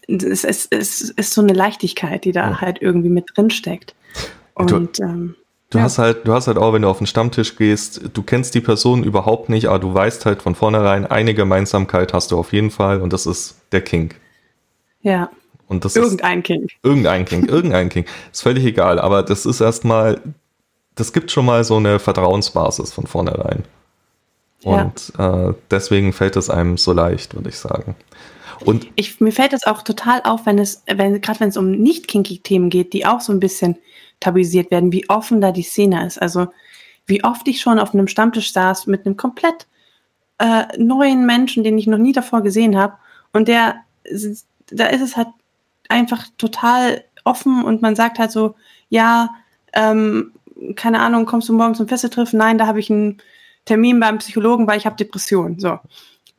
es, 0.08 0.44
es, 0.44 0.66
es 0.70 1.10
ist 1.10 1.34
so 1.34 1.40
eine 1.40 1.52
Leichtigkeit, 1.52 2.24
die 2.24 2.32
da 2.32 2.50
ja. 2.50 2.60
halt 2.60 2.80
irgendwie 2.80 3.08
mit 3.08 3.26
drin 3.34 3.50
steckt. 3.50 3.94
Und 4.54 4.70
du, 4.70 5.02
ähm, 5.02 5.34
du 5.70 5.78
ja. 5.78 5.84
hast 5.84 5.98
halt, 5.98 6.26
du 6.26 6.32
hast 6.32 6.46
halt 6.46 6.58
auch, 6.58 6.72
wenn 6.72 6.82
du 6.82 6.88
auf 6.88 6.98
den 6.98 7.06
Stammtisch 7.06 7.56
gehst, 7.56 8.00
du 8.12 8.22
kennst 8.22 8.54
die 8.54 8.60
Person 8.60 9.04
überhaupt 9.04 9.48
nicht, 9.48 9.66
aber 9.66 9.78
du 9.78 9.94
weißt 9.94 10.26
halt 10.26 10.42
von 10.42 10.54
vornherein, 10.54 11.06
eine 11.06 11.34
Gemeinsamkeit 11.34 12.12
hast 12.12 12.30
du 12.30 12.38
auf 12.38 12.52
jeden 12.52 12.70
Fall 12.70 13.00
und 13.00 13.12
das 13.12 13.26
ist 13.26 13.56
der 13.72 13.80
King. 13.80 14.14
Ja. 15.00 15.30
Und 15.68 15.84
das 15.84 15.96
irgendein 15.96 16.40
ist, 16.40 16.44
King. 16.44 16.66
Irgendein 16.82 17.24
King, 17.24 17.46
irgendein 17.46 17.88
King. 17.88 18.04
Ist 18.32 18.42
völlig 18.42 18.64
egal, 18.64 18.98
aber 18.98 19.22
das 19.22 19.46
ist 19.46 19.62
erstmal, 19.62 20.20
das 20.96 21.14
gibt 21.14 21.30
schon 21.30 21.46
mal 21.46 21.64
so 21.64 21.76
eine 21.76 21.98
Vertrauensbasis 21.98 22.92
von 22.92 23.06
vornherein. 23.06 23.64
Und 24.64 25.12
ja. 25.18 25.48
äh, 25.48 25.54
deswegen 25.70 26.12
fällt 26.12 26.36
es 26.36 26.50
einem 26.50 26.76
so 26.76 26.92
leicht, 26.92 27.34
würde 27.34 27.48
ich 27.48 27.58
sagen. 27.58 27.96
Und 28.64 28.88
ich, 28.96 29.20
mir 29.20 29.32
fällt 29.32 29.52
es 29.52 29.66
auch 29.66 29.82
total 29.82 30.20
auf, 30.24 30.46
wenn 30.46 30.58
es, 30.58 30.82
wenn, 30.86 31.20
gerade 31.20 31.40
wenn 31.40 31.48
es 31.48 31.56
um 31.56 31.70
nicht 31.70 32.08
kinky 32.08 32.38
Themen 32.38 32.70
geht, 32.70 32.92
die 32.92 33.06
auch 33.06 33.20
so 33.20 33.32
ein 33.32 33.40
bisschen 33.40 33.76
tabuisiert 34.20 34.70
werden, 34.70 34.92
wie 34.92 35.08
offen 35.08 35.40
da 35.40 35.52
die 35.52 35.62
Szene 35.62 36.06
ist. 36.06 36.20
Also 36.20 36.48
wie 37.06 37.24
oft 37.24 37.46
ich 37.48 37.60
schon 37.60 37.78
auf 37.78 37.94
einem 37.94 38.08
Stammtisch 38.08 38.52
saß 38.52 38.86
mit 38.86 39.04
einem 39.04 39.16
komplett 39.16 39.66
äh, 40.38 40.64
neuen 40.78 41.26
Menschen, 41.26 41.64
den 41.64 41.78
ich 41.78 41.86
noch 41.86 41.98
nie 41.98 42.12
davor 42.12 42.42
gesehen 42.42 42.76
habe. 42.76 42.94
Und 43.32 43.48
der, 43.48 43.76
da 44.70 44.86
ist 44.86 45.00
es 45.00 45.16
halt 45.16 45.28
einfach 45.88 46.26
total 46.38 47.04
offen 47.24 47.64
und 47.64 47.82
man 47.82 47.96
sagt 47.96 48.18
halt 48.18 48.32
so, 48.32 48.54
ja, 48.88 49.30
ähm, 49.72 50.32
keine 50.76 51.00
Ahnung, 51.00 51.26
kommst 51.26 51.48
du 51.48 51.52
morgen 51.52 51.74
zum 51.74 51.88
Festetreffen? 51.88 52.38
Nein, 52.38 52.58
da 52.58 52.66
habe 52.66 52.80
ich 52.80 52.90
einen 52.90 53.18
Termin 53.64 54.00
beim 54.00 54.18
Psychologen, 54.18 54.66
weil 54.66 54.78
ich 54.78 54.86
habe 54.86 54.96
Depressionen. 54.96 55.58
So. 55.58 55.78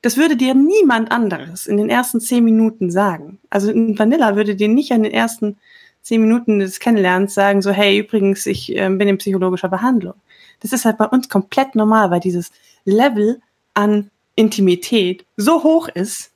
Das 0.03 0.17
würde 0.17 0.35
dir 0.35 0.53
niemand 0.53 1.11
anderes 1.11 1.65
in 1.65 1.77
den 1.77 1.89
ersten 1.89 2.19
zehn 2.19 2.43
Minuten 2.43 2.91
sagen. 2.91 3.39
Also 3.49 3.71
ein 3.71 3.97
Vanilla 3.97 4.35
würde 4.35 4.53
dir 4.53 4.67
nicht 4.67 4.91
in 4.91 5.03
den 5.03 5.13
ersten 5.13 5.57
zehn 6.01 6.21
Minuten 6.21 6.59
des 6.59 6.81
Kennenlernens 6.81 7.33
sagen, 7.33 7.61
so, 7.61 7.71
hey, 7.71 7.99
übrigens, 7.99 8.45
ich 8.45 8.75
äh, 8.75 8.89
bin 8.89 9.07
in 9.07 9.17
psychologischer 9.17 9.69
Behandlung. 9.69 10.15
Das 10.59 10.73
ist 10.73 10.83
halt 10.83 10.97
bei 10.97 11.05
uns 11.05 11.29
komplett 11.29 11.75
normal, 11.75 12.11
weil 12.11 12.19
dieses 12.19 12.51
Level 12.83 13.41
an 13.73 14.11
Intimität 14.35 15.25
so 15.37 15.63
hoch 15.63 15.87
ist, 15.87 16.31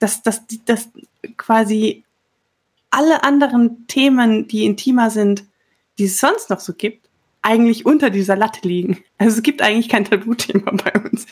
dass, 0.00 0.22
dass, 0.22 0.42
dass 0.64 0.88
quasi 1.36 2.02
alle 2.90 3.22
anderen 3.22 3.86
Themen, 3.86 4.48
die 4.48 4.66
intimer 4.66 5.10
sind, 5.10 5.44
die 5.98 6.06
es 6.06 6.18
sonst 6.18 6.50
noch 6.50 6.58
so 6.58 6.72
gibt, 6.72 7.08
eigentlich 7.42 7.86
unter 7.86 8.10
dieser 8.10 8.34
Latte 8.34 8.66
liegen. 8.66 8.98
Also 9.18 9.36
es 9.36 9.42
gibt 9.44 9.62
eigentlich 9.62 9.88
kein 9.88 10.04
Tabuthema 10.04 10.72
bei 10.72 11.00
uns. 11.00 11.26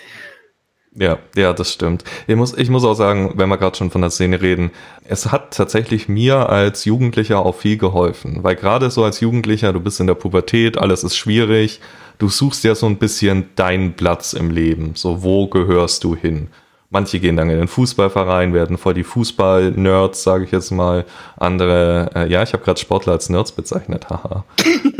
Ja, 0.92 1.18
ja, 1.36 1.52
das 1.52 1.72
stimmt. 1.72 2.02
Ich 2.26 2.34
muss, 2.34 2.56
ich 2.56 2.68
muss 2.68 2.84
auch 2.84 2.94
sagen, 2.94 3.34
wenn 3.36 3.48
wir 3.48 3.58
gerade 3.58 3.76
schon 3.76 3.92
von 3.92 4.00
der 4.00 4.10
Szene 4.10 4.42
reden, 4.42 4.72
es 5.04 5.30
hat 5.30 5.54
tatsächlich 5.54 6.08
mir 6.08 6.48
als 6.48 6.84
Jugendlicher 6.84 7.38
auch 7.38 7.54
viel 7.54 7.76
geholfen, 7.76 8.42
weil 8.42 8.56
gerade 8.56 8.90
so 8.90 9.04
als 9.04 9.20
Jugendlicher, 9.20 9.72
du 9.72 9.78
bist 9.78 10.00
in 10.00 10.08
der 10.08 10.14
Pubertät, 10.14 10.78
alles 10.78 11.04
ist 11.04 11.16
schwierig, 11.16 11.80
du 12.18 12.28
suchst 12.28 12.64
ja 12.64 12.74
so 12.74 12.86
ein 12.86 12.96
bisschen 12.96 13.50
deinen 13.54 13.94
Platz 13.94 14.32
im 14.32 14.50
Leben, 14.50 14.92
so 14.96 15.22
wo 15.22 15.46
gehörst 15.46 16.02
du 16.02 16.16
hin? 16.16 16.48
Manche 16.92 17.20
gehen 17.20 17.36
dann 17.36 17.50
in 17.50 17.58
den 17.58 17.68
Fußballverein, 17.68 18.52
werden 18.52 18.76
voll 18.76 18.94
die 18.94 19.04
Fußball-Nerds, 19.04 20.24
sage 20.24 20.42
ich 20.42 20.50
jetzt 20.50 20.72
mal. 20.72 21.04
Andere, 21.36 22.10
äh, 22.16 22.28
ja, 22.28 22.42
ich 22.42 22.52
habe 22.52 22.64
gerade 22.64 22.80
Sportler 22.80 23.12
als 23.12 23.28
Nerds 23.28 23.52
bezeichnet, 23.52 24.10
haha. 24.10 24.44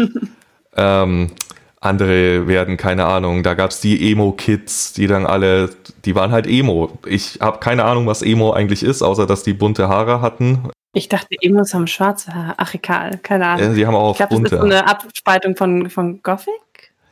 ähm, 0.77 1.33
andere 1.81 2.47
werden, 2.47 2.77
keine 2.77 3.07
Ahnung, 3.07 3.43
da 3.43 3.55
gab's 3.55 3.81
die 3.81 4.13
Emo-Kids, 4.13 4.93
die 4.93 5.07
dann 5.07 5.25
alle, 5.25 5.71
die 6.05 6.15
waren 6.15 6.31
halt 6.31 6.47
Emo. 6.47 6.99
Ich 7.07 7.39
habe 7.41 7.59
keine 7.59 7.85
Ahnung, 7.85 8.07
was 8.07 8.23
Emo 8.23 8.53
eigentlich 8.53 8.83
ist, 8.83 9.03
außer 9.03 9.27
dass 9.27 9.43
die 9.43 9.55
bunte 9.55 9.89
Haare 9.89 10.21
hatten. 10.21 10.69
Ich 10.93 11.09
dachte, 11.09 11.37
Emos 11.41 11.73
haben 11.73 11.87
schwarze 11.87 12.35
Haare. 12.35 12.55
Ach, 12.59 12.75
egal, 12.75 13.19
keine 13.23 13.47
Ahnung. 13.47 13.69
Ja, 13.69 13.73
die 13.75 13.87
haben 13.87 13.95
auch 13.95 14.13
ich 14.13 14.19
glaub, 14.19 14.31
bunte. 14.31 14.51
Das 14.51 14.53
ist 14.53 14.61
so 14.61 14.67
eine 14.67 14.87
Abspaltung 14.87 15.57
von, 15.57 15.89
von 15.89 16.23
Gothic? 16.23 16.53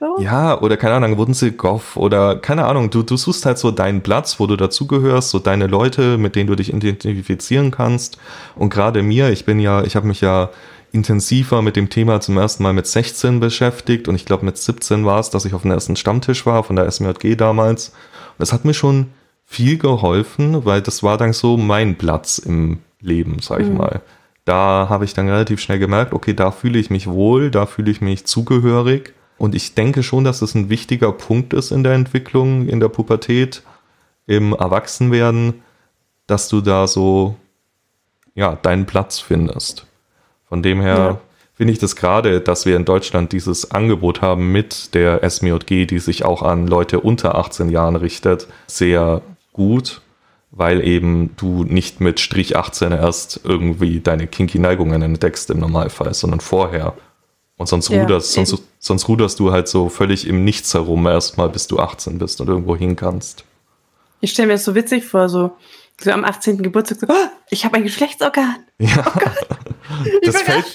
So? 0.00 0.16
Ja, 0.20 0.60
oder 0.60 0.76
keine 0.76 0.94
Ahnung, 0.94 1.16
wurden 1.16 1.34
sie 1.34 1.50
Goth 1.50 1.96
oder 1.96 2.36
keine 2.36 2.66
Ahnung, 2.66 2.90
du, 2.90 3.02
du 3.02 3.16
suchst 3.16 3.44
halt 3.46 3.58
so 3.58 3.72
deinen 3.72 4.00
Platz, 4.00 4.38
wo 4.38 4.46
du 4.46 4.54
dazugehörst, 4.54 5.30
so 5.30 5.40
deine 5.40 5.66
Leute, 5.66 6.18
mit 6.18 6.36
denen 6.36 6.46
du 6.46 6.54
dich 6.54 6.72
identifizieren 6.72 7.72
kannst. 7.72 8.18
Und 8.54 8.70
gerade 8.70 9.02
mir, 9.02 9.30
ich 9.30 9.44
bin 9.44 9.58
ja, 9.58 9.82
ich 9.82 9.96
habe 9.96 10.06
mich 10.06 10.20
ja 10.20 10.50
intensiver 10.92 11.62
mit 11.62 11.76
dem 11.76 11.90
Thema 11.90 12.20
zum 12.20 12.38
ersten 12.38 12.62
Mal 12.62 12.72
mit 12.72 12.86
16 12.86 13.40
beschäftigt 13.40 14.08
und 14.08 14.14
ich 14.14 14.24
glaube 14.24 14.44
mit 14.44 14.56
17 14.56 15.04
war 15.04 15.20
es, 15.20 15.30
dass 15.30 15.44
ich 15.44 15.54
auf 15.54 15.62
dem 15.62 15.70
ersten 15.70 15.96
Stammtisch 15.96 16.46
war 16.46 16.64
von 16.64 16.76
der 16.76 16.90
SMJG 16.90 17.36
damals. 17.36 17.88
Und 17.88 18.40
das 18.40 18.52
hat 18.52 18.64
mir 18.64 18.74
schon 18.74 19.06
viel 19.44 19.78
geholfen, 19.78 20.64
weil 20.64 20.82
das 20.82 21.02
war 21.02 21.16
dann 21.16 21.32
so 21.32 21.56
mein 21.56 21.96
Platz 21.96 22.38
im 22.38 22.78
Leben, 23.00 23.38
sag 23.40 23.60
ich 23.60 23.68
mhm. 23.68 23.78
mal. 23.78 24.02
Da 24.44 24.86
habe 24.88 25.04
ich 25.04 25.14
dann 25.14 25.28
relativ 25.28 25.60
schnell 25.60 25.78
gemerkt, 25.78 26.12
okay, 26.12 26.34
da 26.34 26.50
fühle 26.50 26.78
ich 26.78 26.90
mich 26.90 27.06
wohl, 27.06 27.50
da 27.50 27.66
fühle 27.66 27.90
ich 27.90 28.00
mich 28.00 28.26
zugehörig. 28.26 29.14
Und 29.36 29.54
ich 29.54 29.74
denke 29.74 30.02
schon, 30.02 30.24
dass 30.24 30.42
es 30.42 30.54
ein 30.54 30.68
wichtiger 30.68 31.12
Punkt 31.12 31.52
ist 31.52 31.70
in 31.70 31.84
der 31.84 31.94
Entwicklung, 31.94 32.66
in 32.68 32.80
der 32.80 32.88
Pubertät, 32.88 33.62
im 34.26 34.52
Erwachsenwerden, 34.52 35.62
dass 36.26 36.48
du 36.48 36.60
da 36.60 36.86
so, 36.86 37.36
ja, 38.34 38.56
deinen 38.56 38.86
Platz 38.86 39.18
findest. 39.18 39.87
Von 40.48 40.62
dem 40.62 40.80
her 40.80 40.96
ja. 40.96 41.20
finde 41.54 41.72
ich 41.72 41.78
das 41.78 41.96
gerade, 41.96 42.40
dass 42.40 42.66
wir 42.66 42.76
in 42.76 42.84
Deutschland 42.84 43.32
dieses 43.32 43.70
Angebot 43.70 44.22
haben 44.22 44.50
mit 44.52 44.94
der 44.94 45.28
SMJG, 45.28 45.86
die 45.86 45.98
sich 45.98 46.24
auch 46.24 46.42
an 46.42 46.66
Leute 46.66 47.00
unter 47.00 47.34
18 47.36 47.68
Jahren 47.68 47.96
richtet, 47.96 48.48
sehr 48.66 49.22
gut, 49.52 50.00
weil 50.50 50.86
eben 50.86 51.34
du 51.36 51.64
nicht 51.64 52.00
mit 52.00 52.20
Strich 52.20 52.56
18 52.56 52.92
erst 52.92 53.40
irgendwie 53.44 54.00
deine 54.00 54.26
kinky 54.26 54.58
Neigungen 54.58 55.02
entdeckst 55.02 55.50
im 55.50 55.60
Normalfall, 55.60 56.14
sondern 56.14 56.40
vorher. 56.40 56.94
Und 57.58 57.68
sonst 57.68 57.88
ja, 57.90 58.00
ruderst, 58.00 58.32
sonst, 58.32 58.62
sonst 58.78 59.08
ruderst 59.08 59.40
du 59.40 59.50
halt 59.50 59.68
so 59.68 59.88
völlig 59.88 60.26
im 60.26 60.44
Nichts 60.44 60.72
herum 60.74 61.06
erstmal, 61.06 61.48
bis 61.48 61.66
du 61.66 61.78
18 61.78 62.18
bist 62.18 62.40
und 62.40 62.48
irgendwo 62.48 62.76
hin 62.76 62.94
kannst. 62.94 63.44
Ich 64.20 64.30
stelle 64.30 64.48
mir 64.48 64.54
das 64.54 64.64
so 64.64 64.74
witzig 64.74 65.04
vor, 65.04 65.28
so, 65.28 65.52
so 66.00 66.10
am 66.12 66.24
18. 66.24 66.62
Geburtstag, 66.62 67.00
so, 67.00 67.06
oh, 67.08 67.28
ich 67.50 67.64
habe 67.64 67.76
ein 67.76 67.82
Geschlechtsorgan. 67.82 68.56
Ja. 68.80 69.04
Oh 69.04 70.04
das, 70.22 70.42
fällt, 70.42 70.66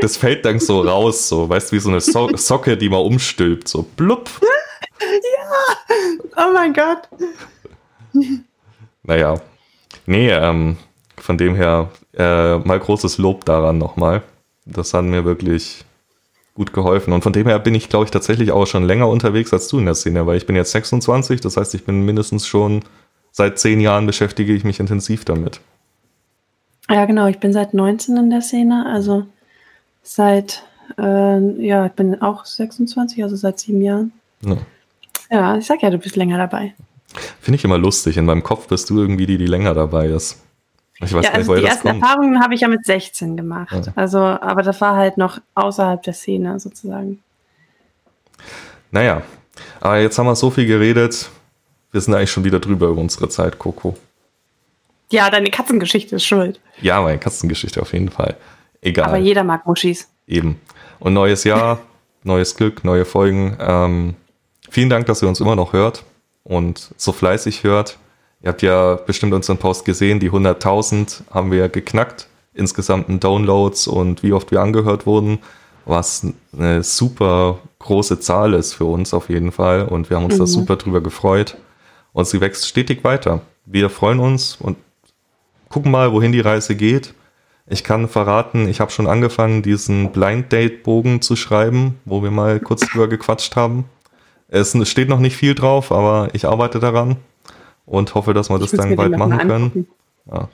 das 0.00 0.16
fällt 0.16 0.44
dann 0.44 0.58
so 0.58 0.80
raus, 0.80 1.28
so, 1.28 1.48
weißt 1.48 1.70
du, 1.70 1.76
wie 1.76 1.80
so 1.80 1.90
eine 1.90 2.00
so 2.00 2.28
Socke, 2.36 2.76
die 2.76 2.88
man 2.88 3.00
umstülpt, 3.00 3.68
so 3.68 3.82
blub. 3.82 4.28
ja, 5.00 6.48
oh 6.48 6.52
mein 6.52 6.72
Gott. 6.72 7.08
Naja, 9.04 9.40
nee, 10.06 10.30
ähm, 10.30 10.76
von 11.18 11.38
dem 11.38 11.54
her 11.54 11.90
äh, 12.16 12.58
mal 12.58 12.80
großes 12.80 13.18
Lob 13.18 13.44
daran 13.44 13.78
nochmal. 13.78 14.22
Das 14.64 14.92
hat 14.94 15.04
mir 15.04 15.24
wirklich 15.24 15.84
gut 16.54 16.72
geholfen. 16.72 17.12
Und 17.12 17.22
von 17.22 17.32
dem 17.32 17.46
her 17.46 17.58
bin 17.58 17.74
ich, 17.74 17.88
glaube 17.88 18.06
ich, 18.06 18.10
tatsächlich 18.10 18.52
auch 18.52 18.66
schon 18.66 18.84
länger 18.84 19.08
unterwegs 19.08 19.52
als 19.52 19.68
du 19.68 19.78
in 19.78 19.86
der 19.86 19.94
Szene, 19.94 20.26
weil 20.26 20.36
ich 20.36 20.46
bin 20.46 20.56
jetzt 20.56 20.72
26, 20.72 21.40
das 21.40 21.56
heißt, 21.56 21.74
ich 21.74 21.84
bin 21.84 22.04
mindestens 22.04 22.46
schon 22.46 22.82
seit 23.32 23.58
zehn 23.58 23.80
Jahren 23.80 24.06
beschäftige 24.06 24.54
ich 24.54 24.64
mich 24.64 24.78
intensiv 24.78 25.24
damit. 25.24 25.60
Ja, 26.88 27.04
genau, 27.06 27.26
ich 27.26 27.38
bin 27.38 27.52
seit 27.52 27.74
19 27.74 28.16
in 28.16 28.30
der 28.30 28.42
Szene, 28.42 28.86
also 28.86 29.26
seit, 30.02 30.62
äh, 30.98 31.64
ja, 31.64 31.86
ich 31.86 31.92
bin 31.92 32.20
auch 32.22 32.44
26, 32.44 33.22
also 33.22 33.34
seit 33.34 33.58
sieben 33.58 33.82
Jahren. 33.82 34.12
Ja. 34.42 34.56
ja, 35.30 35.56
ich 35.56 35.66
sag 35.66 35.82
ja, 35.82 35.90
du 35.90 35.98
bist 35.98 36.16
länger 36.16 36.38
dabei. 36.38 36.74
Finde 37.40 37.56
ich 37.56 37.64
immer 37.64 37.78
lustig. 37.78 38.16
In 38.16 38.24
meinem 38.24 38.42
Kopf 38.42 38.68
bist 38.68 38.88
du 38.90 38.98
irgendwie 38.98 39.26
die, 39.26 39.38
die 39.38 39.46
länger 39.46 39.74
dabei 39.74 40.06
ist. 40.06 40.40
Ich 41.00 41.12
weiß 41.12 41.26
ja, 41.26 41.32
also 41.32 41.52
nicht, 41.54 41.64
die 41.64 41.68
ersten 41.68 41.88
kommt. 41.88 42.02
Erfahrungen 42.02 42.40
habe 42.42 42.54
ich 42.54 42.60
ja 42.60 42.68
mit 42.68 42.84
16 42.84 43.36
gemacht. 43.36 43.72
Ja. 43.72 43.92
Also, 43.96 44.18
aber 44.18 44.62
das 44.62 44.80
war 44.80 44.96
halt 44.96 45.18
noch 45.18 45.40
außerhalb 45.54 46.02
der 46.02 46.12
Szene 46.12 46.60
sozusagen. 46.60 47.22
Naja, 48.90 49.22
aber 49.80 49.98
jetzt 49.98 50.18
haben 50.18 50.26
wir 50.26 50.36
so 50.36 50.50
viel 50.50 50.66
geredet. 50.66 51.28
Wir 51.92 52.00
sind 52.00 52.14
eigentlich 52.14 52.30
schon 52.30 52.44
wieder 52.44 52.58
drüber 52.58 52.88
über 52.88 53.00
unsere 53.00 53.28
Zeit, 53.28 53.58
Coco. 53.58 53.96
Ja, 55.10 55.28
deine 55.28 55.50
Katzengeschichte 55.50 56.16
ist 56.16 56.24
schuld. 56.24 56.58
Ja, 56.80 57.02
meine 57.02 57.18
Katzengeschichte 57.18 57.82
auf 57.82 57.92
jeden 57.92 58.08
Fall. 58.08 58.36
Egal. 58.80 59.08
Aber 59.08 59.18
jeder 59.18 59.44
mag 59.44 59.66
Muschis. 59.66 60.08
Eben. 60.26 60.58
Und 60.98 61.12
neues 61.12 61.44
Jahr, 61.44 61.80
neues 62.24 62.56
Glück, 62.56 62.82
neue 62.82 63.04
Folgen. 63.04 63.58
Ähm, 63.60 64.14
vielen 64.70 64.88
Dank, 64.88 65.04
dass 65.04 65.20
ihr 65.20 65.28
uns 65.28 65.40
immer 65.40 65.54
noch 65.54 65.74
hört 65.74 66.04
und 66.44 66.92
so 66.96 67.12
fleißig 67.12 67.62
hört. 67.62 67.98
Ihr 68.40 68.48
habt 68.48 68.62
ja 68.62 68.94
bestimmt 68.94 69.34
unseren 69.34 69.58
Post 69.58 69.84
gesehen, 69.84 70.18
die 70.18 70.30
100.000 70.30 71.24
haben 71.30 71.52
wir 71.52 71.68
geknackt, 71.68 72.26
insgesamt 72.54 73.10
in 73.10 73.20
Downloads 73.20 73.86
und 73.86 74.22
wie 74.22 74.32
oft 74.32 74.50
wir 74.50 74.62
angehört 74.62 75.04
wurden, 75.04 75.40
was 75.84 76.26
eine 76.56 76.82
super 76.82 77.58
große 77.80 78.18
Zahl 78.18 78.54
ist 78.54 78.72
für 78.72 78.86
uns 78.86 79.12
auf 79.12 79.28
jeden 79.28 79.52
Fall 79.52 79.84
und 79.84 80.08
wir 80.08 80.16
haben 80.16 80.24
uns 80.24 80.34
mhm. 80.34 80.40
da 80.40 80.46
super 80.46 80.76
drüber 80.76 81.02
gefreut 81.02 81.58
und 82.12 82.26
sie 82.26 82.40
wächst 82.40 82.66
stetig 82.66 83.04
weiter. 83.04 83.42
Wir 83.64 83.90
freuen 83.90 84.20
uns 84.20 84.56
und 84.56 84.76
gucken 85.68 85.90
mal, 85.90 86.12
wohin 86.12 86.32
die 86.32 86.40
Reise 86.40 86.74
geht. 86.76 87.14
Ich 87.66 87.84
kann 87.84 88.08
verraten, 88.08 88.68
ich 88.68 88.80
habe 88.80 88.90
schon 88.90 89.06
angefangen, 89.06 89.62
diesen 89.62 90.12
Blind 90.12 90.52
Date 90.52 90.82
Bogen 90.82 91.22
zu 91.22 91.36
schreiben, 91.36 91.98
wo 92.04 92.22
wir 92.22 92.30
mal 92.30 92.60
kurz 92.60 92.88
drüber 92.88 93.08
gequatscht 93.08 93.56
haben. 93.56 93.84
Es 94.48 94.76
steht 94.88 95.08
noch 95.08 95.20
nicht 95.20 95.36
viel 95.36 95.54
drauf, 95.54 95.92
aber 95.92 96.28
ich 96.34 96.46
arbeite 96.46 96.80
daran 96.80 97.16
und 97.86 98.14
hoffe, 98.14 98.34
dass 98.34 98.50
wir 98.50 98.58
das 98.58 98.72
dann 98.72 98.96
bald 98.96 99.16
machen 99.16 99.38
können. 99.38 99.86
Ja. 100.30 100.48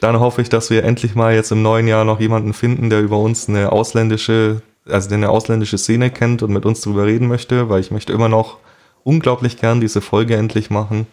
Dann 0.00 0.20
hoffe 0.20 0.42
ich, 0.42 0.48
dass 0.48 0.70
wir 0.70 0.84
endlich 0.84 1.14
mal 1.14 1.34
jetzt 1.34 1.52
im 1.52 1.62
neuen 1.62 1.86
Jahr 1.86 2.04
noch 2.04 2.20
jemanden 2.20 2.52
finden, 2.52 2.90
der 2.90 3.00
über 3.00 3.18
uns 3.18 3.48
eine 3.48 3.70
ausländische, 3.70 4.62
also 4.86 5.08
der 5.08 5.18
eine 5.18 5.30
ausländische 5.30 5.78
Szene 5.78 6.10
kennt 6.10 6.42
und 6.42 6.52
mit 6.52 6.66
uns 6.66 6.80
drüber 6.80 7.06
reden 7.06 7.28
möchte, 7.28 7.68
weil 7.68 7.80
ich 7.80 7.90
möchte 7.90 8.12
immer 8.12 8.28
noch 8.28 8.58
unglaublich 9.04 9.58
gern 9.58 9.80
diese 9.80 10.00
Folge 10.00 10.36
endlich 10.36 10.70
machen. 10.70 11.06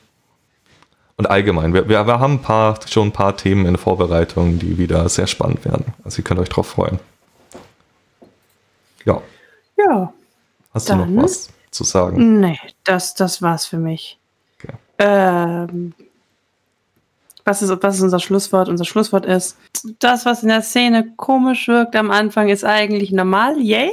Und 1.17 1.29
allgemein, 1.29 1.73
wir, 1.73 1.87
wir, 1.87 2.07
wir 2.07 2.19
haben 2.19 2.35
ein 2.35 2.41
paar, 2.41 2.79
schon 2.87 3.09
ein 3.09 3.11
paar 3.11 3.37
Themen 3.37 3.67
in 3.67 3.77
Vorbereitung, 3.77 4.57
die 4.57 4.79
wieder 4.79 5.07
sehr 5.07 5.27
spannend 5.27 5.63
werden. 5.65 5.85
Also 6.03 6.19
ihr 6.19 6.23
könnt 6.23 6.39
euch 6.39 6.49
drauf 6.49 6.67
freuen. 6.67 6.99
Ja. 9.05 9.21
Ja. 9.77 10.13
Hast 10.73 10.89
du 10.89 10.95
noch 10.95 11.23
was 11.23 11.49
zu 11.69 11.83
sagen? 11.83 12.39
Nee, 12.39 12.59
das, 12.83 13.13
das 13.13 13.41
war's 13.41 13.65
für 13.65 13.77
mich. 13.77 14.17
Okay. 14.57 14.73
Ähm, 14.97 15.93
was, 17.43 17.61
ist, 17.61 17.71
was 17.81 17.95
ist 17.97 18.01
unser 18.01 18.19
Schlusswort? 18.19 18.69
Unser 18.69 18.85
Schlusswort 18.85 19.25
ist, 19.25 19.57
das, 19.99 20.25
was 20.25 20.43
in 20.43 20.49
der 20.49 20.61
Szene 20.61 21.13
komisch 21.17 21.67
wirkt 21.67 21.95
am 21.95 22.09
Anfang, 22.09 22.49
ist 22.49 22.63
eigentlich 22.63 23.11
normal. 23.11 23.59
Yay? 23.59 23.91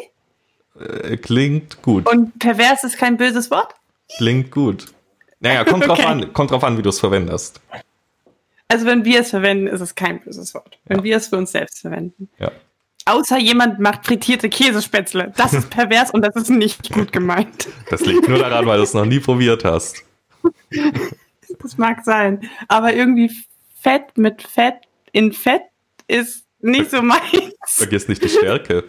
Äh, 0.78 1.16
klingt 1.16 1.82
gut. 1.82 2.08
Und 2.08 2.38
pervers 2.38 2.84
ist 2.84 2.96
kein 2.96 3.16
böses 3.16 3.50
Wort? 3.50 3.74
Klingt 4.16 4.50
gut. 4.50 4.86
Naja, 5.40 5.64
kommt 5.64 5.84
drauf 5.86 6.04
an, 6.04 6.32
kommt 6.32 6.50
drauf 6.50 6.64
an, 6.64 6.78
wie 6.78 6.82
du 6.82 6.88
es 6.88 7.00
verwendest. 7.00 7.60
Also 8.68 8.84
wenn 8.84 9.04
wir 9.04 9.20
es 9.20 9.30
verwenden, 9.30 9.66
ist 9.66 9.80
es 9.80 9.94
kein 9.94 10.20
böses 10.20 10.54
Wort. 10.54 10.78
Wenn 10.86 10.98
ja. 10.98 11.04
wir 11.04 11.16
es 11.16 11.28
für 11.28 11.36
uns 11.36 11.52
selbst 11.52 11.80
verwenden. 11.80 12.28
Ja. 12.38 12.50
Außer 13.06 13.38
jemand 13.38 13.80
macht 13.80 14.04
frittierte 14.04 14.50
Käsespätzle. 14.50 15.32
Das 15.36 15.54
ist 15.54 15.70
pervers 15.70 16.10
und 16.10 16.22
das 16.22 16.36
ist 16.36 16.50
nicht 16.50 16.92
gut 16.92 17.10
gemeint. 17.10 17.68
Das 17.88 18.02
liegt 18.02 18.28
nur 18.28 18.38
daran, 18.38 18.66
weil 18.66 18.76
du 18.76 18.82
es 18.82 18.92
noch 18.92 19.06
nie 19.06 19.20
probiert 19.20 19.64
hast. 19.64 20.04
Das 21.60 21.78
mag 21.78 22.04
sein. 22.04 22.48
Aber 22.68 22.92
irgendwie 22.92 23.32
Fett 23.80 24.18
mit 24.18 24.42
Fett 24.42 24.76
in 25.12 25.32
Fett 25.32 25.62
ist 26.06 26.44
nicht 26.60 26.90
so 26.90 27.00
meins. 27.00 27.22
Vergiss 27.64 28.06
nicht 28.06 28.22
die 28.22 28.28
Stärke. 28.28 28.84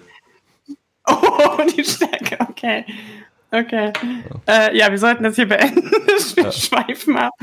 Oh, 1.08 1.58
die 1.76 1.86
Stärke, 1.86 2.38
okay. 2.50 2.86
Okay. 3.52 3.92
Ja. 4.46 4.68
Äh, 4.68 4.78
ja, 4.78 4.92
wir 4.92 4.98
sollten 4.98 5.24
das 5.24 5.36
hier 5.36 5.48
beenden. 5.48 5.92
Wir 6.36 6.44
ja. 6.44 6.52
schweifen 6.52 7.18
ab. 7.18 7.34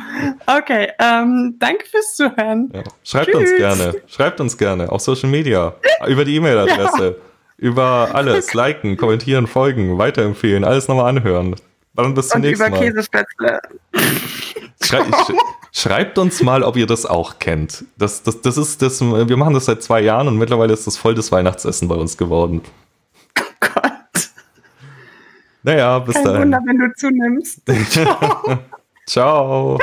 Okay, 0.46 0.92
ähm, 1.00 1.56
danke 1.58 1.86
fürs 1.86 2.14
Zuhören. 2.14 2.70
Ja. 2.72 2.84
Schreibt 3.02 3.26
Tschüss. 3.26 3.36
uns 3.36 3.56
gerne. 3.56 3.94
Schreibt 4.06 4.40
uns 4.40 4.56
gerne 4.58 4.92
auf 4.92 5.00
Social 5.00 5.30
Media, 5.30 5.74
über 6.06 6.24
die 6.24 6.36
E-Mail-Adresse, 6.36 7.16
über 7.56 8.10
alles. 8.12 8.54
Liken, 8.54 8.96
kommentieren, 8.96 9.46
folgen, 9.46 9.98
weiterempfehlen, 9.98 10.62
alles 10.62 10.88
nochmal 10.88 11.08
anhören. 11.08 11.56
Dann 11.94 12.14
bis 12.14 12.28
zum 12.28 12.42
Und 12.42 12.48
nächsten 12.48 12.66
über 12.66 12.76
Mal. 12.76 12.84
Käsespätzle. 12.84 13.60
Schrei 14.82 15.04
schreibt 15.72 16.18
uns 16.18 16.42
mal, 16.42 16.62
ob 16.62 16.76
ihr 16.76 16.86
das 16.86 17.06
auch 17.06 17.38
kennt. 17.38 17.84
Das, 17.98 18.22
das, 18.22 18.40
das 18.42 18.56
ist 18.56 18.82
das, 18.82 19.00
wir 19.00 19.36
machen 19.36 19.54
das 19.54 19.64
seit 19.64 19.82
zwei 19.82 20.00
Jahren 20.00 20.28
und 20.28 20.36
mittlerweile 20.36 20.72
ist 20.72 20.86
das 20.86 20.96
voll 20.96 21.14
das 21.14 21.32
Weihnachtsessen 21.32 21.88
bei 21.88 21.94
uns 21.94 22.16
geworden. 22.16 22.62
Naja, 25.66 25.98
bis 25.98 26.14
Kein 26.14 26.24
dahin. 26.24 26.40
Wunder, 26.42 26.60
wenn 26.64 26.78
du 26.78 26.94
zunimmst. 26.94 27.60
Ciao. 27.90 28.58
Ciao. 29.04 29.78